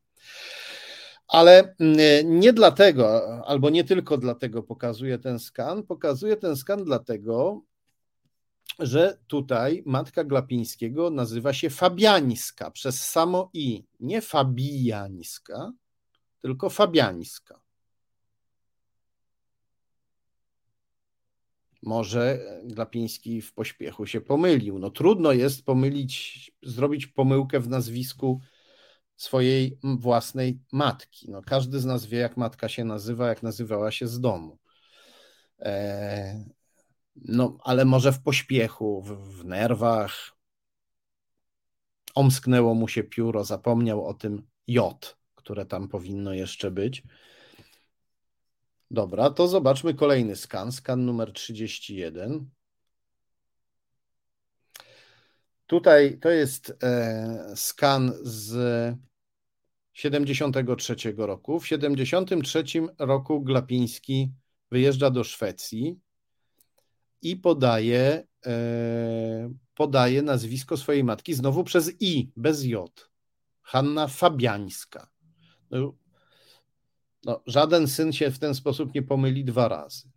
[1.28, 7.62] Ale mm, nie dlatego, albo nie tylko dlatego pokazuje ten skan, pokazuje ten skan dlatego,
[8.80, 15.72] że tutaj matka Glapińskiego nazywa się Fabiańska przez samo i, nie Fabiańska,
[16.42, 17.60] tylko Fabiańska.
[21.82, 24.80] Może Glapiński w pośpiechu się pomylił.
[24.80, 28.42] No trudno jest pomylić, zrobić pomyłkę w nazwisku
[29.16, 31.32] swojej własnej matki.
[31.32, 34.60] No, każdy z nas wie, jak matka się nazywa, jak nazywała się z domu.
[35.60, 36.46] E,
[37.16, 40.32] no, ale może w pośpiechu, w, w nerwach
[42.16, 47.04] omsknęło mu się pióro, zapomniał o tym J, które tam powinno jeszcze być.
[48.92, 52.50] Dobra, to zobaczmy kolejny skan, skan numer 31.
[55.68, 58.96] Tutaj to jest e, skan z
[59.94, 61.60] 73 roku.
[61.60, 62.64] W 73
[63.00, 64.32] roku Glapiński
[64.72, 66.00] wyjeżdża do Szwecji
[67.22, 73.10] i podaje, e, podaje nazwisko swojej matki znowu przez I, bez J.
[73.62, 75.10] Hanna Fabiańska.
[75.72, 75.94] No,
[77.24, 80.10] no, żaden syn się w ten sposób nie pomyli dwa razy.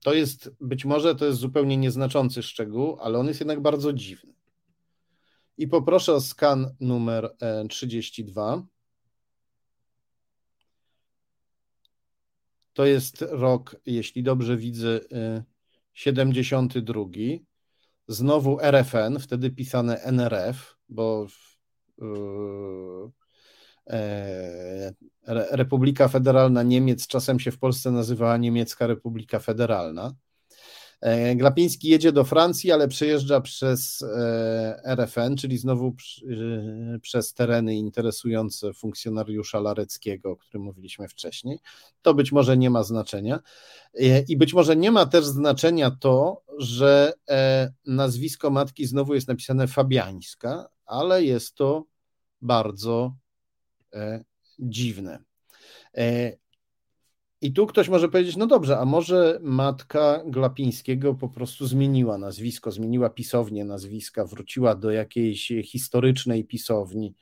[0.00, 4.32] To jest, być może to jest zupełnie nieznaczący szczegół, ale on jest jednak bardzo dziwny.
[5.58, 7.36] I poproszę o skan numer
[7.68, 8.54] 32.
[8.54, 8.66] E,
[12.72, 15.00] to jest rok, jeśli dobrze widzę,
[15.94, 17.00] 72.
[17.00, 17.38] E,
[18.08, 21.56] Znowu RFN, wtedy pisane NRF, bo w,
[23.90, 24.92] E,
[25.26, 30.14] Republika Federalna Niemiec czasem się w Polsce nazywała Niemiecka Republika Federalna.
[31.00, 35.94] E, Glapiński jedzie do Francji, ale przejeżdża przez e, RFN, czyli znowu
[37.02, 41.58] przez tereny interesujące funkcjonariusza Lareckiego, o którym mówiliśmy wcześniej.
[42.02, 43.40] To być może nie ma znaczenia.
[44.28, 47.12] I być może nie ma też znaczenia to, że
[47.86, 51.84] nazwisko matki znowu jest napisane Fabiańska, ale jest to
[52.42, 53.16] bardzo
[53.96, 54.24] E,
[54.58, 55.18] dziwne.
[55.94, 56.32] E,
[57.40, 62.70] I tu ktoś może powiedzieć, no dobrze, a może matka Glapińskiego po prostu zmieniła nazwisko,
[62.70, 67.14] zmieniła pisownię nazwiska, wróciła do jakiejś historycznej pisowni,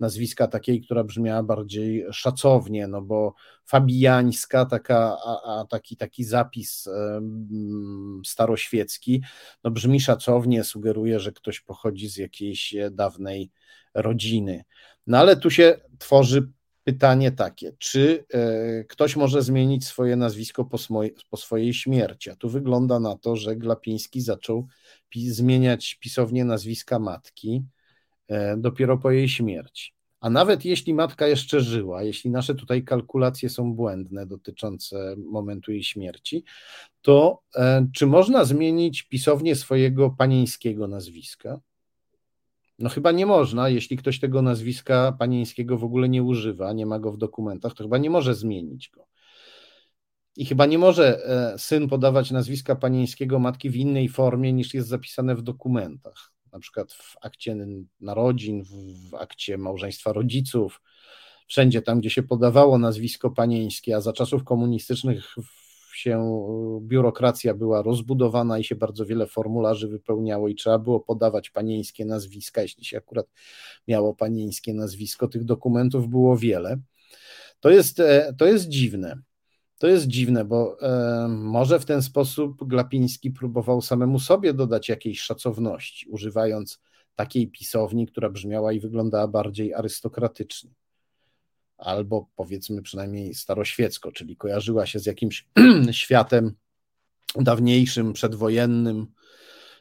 [0.00, 3.34] nazwiska takiej, która brzmiała bardziej szacownie, no bo
[3.64, 6.88] fabijańska, taka, a, a taki, taki zapis
[8.24, 9.22] staroświecki,
[9.64, 13.50] no brzmi szacownie, sugeruje, że ktoś pochodzi z jakiejś dawnej
[13.94, 14.64] rodziny.
[15.06, 16.48] No ale tu się tworzy
[16.86, 20.78] pytanie takie, czy e, ktoś może zmienić swoje nazwisko po,
[21.30, 22.30] po, swojej śmierci?
[22.30, 24.66] A tu wygląda na to, że Glapiński zaczął
[25.08, 27.64] pi zmieniać pisownie nazwiska matki
[28.56, 29.92] dopiero po jej śmierci.
[30.20, 35.82] A nawet jeśli matka jeszcze żyła, jeśli nasze tutaj kalkulacje są błędne dotyczące momentu jej
[35.82, 36.44] śmierci,
[37.02, 37.42] to
[37.94, 41.60] czy można zmienić pisownię swojego panieńskiego nazwiska?
[42.78, 46.98] No chyba nie można, jeśli ktoś tego nazwiska panieńskiego w ogóle nie używa, nie ma
[46.98, 49.06] go w dokumentach, to chyba nie może zmienić go.
[50.36, 54.88] I chyba nie może e, syn podawać nazwiska panieńskiego matki w innej formie niż jest
[54.88, 57.56] zapisane w dokumentach, na przykład w akcie
[58.00, 58.62] narodzin,
[59.10, 60.80] w akcie małżeństwa rodziców,
[61.46, 65.34] wszędzie tam, gdzie się podawało nazwisko panieńskie, a za czasów komunistycznych
[65.96, 66.46] się
[66.82, 72.62] biurokracja była rozbudowana i się bardzo wiele formularzy wypełniało i trzeba było podawać panieńskie nazwiska,
[72.62, 73.26] jeśli się akurat
[73.88, 76.78] miało panieńskie nazwisko, tych dokumentów było wiele.
[77.60, 79.18] To jest, e, to jest dziwne.
[79.78, 85.20] To jest dziwne, bo e, może w ten sposób Glapiński próbował samemu sobie dodać jakiejś
[85.20, 86.80] szacowności, używając
[87.14, 90.70] takiej pisowni, która brzmiała i wyglądała bardziej arystokratycznie
[91.78, 95.48] albo powiedzmy przynajmniej staroświecko, czyli kojarzyła się z jakimś
[95.90, 96.54] światem
[97.34, 99.06] dawniejszym, przedwojennym,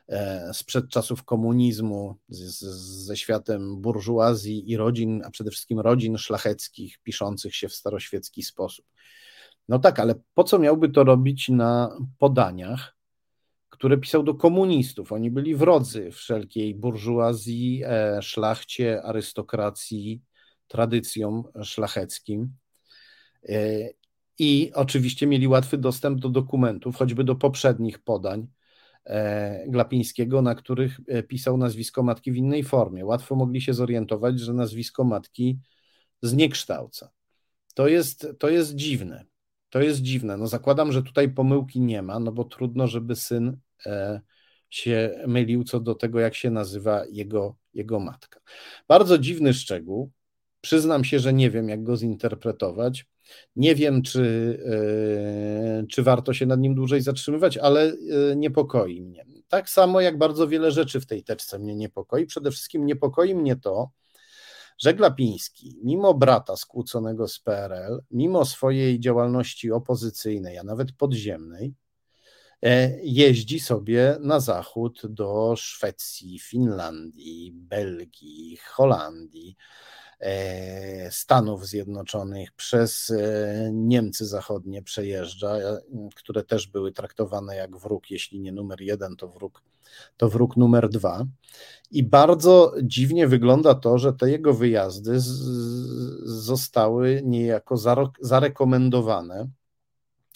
[0.10, 2.64] e, sprzed czasów komunizmu, z, z,
[3.06, 8.86] ze światem burżuazji i rodzin, a przede wszystkim rodzin szlacheckich, piszących się w staroświecki sposób.
[9.70, 12.96] No tak, ale po co miałby to robić na podaniach,
[13.70, 15.12] które pisał do komunistów?
[15.12, 20.22] Oni byli wrodzy wszelkiej burżuazji, e, szlachcie, arystokracji,
[20.68, 22.56] tradycjom szlacheckim.
[23.50, 23.90] E,
[24.40, 28.48] I oczywiście mieli łatwy dostęp do dokumentów, choćby do poprzednich podań
[29.06, 33.06] e, Glapińskiego, na których e, pisał nazwisko matki w innej formie.
[33.06, 35.60] Łatwo mogli się zorientować, że nazwisko matki
[36.22, 37.10] zniekształca.
[37.76, 39.26] To jest, to jest dziwne.
[39.70, 40.38] To jest dziwne.
[40.38, 43.58] No zakładam, że tutaj pomyłki nie ma, no bo trudno, żeby syn
[44.70, 48.40] się mylił co do tego, jak się nazywa jego, jego matka.
[48.88, 50.12] Bardzo dziwny szczegół,
[50.66, 53.06] Przyznam się, że nie wiem, jak go zinterpretować.
[53.56, 54.24] Nie wiem, czy,
[54.66, 59.26] e, czy warto się nad nim dłużej zatrzymywać, ale e, niepokoi mnie.
[59.48, 62.26] Tak samo jak bardzo wiele rzeczy w tej teczce mnie niepokoi.
[62.26, 63.90] Przede wszystkim niepokoi mnie to,
[64.78, 71.74] że Glapiński, mimo brata skłóconego z PRL, mimo swojej działalności opozycyjnej, a nawet podziemnej,
[72.64, 79.56] e, jeździ sobie na zachód do Szwecji, Finlandii, Belgii, Holandii
[81.12, 85.82] Stanów Zjednoczonych przez e, Niemcy Zachodnie przejeżdża, e,
[86.16, 89.62] które też były traktowane jak wróg, jeśli nie numer jeden, to wróg,
[90.18, 91.26] to wróg numer dwa.
[91.92, 95.28] I bardzo dziwnie wygląda to, że te jego wyjazdy z,
[96.26, 97.78] zostały niejako
[98.22, 99.48] zarekomendowane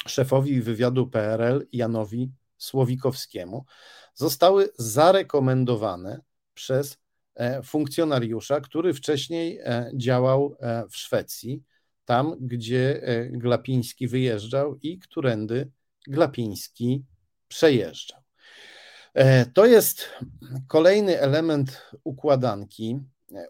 [0.07, 3.65] szefowi wywiadu PRL Janowi Słowikowskiemu.
[4.13, 6.21] Zostały zarekomendowane
[6.53, 6.98] przez E,
[7.63, 11.63] funkcjonariusza, który wcześniej e, działał e, w Szwecji,
[12.05, 13.01] tam gdzie
[13.31, 15.71] Glapiński wyjeżdżał i którędy
[16.07, 17.03] Glapiński
[17.47, 18.19] przejeżdżał.
[19.53, 20.09] To jest
[20.67, 22.99] kolejny element układanki,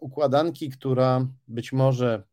[0.02, 2.24] układanki, która być może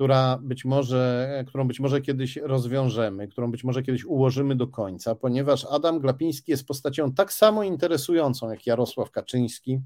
[0.00, 5.14] która być może, którą być może kiedyś rozwiążemy, którą być może kiedyś ułożymy do końca,
[5.14, 9.80] ponieważ Adam Glapiński jest postacią tak samo interesującą jak Jarosław Kaczyński,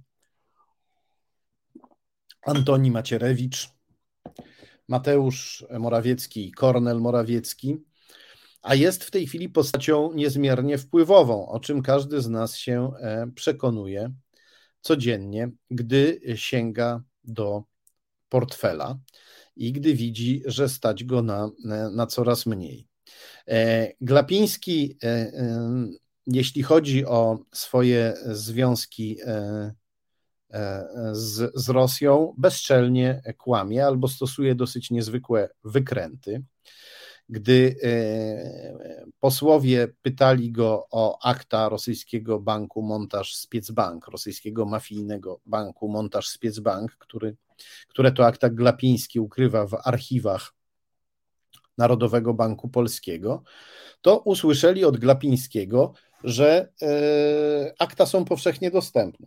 [2.47, 3.69] Antoni Macierewicz,
[4.89, 7.77] Mateusz Morawiecki i Kornel Morawiecki,
[8.63, 13.27] a jest w tej chwili postacią niezmiernie wpływową, o czym każdy z nas się e,
[13.35, 14.13] przekonuje
[14.81, 17.65] codziennie, gdy sięga do
[18.29, 18.99] portfela
[19.57, 21.51] i gdy widzi, że stać go na,
[21.93, 22.89] na coraz mniej.
[23.49, 25.33] E, Glapiński, e,
[26.27, 29.75] jeśli chodzi o swoje związki E,
[31.13, 36.43] z, z Rosją bezczelnie kłamie albo stosuje dosyć niezwykłe wykręty.
[37.29, 46.29] Gdy e, posłowie pytali go o akta rosyjskiego banku Montaż Spiecbank, rosyjskiego mafijnego banku Montaż
[46.29, 47.37] Spiecbank, który,
[47.89, 50.55] które to akta Glapiński ukrywa w archiwach
[51.79, 53.43] Narodowego Banku Polskiego,
[54.01, 55.93] to usłyszeli od Glapińskiego,
[56.25, 59.27] że e, akta są powszechnie dostępne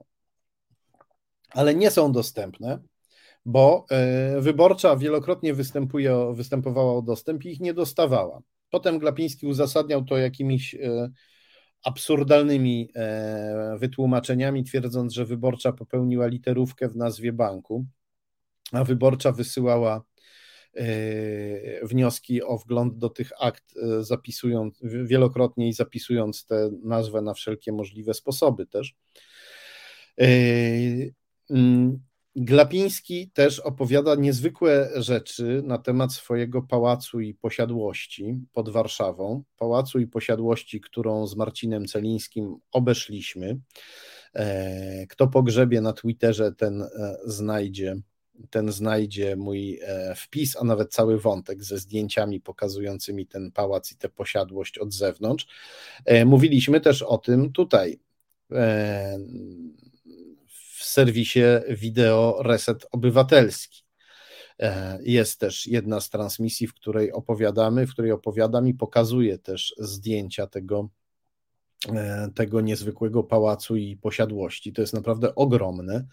[1.57, 2.79] ale nie są dostępne,
[3.45, 5.53] bo e, wyborcza wielokrotnie
[6.33, 8.41] występowała o dostęp i ich nie dostawała.
[8.69, 11.09] Potem Glapiński uzasadniał to jakimiś e,
[11.83, 17.85] absurdalnymi e, wytłumaczeniami, twierdząc, że wyborcza popełniła literówkę w nazwie banku,
[18.71, 20.03] a wyborcza wysyłała
[21.83, 28.13] wnioski o wgląd do tych akt, zapisując wielokrotnie i zapisując tę nazwę na wszelkie możliwe
[28.13, 28.95] sposoby też.
[31.49, 31.99] Mm,
[32.39, 39.43] Glapiński też opowiada niezwykłe rzeczy na temat swojego pałacu i posiadłości pod Warszawą.
[39.57, 43.59] Pałacu i posiadłości, którą z Marcinem Celińskim obeszliśmy.
[44.33, 47.95] E, kto pogrzebie na Twitterze, ten e, znajdzie,
[48.49, 53.95] ten znajdzie mój e, wpis, a nawet cały wątek ze zdjęciami pokazującymi ten pałac i
[53.95, 55.47] tę posiadłość od zewnątrz.
[56.25, 57.99] Mówiliśmy też o tym tutaj
[60.87, 63.83] serwisie wideo Reset Obywatelski.
[64.99, 70.47] Jest też jedna z transmisji, w której opowiadamy, w której opowiadam i pokazuję też zdjęcia
[70.47, 70.89] tego
[71.85, 74.73] E, tego niezwykłego pałacu i posiadłości.
[74.73, 76.05] To jest naprawdę ogromne.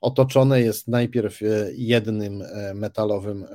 [0.00, 3.46] Otoczone jest najpierw e, jednym e, metalowym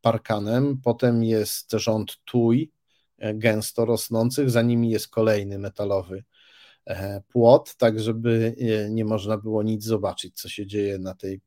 [0.00, 2.72] parkanem, potem jest rząd tuj
[3.34, 6.24] gęsto rosnących, za nimi jest kolejny metalowy
[7.28, 8.56] płot, tak żeby
[8.90, 11.40] nie można było nic zobaczyć, co się dzieje na tej,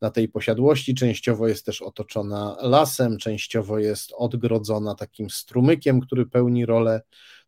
[0.00, 0.94] na tej posiadłości.
[0.94, 7.00] Częściowo jest też otoczona lasem, częściowo jest odgrodzona takim strumykiem, który pełni rolę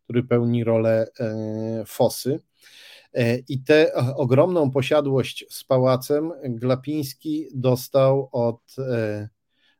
[0.03, 2.39] który pełni rolę e, fosy.
[3.13, 9.29] E, I tę ogromną posiadłość z pałacem Glapiński dostał od e,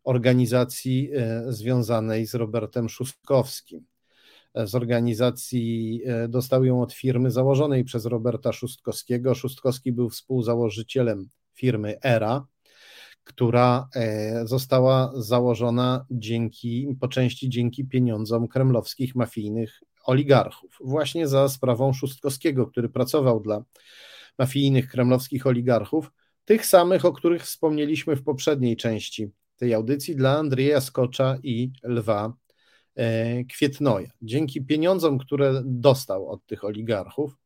[0.04, 1.12] organizacji
[1.48, 3.86] związanej z Robertem Szustkowskim.
[4.56, 9.36] Z organizacji dostał ją od firmy założonej przez Roberta Szustkowskiego.
[9.36, 12.46] Szustkowski był współzałożycielem firmy ERA,
[13.24, 13.88] która
[14.44, 22.90] została założona dzięki, po części dzięki pieniądzom kremlowskich mafijnych oligarchów, właśnie za sprawą Szustkowskiego, który
[22.90, 23.64] pracował dla
[24.40, 26.12] mafijnych kremlowskich oligarchów,
[26.46, 32.26] tych samych, o których wspomnieliśmy w poprzedniej części tej audycji, dla Andrzeja Skocza i Lwa
[32.26, 32.34] e,
[33.50, 34.10] Kwietnoja.
[34.22, 37.38] Dzięki pieniądzom, które dostał od tych oligarchów,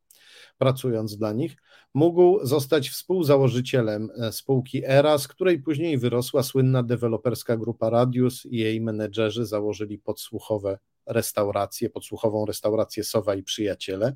[0.57, 1.57] pracując dla nich,
[1.93, 8.57] mógł zostać współzałożycielem e, spółki ERA, z której później wyrosła słynna deweloperska grupa Radius i
[8.57, 14.15] jej menedżerzy założyli podsłuchowe restaurację, podsłuchową restaurację Sowa i Przyjaciele,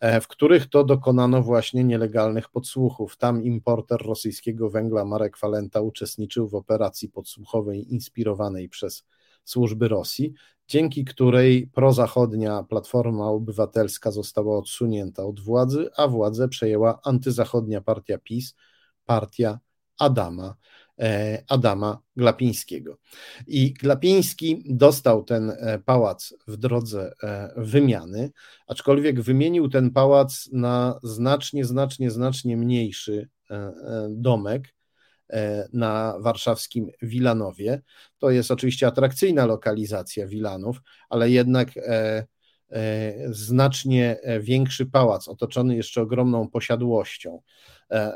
[0.00, 3.16] e, w których to dokonano właśnie nielegalnych podsłuchów.
[3.16, 9.04] Tam importer rosyjskiego węgla Marek Falenta uczestniczył w operacji podsłuchowej inspirowanej przez
[9.46, 10.32] służby Rosji,
[10.68, 18.54] dzięki której prozachodnia Platforma Obywatelska została odsunięta od władzy, a władzę przejęła antyzachodnia partia PiS,
[19.06, 19.58] partia
[19.98, 20.56] Adama
[21.00, 22.98] E, Adama Glapińskiego.
[23.46, 28.30] I Glapiński dostał ten e, pałac w drodze e, wymiany,
[28.66, 33.28] aczkolwiek wymienił ten pałac na znacznie, znacznie, znacznie mniejszy
[34.08, 34.74] domek
[35.72, 37.82] na warszawskim Wilanowie.
[38.18, 41.68] To jest oczywiście atrakcyjna lokalizacja Wilanów, ale jednak
[43.30, 47.42] znacznie większy pałac, otoczony jeszcze ogromną posiadłością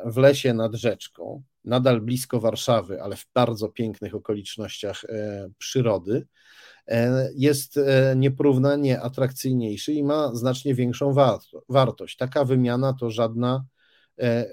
[0.04, 6.26] w lesie nad rzeczką nadal blisko Warszawy, ale w bardzo pięknych okolicznościach e, przyrody,
[6.88, 11.14] e, jest e, nieporównanie atrakcyjniejszy i ma znacznie większą
[11.68, 12.16] wartość.
[12.16, 13.64] Taka wymiana to żadna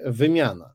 [0.06, 0.74] wymiana.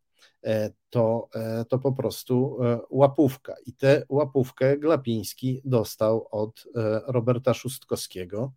[0.90, 1.30] To,
[1.70, 2.58] to po prostu
[2.90, 3.56] łapówka.
[3.66, 6.68] I tę łapówkę Glapiński dostał od
[7.08, 8.54] Roberta Szustkowskiego,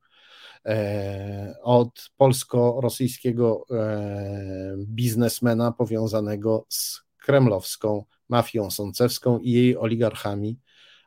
[1.63, 3.67] od polsko-rosyjskiego
[4.79, 10.59] biznesmena powiązanego z kremlowską mafią sącewską i jej oligarchami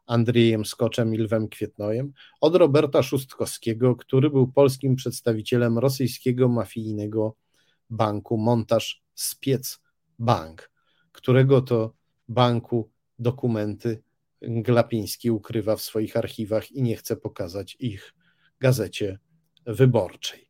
[0.05, 7.35] Andrzejem Skoczem i Lwem Kwietnojem, od Roberta Szustkowskiego, który był polskim przedstawicielem rosyjskiego mafijnego
[7.89, 9.79] banku Montaż Spiec
[10.19, 10.71] Bank,
[11.11, 11.93] którego to
[12.27, 12.89] banku
[13.19, 14.03] dokumenty
[14.41, 18.13] Glapiński ukrywa w swoich archiwach i nie chce pokazać ich
[18.59, 19.19] gazecie
[19.65, 20.49] wyborczej.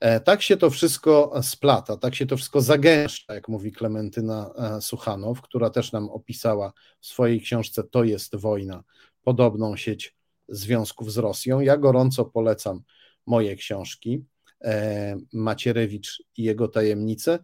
[0.00, 4.80] E, tak się to wszystko splata, tak się to wszystko zagęszcza, jak mówi Klementyna e,
[4.80, 8.84] Suchanow, która też nam opisała w swojej książce To jest wojna,
[9.22, 10.16] podobną sieć
[10.48, 11.60] związków z Rosją.
[11.60, 12.82] Ja gorąco polecam
[13.26, 14.24] moje książki.
[14.64, 17.38] E, Macierewicz i jego tajemnice,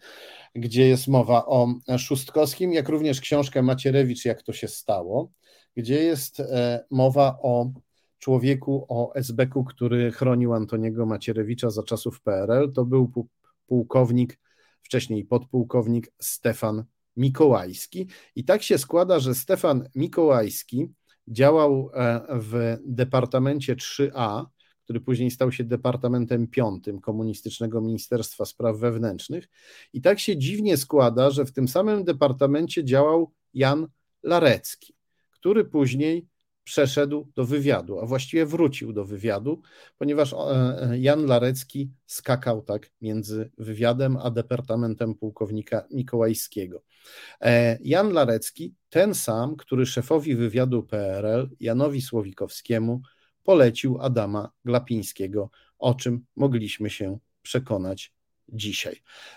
[0.54, 5.30] gdzie jest mowa o Szustkowskim, jak również książkę Macierewicz, jak to się stało,
[5.76, 6.42] gdzie jest
[6.90, 7.72] mowa o
[8.20, 13.12] człowieku o SB-ku, który chronił Antoniego Macierewicza za czasów PRL, to był
[13.66, 14.38] pułkownik,
[14.82, 16.84] wcześniej podpułkownik Stefan
[17.16, 18.08] Mikołajski.
[18.36, 20.88] I tak się składa, że Stefan Mikołajski
[21.28, 24.44] działał e, w Departamencie 3A,
[24.90, 29.48] który później stał się Departamentem 5 Komunistycznego Ministerstwa Spraw Wewnętrznych.
[29.92, 33.86] I tak się dziwnie składa, że w tym samym departamencie działał Jan
[34.22, 34.94] Larecki,
[35.30, 36.26] który później
[36.64, 39.62] przeszedł do wywiadu, a właściwie wrócił do wywiadu,
[39.98, 46.82] ponieważ e, e, Jan Larecki skakał tak między wywiadem a departamentem pułkownika Mikołajskiego.
[47.40, 53.02] E, Jan Larecki, ten sam, który szefowi wywiadu PRL, Janowi Słowikowskiemu,
[53.42, 58.12] polecił Adama Glapińskiego, o czym mogliśmy się przekonać
[58.52, 58.96] dzisiaj.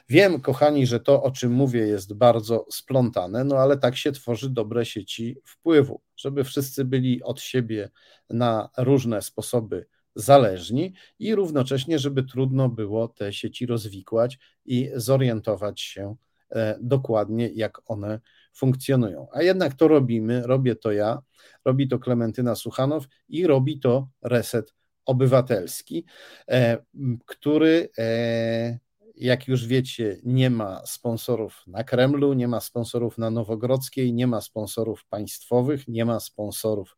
[0.09, 4.49] Wiem, kochani, że to, o czym mówię, jest bardzo splątane, no ale tak się tworzy
[4.49, 7.89] dobre sieci wpływu, żeby wszyscy byli od siebie
[8.29, 9.85] na różne sposoby
[10.15, 16.15] zależni i równocześnie, żeby trudno było te sieci rozwikłać i zorientować się
[16.49, 18.19] e, dokładnie, jak one
[18.53, 19.27] funkcjonują.
[19.33, 21.21] A jednak to robimy, robię to ja,
[21.65, 24.73] robi to Klementyna Suchanow i robi to Reset
[25.05, 26.05] Obywatelski,
[26.49, 26.77] e,
[27.25, 28.79] który e,
[29.15, 34.41] jak już wiecie, nie ma sponsorów na Kremlu, nie ma sponsorów na Nowogrodzkiej, nie ma
[34.41, 36.97] sponsorów państwowych, nie ma sponsorów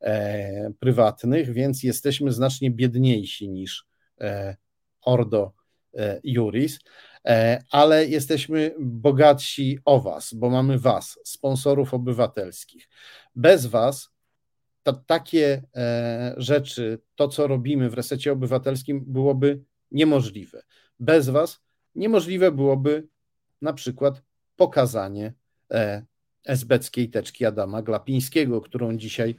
[0.00, 3.86] e, prywatnych, więc jesteśmy znacznie biedniejsi niż
[5.00, 5.52] Ordo
[6.24, 6.78] Juris,
[7.70, 12.88] ale jesteśmy bogatsi o Was, bo mamy Was, sponsorów obywatelskich.
[13.34, 14.10] Bez Was
[15.06, 20.62] takie e, rzeczy, to co robimy w resecie obywatelskim, byłoby niemożliwe.
[21.00, 21.60] Bez Was
[21.94, 23.08] niemożliwe byłoby
[23.62, 24.22] na przykład
[24.56, 25.34] pokazanie
[25.70, 26.04] e,
[26.46, 29.34] esbeckiej teczki Adama Glapińskiego, którą dzisiaj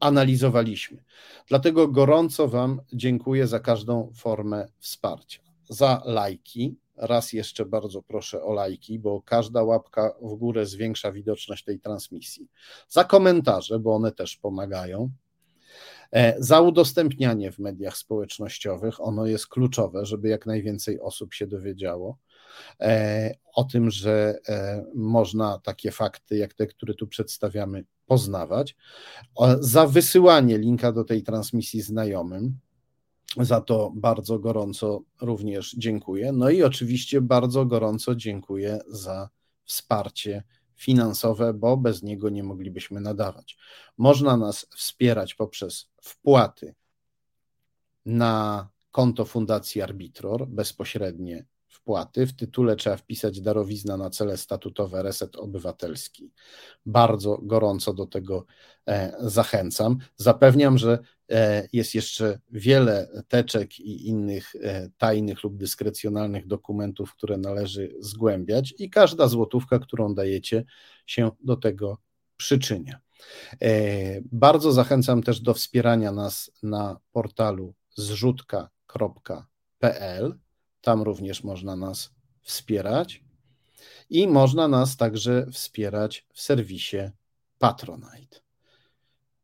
[0.00, 1.04] analizowaliśmy.
[1.48, 5.40] Dlatego gorąco Wam dziękuję za każdą formę wsparcia.
[5.68, 6.76] Za lajki.
[7.02, 12.48] Raz jeszcze bardzo proszę o lajki, bo każda łapka w górę zwiększa widoczność tej transmisji.
[12.88, 15.10] Za komentarze, bo one też pomagają.
[16.12, 19.00] E, za udostępnianie w mediach społecznościowych.
[19.00, 22.18] Ono jest kluczowe, żeby jak najwięcej osób się dowiedziało
[22.80, 28.76] e, o tym, że e, można takie fakty, jak te, które tu przedstawiamy, poznawać.
[29.60, 32.58] Za wysyłanie linka do tej transmisji znajomym.
[33.40, 36.32] Za to bardzo gorąco również dziękuję.
[36.32, 39.28] No i oczywiście bardzo gorąco dziękuję za
[39.64, 40.42] wsparcie
[40.74, 43.56] finansowe, bo bez niego nie moglibyśmy nadawać.
[43.98, 46.74] Można nas wspierać poprzez wpłaty
[48.06, 52.26] na konto Fundacji Arbitror, bezpośrednie wpłaty.
[52.26, 56.32] W tytule trzeba wpisać darowizna na cele statutowe Reset Obywatelski.
[56.86, 58.44] Bardzo gorąco do tego
[58.88, 59.98] e, zachęcam.
[60.16, 60.98] Zapewniam, że
[61.72, 68.90] jest jeszcze wiele teczek i innych e, tajnych lub dyskrecjonalnych dokumentów, które należy zgłębiać, i
[68.90, 70.64] każda złotówka, którą dajecie,
[71.06, 71.98] się do tego
[72.36, 73.00] przyczynia.
[74.32, 79.42] Bardzo zachęcam też do wspierania nas na portalu zrzutka.pl
[80.82, 82.10] tam również można nas
[82.42, 83.24] wspierać.
[84.10, 87.10] I można nas także wspierać w serwisie
[87.58, 88.40] Patronite.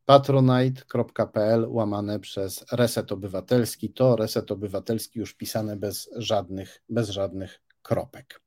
[0.09, 3.91] patronite.pl łamane przez Reset Obywatelski.
[3.91, 8.41] To Reset Obywatelski już pisane bez żadnych, bez żadnych kropek.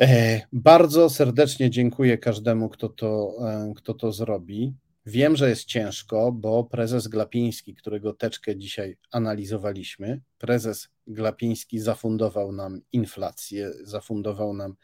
[0.00, 4.74] E, bardzo serdecznie dziękuję każdemu, kto to, e, kto to zrobi.
[5.10, 12.80] Wiem, że jest ciężko, bo prezes Glapiński, którego teczkę dzisiaj analizowaliśmy, prezes Glapiński zafundował nam
[12.92, 14.76] inflację, zafundował nam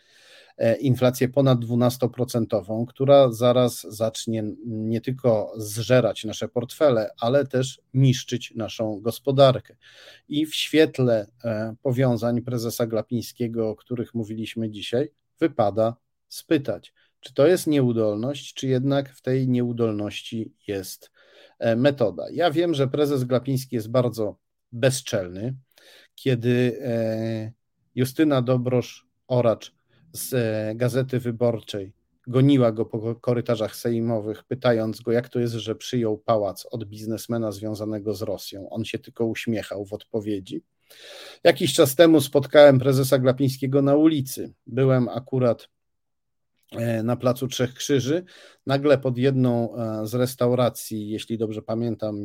[0.56, 8.52] e, inflację ponad 12%, która zaraz zacznie nie tylko zżerać nasze portfele, ale też niszczyć
[8.56, 9.76] naszą gospodarkę.
[10.28, 15.10] I w świetle e, powiązań prezesa Glapińskiego, o których mówiliśmy dzisiaj,
[15.40, 15.96] wypada
[16.28, 16.92] spytać,
[17.24, 21.10] czy to jest nieudolność, czy jednak w tej nieudolności jest
[21.58, 22.26] e, metoda?
[22.32, 24.36] Ja wiem, że prezes Glapiński jest bardzo
[24.72, 25.54] bezczelny.
[26.14, 27.52] Kiedy e,
[27.94, 29.72] Justyna Dobrosz-Oracz
[30.12, 31.92] z e, Gazety Wyborczej
[32.26, 37.52] goniła go po korytarzach sejmowych, pytając go, jak to jest, że przyjął pałac od biznesmena
[37.52, 38.70] związanego z Rosją.
[38.70, 40.62] On się tylko uśmiechał w odpowiedzi.
[41.44, 44.52] Jakiś czas temu spotkałem prezesa Glapińskiego na ulicy.
[44.66, 45.68] Byłem akurat
[47.02, 48.24] na Placu Trzech Krzyży.
[48.66, 52.24] Nagle pod jedną e, z restauracji, jeśli dobrze pamiętam,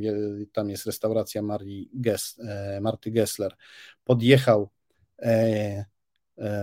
[0.51, 1.91] tam jest restauracja Marii
[2.39, 3.55] e, Marty Gessler,
[4.03, 4.69] podjechał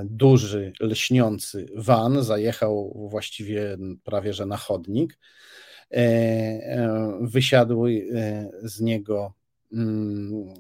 [0.05, 5.19] duży, lśniący van, zajechał właściwie prawie że na chodnik.
[7.21, 8.07] Wysiadły
[8.63, 9.33] z niego
[9.73, 10.55] mm,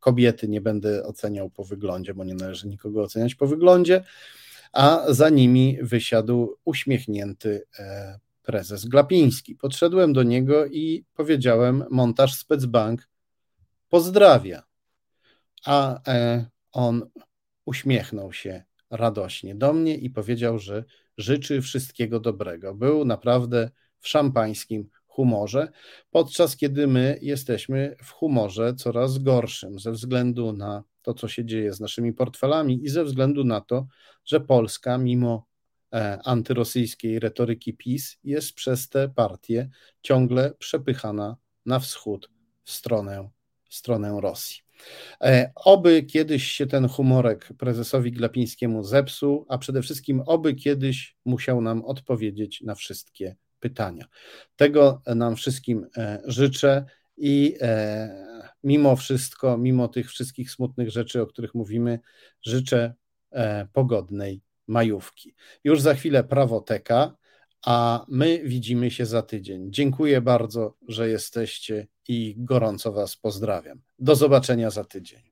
[0.00, 4.04] kobiety, nie będę oceniał po wyglądzie, bo nie należy nikogo oceniać po wyglądzie
[4.72, 9.54] a za nimi wysiadł uśmiechnięty e, prezes Glapiński.
[9.54, 13.08] Podszedłem do niego i powiedziałem: Montaż Specbank
[13.88, 14.62] pozdrawia.
[15.64, 17.10] A e, on
[17.64, 20.84] uśmiechnął się radośnie do mnie i powiedział, że
[21.18, 22.74] życzy wszystkiego dobrego.
[22.74, 25.68] Był naprawdę w szampańskim humorze,
[26.10, 31.72] podczas kiedy my jesteśmy w humorze coraz gorszym ze względu na to, co się dzieje
[31.72, 33.86] z naszymi portfelami i ze względu na to,
[34.24, 35.46] że Polska, mimo
[35.94, 39.70] e, antyrosyjskiej retoryki PiS jest przez te partie
[40.02, 42.30] ciągle przepychana na wschód
[42.64, 43.28] w stronę,
[43.70, 44.62] w stronę Rosji.
[45.20, 51.60] E, oby kiedyś się ten humorek prezesowi Glapińskiemu zepsuł, a przede wszystkim oby kiedyś musiał
[51.60, 54.04] nam odpowiedzieć na wszystkie pytania.
[54.56, 56.84] Tego nam wszystkim e, życzę
[57.16, 57.56] i
[58.64, 61.98] mimo wszystko, mimo tych wszystkich smutnych rzeczy, o których mówimy,
[62.42, 62.94] życzę
[63.72, 65.34] pogodnej majówki.
[65.64, 67.16] Już za chwilę prawoteka,
[67.66, 69.72] a my widzimy się za tydzień.
[69.72, 73.82] Dziękuję bardzo, że jesteście i gorąco Was pozdrawiam.
[73.98, 75.31] Do zobaczenia za tydzień.